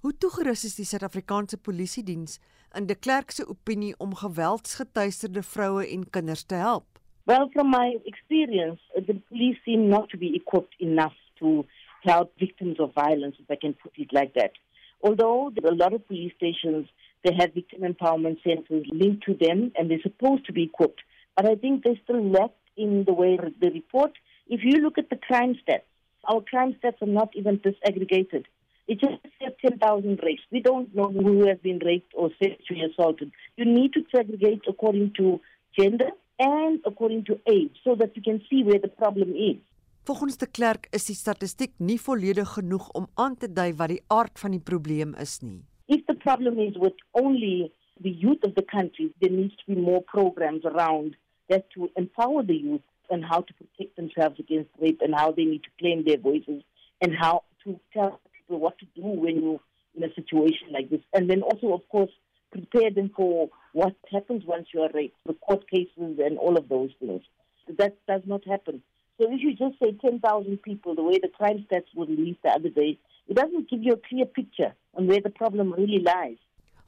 Hoe 0.01 0.17
toegerus 0.17 0.63
is 0.63 0.75
die 0.75 0.85
Suid-Afrikaanse 0.85 1.57
Polisie 1.57 2.03
diens 2.03 2.39
in 2.77 2.85
De 2.87 2.95
Klerk 2.95 3.31
se 3.31 3.43
opinie 3.47 3.95
om 3.97 4.15
geweldsgetuisterde 4.15 5.43
vroue 5.43 5.83
en 5.87 6.09
kinders 6.09 6.43
te 6.43 6.55
help? 6.55 6.85
Well, 7.25 7.49
from 7.53 7.69
my 7.69 7.99
experience, 8.03 8.81
the 8.95 9.15
police 9.27 9.59
seem 9.65 9.87
not 9.87 10.09
to 10.09 10.17
be 10.17 10.31
equipped 10.35 10.75
enough 10.79 11.17
to 11.39 11.65
help 12.01 12.31
victims 12.37 12.79
of 12.79 12.93
violence, 12.93 13.35
if 13.39 13.49
I 13.49 13.57
can 13.57 13.75
put 13.75 13.97
it 13.97 14.11
like 14.11 14.33
that. 14.33 14.51
Although 14.99 15.51
there 15.53 15.67
are 15.67 15.75
a 15.75 15.83
lot 15.83 15.93
of 15.93 16.07
police 16.07 16.33
stations 16.35 16.87
They 17.23 17.33
have 17.35 17.53
victim 17.53 17.81
empowerment 17.81 18.41
centers 18.43 18.85
linked 18.91 19.25
to 19.25 19.33
them, 19.33 19.71
and 19.75 19.89
they're 19.89 20.01
supposed 20.01 20.45
to 20.45 20.53
be 20.53 20.63
equipped. 20.63 21.01
But 21.35 21.45
I 21.45 21.55
think 21.55 21.83
they 21.83 21.99
still 22.03 22.23
lack 22.23 22.51
in 22.77 23.03
the 23.05 23.13
way 23.13 23.37
the 23.37 23.71
report. 23.71 24.11
If 24.47 24.61
you 24.63 24.81
look 24.81 24.97
at 24.97 25.09
the 25.09 25.17
crime 25.17 25.55
stats, 25.61 25.83
our 26.25 26.41
crime 26.41 26.75
stats 26.81 27.01
are 27.01 27.07
not 27.07 27.29
even 27.35 27.59
disaggregated. 27.59 28.45
It 28.89 28.99
just 28.99 29.21
says 29.39 29.53
10,000 29.61 30.19
rapes. 30.23 30.41
We 30.51 30.61
don't 30.61 30.93
know 30.95 31.11
who 31.11 31.47
has 31.47 31.59
been 31.61 31.79
raped 31.85 32.11
or 32.15 32.31
sexually 32.41 32.81
assaulted. 32.89 33.31
You 33.55 33.65
need 33.65 33.93
to 33.93 34.01
segregate 34.15 34.63
according 34.67 35.13
to 35.17 35.39
gender 35.79 36.09
and 36.39 36.79
according 36.85 37.25
to 37.25 37.39
age 37.45 37.75
so 37.83 37.93
that 37.99 38.15
you 38.15 38.23
can 38.23 38.41
see 38.49 38.63
where 38.63 38.79
the 38.79 38.87
problem 38.87 39.35
is. 39.35 39.57
Volgens 40.03 40.37
de 40.37 40.47
Klerk 40.47 40.87
is 40.91 41.05
die 41.05 41.13
statistiek 41.13 41.75
nie 41.77 41.99
volledig 42.01 42.55
genoeg 42.55 42.87
om 42.97 43.05
aan 43.13 43.35
te 43.37 43.49
dui 43.53 43.67
wat 43.77 43.91
die 43.93 44.01
aard 44.07 44.41
van 44.41 44.55
die 44.57 44.63
probleem 44.71 45.11
is 45.21 45.35
nie. 45.45 45.59
If 45.85 46.01
the 46.07 46.15
problem 46.23 46.57
is 46.57 46.79
with 46.81 46.97
only 47.11 47.69
the 48.01 48.13
youth 48.23 48.41
of 48.47 48.55
the 48.55 48.65
country, 48.71 49.11
there 49.21 49.35
needs 49.35 49.53
to 49.61 49.75
be 49.75 49.77
more 49.77 50.01
programs 50.01 50.65
around 50.65 51.13
that 51.53 51.69
to 51.75 51.91
empower 51.95 52.41
the 52.41 52.57
youth 52.57 52.87
and 53.11 53.21
how 53.25 53.41
to 53.41 53.53
protect 53.53 53.95
themselves 54.01 54.39
against 54.39 54.73
rape 54.81 55.05
and 55.05 55.13
how 55.13 55.29
they 55.31 55.45
need 55.45 55.61
to 55.69 55.73
claim 55.77 56.03
their 56.05 56.17
voices 56.17 56.63
and 57.01 57.13
how 57.13 57.43
to 57.63 57.79
tell 57.93 58.19
people 58.49 58.59
what 58.59 58.77
to 58.79 58.85
do 58.95 59.07
when 59.07 59.41
you're 59.41 59.59
in 59.95 60.03
a 60.03 60.13
situation 60.13 60.67
like 60.71 60.89
this. 60.89 61.01
And 61.13 61.29
then 61.29 61.41
also, 61.41 61.73
of 61.73 61.87
course, 61.89 62.11
prepare 62.51 62.91
them 62.91 63.11
for 63.15 63.49
what 63.73 63.95
happens 64.11 64.43
once 64.45 64.67
you 64.73 64.81
are 64.81 64.89
raped, 64.93 65.17
the 65.25 65.33
court 65.33 65.69
cases 65.69 66.19
and 66.19 66.37
all 66.37 66.57
of 66.57 66.67
those 66.69 66.89
things. 66.99 67.21
That 67.77 67.97
does 68.07 68.21
not 68.25 68.47
happen. 68.47 68.81
So 69.19 69.27
if 69.29 69.41
you 69.41 69.51
just 69.51 69.79
say 69.79 69.91
10,000 70.01 70.61
people, 70.63 70.95
the 70.95 71.03
way 71.03 71.19
the 71.21 71.29
crime 71.29 71.65
stats 71.69 71.93
were 71.95 72.05
released 72.05 72.41
the 72.43 72.49
other 72.49 72.69
day, 72.69 72.97
it 73.27 73.35
doesn't 73.35 73.69
give 73.69 73.83
you 73.83 73.93
a 73.93 74.07
clear 74.09 74.25
picture 74.25 74.73
on 74.95 75.07
where 75.07 75.21
the 75.21 75.29
problem 75.29 75.73
really 75.73 75.99
lies. 75.99 76.37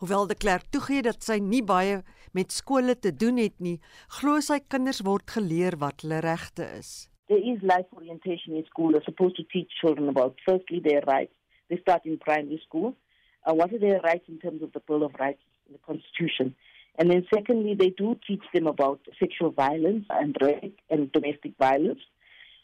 Hoewel 0.01 0.25
de 0.27 0.33
klerk 0.35 0.63
toegee 0.73 1.03
dat 1.05 1.21
sy 1.21 1.35
nie 1.37 1.61
baie 1.61 1.99
met 2.33 2.49
skole 2.49 2.95
te 2.97 3.11
doen 3.13 3.37
het 3.37 3.59
nie, 3.61 3.75
glo 4.17 4.39
sy 4.41 4.57
kinders 4.65 5.03
word 5.05 5.29
geleer 5.29 5.77
wat 5.77 6.01
hulle 6.01 6.23
regte 6.25 6.65
is. 6.79 7.11
There 7.29 7.37
is 7.37 7.61
life 7.61 7.85
orientation 7.93 8.57
in 8.57 8.65
school. 8.65 8.91
They're 8.91 9.05
supposed 9.05 9.37
to 9.37 9.45
teach 9.53 9.69
children 9.79 10.09
about 10.09 10.41
firstly 10.47 10.81
their 10.81 11.05
rights. 11.05 11.37
They 11.71 11.77
start 11.77 12.05
in 12.05 12.17
primary 12.17 12.61
school. 12.67 12.95
Uh, 13.45 13.53
what 13.53 13.73
are 13.73 13.79
their 13.79 14.01
rights 14.01 14.25
in 14.27 14.39
terms 14.39 14.61
of 14.61 14.73
the 14.73 14.81
Bill 14.81 15.03
of 15.03 15.13
Rights, 15.17 15.41
in 15.67 15.73
the 15.73 15.79
Constitution? 15.79 16.53
And 16.99 17.09
then 17.09 17.25
secondly, 17.33 17.75
they 17.75 17.91
do 17.91 18.19
teach 18.27 18.43
them 18.53 18.67
about 18.67 18.99
sexual 19.17 19.51
violence 19.51 20.05
and 20.09 20.35
rape 20.41 20.77
and 20.89 21.09
domestic 21.13 21.53
violence. 21.57 22.01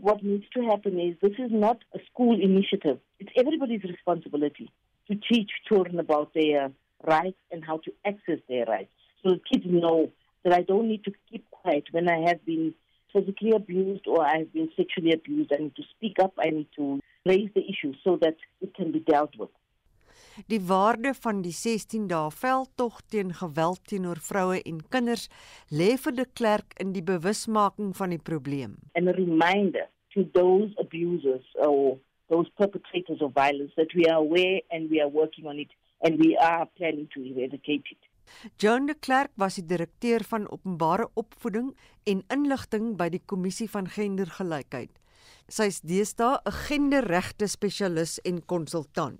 What 0.01 0.25
needs 0.25 0.43
to 0.55 0.61
happen 0.63 0.99
is 0.99 1.15
this 1.21 1.39
is 1.39 1.51
not 1.51 1.77
a 1.95 1.99
school 2.11 2.37
initiative. 2.39 2.99
It's 3.21 3.31
everybody's 3.37 3.83
responsibility 3.83 4.69
to 5.09 5.15
teach 5.15 5.51
children 5.69 5.99
about 5.99 6.33
their 6.33 6.69
rights 7.01 7.39
and 7.49 7.63
how 7.63 7.77
to 7.85 7.93
access 8.05 8.39
their 8.49 8.65
rights. 8.65 8.91
So 9.23 9.35
the 9.35 9.39
kids 9.49 9.65
know 9.65 10.11
that 10.43 10.51
I 10.51 10.63
don't 10.63 10.89
need 10.89 11.05
to 11.05 11.13
keep 11.31 11.49
quiet 11.49 11.85
when 11.91 12.09
I 12.09 12.27
have 12.27 12.45
been 12.45 12.73
physically 13.17 13.51
abused 13.51 14.07
or 14.07 14.25
I've 14.25 14.51
been 14.53 14.69
sexually 14.75 15.13
abused. 15.13 15.51
I 15.53 15.63
need 15.63 15.75
to 15.75 15.83
speak 15.95 16.17
up. 16.23 16.33
I 16.39 16.49
need 16.49 16.67
to 16.75 16.99
raise 17.25 17.49
the 17.55 17.63
issue 17.71 17.93
so 18.03 18.17
that 18.21 18.35
it 18.61 18.73
can 18.75 18.91
be 18.91 18.99
dealt 18.99 19.37
with. 19.37 19.49
Die 20.45 20.61
waarde 20.61 21.13
van 21.17 21.41
die 21.41 21.53
16 21.53 22.07
dae 22.11 22.29
veldtog 22.31 22.99
teen 23.09 23.33
geweld 23.39 23.81
teenoor 23.89 24.19
vroue 24.21 24.59
en 24.69 24.83
kinders 24.93 25.25
lê 25.79 25.95
vir 26.03 26.13
die 26.19 26.27
klerk 26.39 26.75
in 26.83 26.93
die 26.93 27.05
bewusmaking 27.05 27.95
van 27.97 28.13
die 28.13 28.21
probleem. 28.29 28.75
And 28.93 29.09
a 29.09 29.15
reminder 29.17 29.87
to 30.13 30.25
those 30.37 30.69
abusers 30.83 31.45
or 31.67 31.97
those 32.29 32.49
perpetrators 32.61 33.21
of 33.21 33.33
violence 33.33 33.73
that 33.77 33.93
we 33.95 34.05
are 34.05 34.21
aware 34.21 34.61
and 34.69 34.91
we 34.91 35.01
are 35.01 35.09
working 35.09 35.47
on 35.47 35.57
it 35.59 35.73
and 36.03 36.19
we 36.19 36.37
are 36.37 36.67
planning 36.77 37.09
to 37.15 37.25
eradicate 37.31 37.85
it. 37.89 38.03
John 38.57 38.85
de 38.85 38.93
Klerk 38.93 39.31
was 39.35 39.55
die 39.55 39.65
direkteur 39.65 40.23
van 40.23 40.49
openbare 40.51 41.09
opvoeding 41.15 41.73
en 42.03 42.23
inligting 42.33 42.95
by 42.97 43.09
die 43.09 43.23
kommissie 43.25 43.69
van 43.69 43.87
gendergelykheid. 43.87 44.91
Sy 45.47 45.69
is 45.71 45.81
deesdae 45.81 46.39
'n 46.45 46.51
genderregte 46.67 47.47
spesialis 47.47 48.19
en 48.25 48.45
konsultant. 48.45 49.19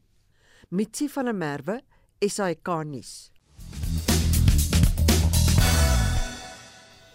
Mitsi 0.70 1.08
van 1.08 1.26
der 1.26 1.36
Merwe, 1.36 1.82
SAK 2.20 2.68
nuus. 2.86 3.32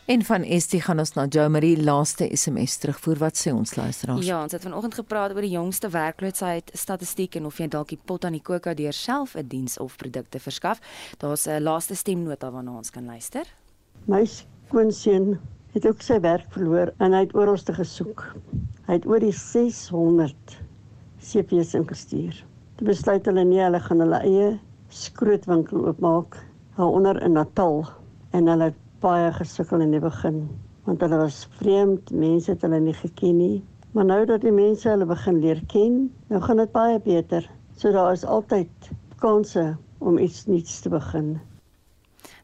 En 0.04 0.24
van 0.24 0.42
Estie 0.42 0.80
gaan 0.82 0.98
ons 0.98 1.12
na 1.14 1.28
Jo 1.30 1.44
Marie 1.48 1.76
laaste 1.78 2.26
SMS 2.34 2.74
terugvoer 2.82 3.20
wat 3.20 3.38
sê 3.38 3.52
ons 3.54 3.76
luisteraars. 3.78 4.26
Ja, 4.26 4.40
ons 4.42 4.52
het 4.52 4.64
vanoggend 4.66 4.96
gepraat 4.98 5.30
oor 5.30 5.46
die 5.46 5.52
jongste 5.54 5.92
werkloosheid 5.94 6.72
statistiek 6.74 7.38
en 7.38 7.46
of 7.46 7.60
jy 7.62 7.68
dalk 7.70 7.92
die 7.94 8.00
pot 8.10 8.26
aan 8.26 8.34
die 8.34 8.42
kook 8.42 8.66
uit 8.66 8.80
deur 8.80 8.96
self 8.98 9.36
'n 9.38 9.46
diens 9.46 9.78
of 9.78 9.94
produkte 9.96 10.40
verskaf. 10.42 10.82
Daar's 11.22 11.46
'n 11.46 11.62
laaste 11.62 11.94
stemnota 11.94 12.50
waarna 12.50 12.76
ons 12.76 12.90
kan 12.90 13.06
luister. 13.06 13.46
My 14.06 14.26
skoonseun 14.26 15.38
het 15.72 15.86
ook 15.86 16.02
sy 16.02 16.20
werk 16.20 16.50
verloor 16.50 16.92
en 16.98 17.12
hy 17.12 17.20
het 17.20 17.34
oral 17.34 17.62
te 17.62 17.72
gesoek. 17.72 18.34
Hy 18.86 18.92
het 18.92 19.06
oor 19.06 19.20
die 19.20 19.32
600 19.32 20.34
CV's 21.20 21.74
ingestuur. 21.74 22.44
Toe 22.76 22.86
besluit 22.86 23.26
hulle 23.26 23.44
nie 23.44 23.62
hulle 23.62 23.80
gaan 23.80 24.00
hulle 24.00 24.20
eie 24.26 24.60
skrootwinkel 24.88 25.86
oopmaak 25.86 26.36
onder 26.76 27.22
in 27.22 27.32
Natal 27.32 27.86
en 28.32 28.46
hulle 28.46 28.64
het 28.64 28.81
baie 29.02 29.32
gesukkel 29.36 29.82
in 29.84 29.94
die 29.94 30.02
begin 30.02 30.46
want 30.84 31.02
hulle 31.04 31.18
was 31.20 31.44
vreemd, 31.58 32.10
mense 32.10 32.50
het 32.50 32.64
hulle 32.66 32.80
nie 32.82 32.94
geken 32.96 33.36
nie. 33.38 33.62
Maar 33.94 34.08
nou 34.08 34.22
dat 34.26 34.42
die 34.42 34.54
mense 34.54 34.88
hulle 34.88 35.06
begin 35.06 35.38
leer 35.42 35.60
ken, 35.70 35.98
nou 36.32 36.40
gaan 36.42 36.58
dit 36.62 36.72
baie 36.74 36.98
beter. 37.04 37.46
So 37.78 37.92
daar 37.94 38.12
is 38.16 38.24
altyd 38.24 38.90
kansse 39.22 39.76
om 40.02 40.18
iets 40.18 40.46
nuuts 40.46 40.80
te 40.82 40.90
begin. 40.90 41.36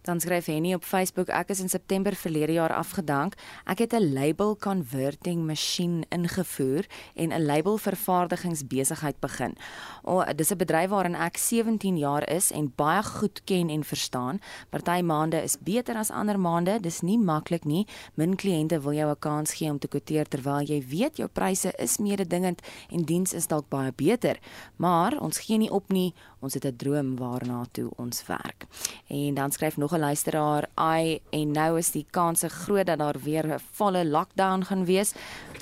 Dan 0.02 0.20
skryf 0.20 0.46
Henny 0.46 0.74
op 0.74 0.84
Facebook: 0.84 1.28
Ek 1.28 1.48
is 1.48 1.60
in 1.60 1.68
September 1.68 2.14
verlede 2.14 2.52
jaar 2.52 2.72
afgedank. 2.72 3.34
Ek 3.64 3.78
het 3.78 3.92
'n 3.92 4.12
label 4.12 4.56
converting 4.56 5.46
masjien 5.46 6.04
ingevoer 6.08 6.86
en 7.14 7.32
'n 7.32 7.46
label 7.46 7.76
vervaardigingsbesigheid 7.76 9.20
begin. 9.20 9.56
O, 10.02 10.20
oh, 10.20 10.28
dis 10.36 10.50
'n 10.50 10.56
bedryf 10.56 10.88
waarin 10.88 11.14
ek 11.14 11.36
17 11.36 11.98
jaar 11.98 12.30
is 12.30 12.50
en 12.50 12.72
baie 12.76 13.02
goed 13.02 13.44
ken 13.44 13.68
en 13.68 13.84
verstaan. 13.84 14.40
Party 14.70 15.00
maande 15.02 15.42
is 15.42 15.56
beter 15.60 15.96
as 15.96 16.10
ander 16.10 16.40
maande. 16.40 16.80
Dis 16.80 17.00
nie 17.00 17.18
maklik 17.18 17.64
nie. 17.64 17.86
Min 18.14 18.36
kliënte 18.36 18.80
wil 18.80 18.92
jou 18.92 19.10
'n 19.10 19.18
kans 19.18 19.54
gee 19.54 19.70
om 19.70 19.78
te 19.78 19.88
kwoteer 19.88 20.28
terwyl 20.28 20.62
jy 20.62 20.84
weet 20.88 21.16
jou 21.16 21.28
pryse 21.28 21.72
is 21.76 21.98
mededingend 21.98 22.60
en 22.90 23.02
diens 23.02 23.32
is 23.32 23.46
dalk 23.46 23.68
baie 23.68 23.92
beter. 23.92 24.38
Maar 24.76 25.20
ons 25.20 25.38
gee 25.38 25.58
nie 25.58 25.70
op 25.70 25.88
nie. 25.88 26.14
Ons 26.40 26.54
het 26.54 26.64
'n 26.64 26.76
droom 26.76 27.16
waarna 27.16 27.64
toe 27.70 27.90
ons 27.96 28.26
werk. 28.26 28.66
En 29.06 29.34
dan 29.34 29.50
skryf 29.52 29.76
nog 29.76 29.92
luisteraar, 29.98 30.66
"Ai, 30.74 31.20
en 31.30 31.50
nou 31.50 31.78
is 31.78 31.90
die 31.90 32.06
kans 32.10 32.42
groot 32.48 32.86
dat 32.86 32.98
daar 32.98 33.16
weer 33.22 33.46
'n 33.46 33.60
volle 33.72 34.06
lockdown 34.06 34.62
gaan 34.62 34.84
wees. 34.84 35.12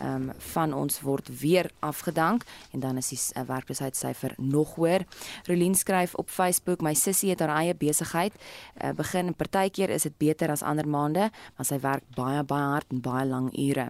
Um, 0.03 0.33
van 0.53 0.75
ons 0.75 1.01
word 1.01 1.29
weer 1.41 1.71
afgedank 1.79 2.43
en 2.73 2.81
dan 2.81 2.97
is 2.97 3.09
die 3.09 3.19
uh, 3.19 3.43
werkloosheidssyfer 3.49 4.35
nog 4.37 4.75
hoër." 4.75 5.07
Rolien 5.47 5.75
skryf 5.75 6.15
op 6.15 6.31
Facebook, 6.31 6.81
"My 6.81 6.95
sussie 6.95 7.31
het 7.31 7.41
haar 7.41 7.57
eie 7.57 7.75
besigheid 7.75 8.35
uh, 8.85 8.91
begin 8.91 9.35
partykeer 9.35 9.91
is 9.91 10.03
dit 10.03 10.19
beter 10.19 10.51
as 10.51 10.63
ander 10.63 10.89
maande, 10.89 11.31
maar 11.57 11.67
sy 11.67 11.81
werk 11.81 12.05
baie 12.15 12.43
baie 12.45 12.69
hard 12.77 12.93
en 12.93 13.01
baie 13.01 13.27
lang 13.27 13.49
ure." 13.59 13.89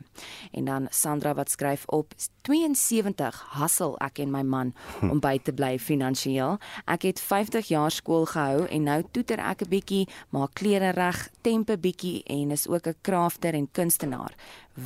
En 0.53 0.65
dan 0.65 0.87
Sandra 0.91 1.35
wat 1.35 1.51
skryf 1.51 1.85
op 1.87 2.15
72 2.43 3.45
hassel 3.59 3.97
ek 3.99 4.19
en 4.19 4.31
my 4.31 4.43
man 4.43 4.73
om 5.03 5.21
by 5.21 5.39
te 5.43 5.53
bly 5.53 5.79
finansiëel. 5.83 6.59
Ek 6.87 7.03
het 7.03 7.21
50 7.21 7.69
jaar 7.69 7.91
skool 7.91 8.27
gehou 8.31 8.67
en 8.67 8.83
nou 8.83 9.03
toeter 9.11 9.39
ek 9.39 9.63
'n 9.63 9.69
bietjie, 9.69 10.09
maak 10.31 10.55
klere 10.55 10.91
reg, 10.91 11.29
tempe 11.43 11.79
bietjie 11.79 12.23
en 12.25 12.51
is 12.51 12.69
ook 12.69 12.87
'n 12.87 12.95
crafter 13.03 13.55
en 13.55 13.69
kunstenaar 13.73 14.33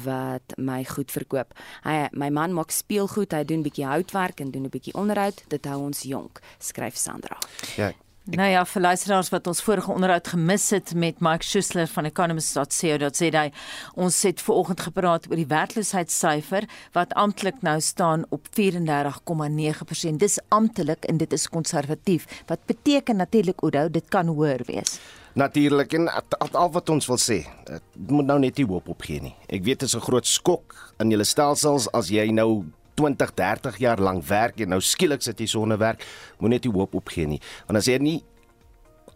wat 0.04 0.54
my 0.56 0.84
goed 0.84 1.10
verkoop. 1.10 1.54
Hy 1.84 2.08
my 2.12 2.30
man 2.30 2.54
maak 2.54 2.70
speelgoed, 2.70 3.32
hy 3.32 3.44
doen 3.44 3.62
bietjie 3.62 3.86
houtwerk 3.86 4.40
en 4.40 4.50
doen 4.50 4.64
'n 4.64 4.70
bietjie 4.70 4.94
onderhoud. 4.94 5.44
Dit 5.48 5.64
hou 5.66 5.80
ons 5.80 6.02
jonk, 6.02 6.40
skryf 6.58 6.96
Sandra. 6.96 7.38
Ja, 7.76 7.92
Nou 8.30 8.46
ja, 8.46 8.60
vir 8.62 8.82
luisteraars 8.82 9.28
wat 9.32 9.48
ons 9.50 9.60
vorige 9.66 9.90
onderhoud 9.90 10.28
gemis 10.30 10.68
het 10.70 10.92
met 10.94 11.18
Mike 11.18 11.42
Schuessler 11.42 11.88
van 11.90 12.06
economist.co.za. 12.06 13.42
Ons 13.98 14.18
het 14.22 14.42
ver 14.46 14.54
oggend 14.54 14.84
gepraat 14.86 15.26
oor 15.26 15.40
die 15.40 15.48
werkloosheidssyfer 15.50 16.68
wat 16.94 17.16
amptelik 17.18 17.58
nou 17.66 17.74
staan 17.82 18.22
op 18.30 18.46
34,9%. 18.54 20.22
Dis 20.22 20.38
amptelik 20.48 21.10
en 21.10 21.18
dit 21.18 21.32
is 21.34 21.48
konservatief. 21.50 22.28
Wat 22.46 22.62
beteken 22.70 23.18
natuurlik 23.18 23.66
Oudo, 23.66 23.88
dit 23.90 24.06
kan 24.08 24.30
hoër 24.30 24.62
wees. 24.70 25.00
Natuurlik 25.34 25.92
en 25.98 26.06
al, 26.38 26.70
wat 26.70 26.88
ons 26.90 27.06
wil 27.10 27.18
sê, 27.18 27.42
ek 27.66 27.82
moet 28.14 28.30
nou 28.30 28.38
net 28.38 28.62
nie 28.62 28.66
hoop 28.66 28.94
opgee 28.94 29.22
nie. 29.26 29.34
Ek 29.50 29.66
weet 29.66 29.82
dit 29.82 29.88
is 29.88 29.96
'n 29.96 30.06
groot 30.06 30.26
skok 30.26 30.94
in 31.00 31.10
julle 31.10 31.24
stelsels 31.24 31.90
as 31.92 32.10
jy 32.10 32.30
nou 32.30 32.64
20, 33.00 33.32
30 33.34 33.78
jaar 33.80 34.02
lank 34.02 34.26
werk 34.28 34.60
en 34.60 34.74
nou 34.74 34.80
skielik 34.84 35.24
sit 35.24 35.40
jy 35.40 35.48
sonder 35.50 35.80
werk, 35.80 36.04
moet 36.40 36.56
net 36.56 36.68
nie 36.68 36.74
hoop 36.74 36.98
opgee 37.00 37.28
nie. 37.28 37.40
Want 37.68 37.80
as 37.80 37.88
jy 37.88 37.96
nie 38.02 38.18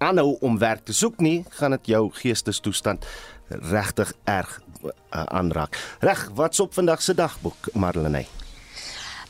aanhou 0.02 0.34
om 0.44 0.58
werk 0.58 0.86
te 0.88 0.96
soek 0.96 1.20
nie, 1.22 1.42
gaan 1.58 1.76
dit 1.76 1.92
jou 1.94 2.06
geestestoestand 2.20 3.04
regtig 3.48 4.14
erg 4.24 4.56
uh, 4.84 4.92
aanraak. 5.12 5.76
Reg, 6.04 6.28
wat's 6.34 6.64
op 6.64 6.74
vandag 6.74 7.04
se 7.04 7.14
dagboek, 7.14 7.74
Marlene? 7.74 8.24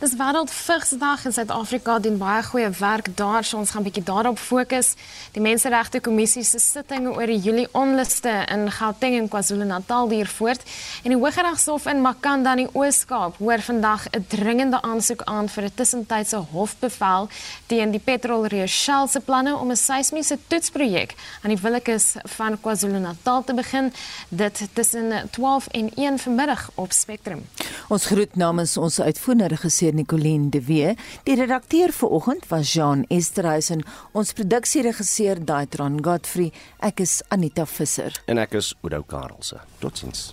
Dis 0.04 0.18
wêreld 0.20 0.50
vigsdag 0.52 1.22
in 1.24 1.32
Suid-Afrika 1.32 1.94
doen 1.98 2.18
baie 2.20 2.42
goeie 2.44 2.68
werk 2.76 3.06
daar, 3.16 3.44
so 3.44 3.56
ons 3.56 3.70
gaan 3.70 3.80
'n 3.80 3.84
bietjie 3.88 4.02
daarop 4.04 4.38
fokus. 4.38 4.96
Die 5.32 5.40
Menseregte 5.40 6.00
Kommissie 6.00 6.44
se 6.44 6.58
sittinge 6.58 7.08
oor 7.08 7.26
die 7.26 7.38
Julie 7.38 7.68
onluste 7.72 8.44
in 8.52 8.70
Gauteng 8.70 9.16
en 9.16 9.28
KwaZulu-Natal 9.28 10.08
duur 10.08 10.26
voort 10.26 10.60
en 11.04 11.10
die 11.10 11.18
Hooggeregshof 11.18 11.86
in 11.86 12.02
Makanda 12.02 12.50
in 12.50 12.66
die 12.66 12.74
Oos-Kaap 12.74 13.36
hoor 13.38 13.58
vandag 13.58 14.06
'n 14.10 14.24
dringende 14.28 14.82
aansoek 14.82 15.22
aan 15.22 15.48
vir 15.48 15.64
'n 15.64 15.74
tussentydse 15.74 16.36
hofbevel 16.36 17.28
teen 17.66 17.90
die 17.90 18.00
Petrol 18.00 18.66
Shell 18.66 19.06
se 19.08 19.20
planne 19.20 19.56
om 19.56 19.70
'n 19.70 19.76
seismiese 19.76 20.38
toetsprojek 20.48 21.14
aan 21.42 21.50
die 21.50 21.62
Willekes 21.62 22.14
van 22.24 22.60
KwaZulu-Natal 22.60 23.44
te 23.44 23.54
begin. 23.54 23.92
Dit 24.28 24.68
tussen 24.72 25.30
12 25.30 25.66
en 25.66 25.90
1 25.94 26.18
vanmiddag 26.18 26.70
op 26.74 26.92
Spectrum. 26.92 27.46
Ons 27.88 28.06
groet 28.06 28.36
namens 28.36 28.76
ons 28.76 29.00
uitvoerende 29.00 29.48
regisseur 29.48 29.93
Nicoline 29.94 30.50
de 30.50 30.60
Wee. 30.66 30.94
Die 31.24 31.38
redakteur 31.38 31.94
vir 31.94 32.14
oggend 32.18 32.48
was 32.50 32.74
Jean 32.74 33.06
Esterhuizen. 33.08 33.84
Ons 34.12 34.34
produksieregisseur 34.36 35.40
Daitron 35.44 36.00
Godfrey. 36.04 36.52
Ek 36.84 37.00
is 37.00 37.22
Anita 37.34 37.66
Visser. 37.66 38.12
En 38.26 38.38
ek 38.42 38.58
is 38.60 38.74
Oudo 38.82 39.02
Karelse. 39.08 39.62
Totsiens. 39.80 40.32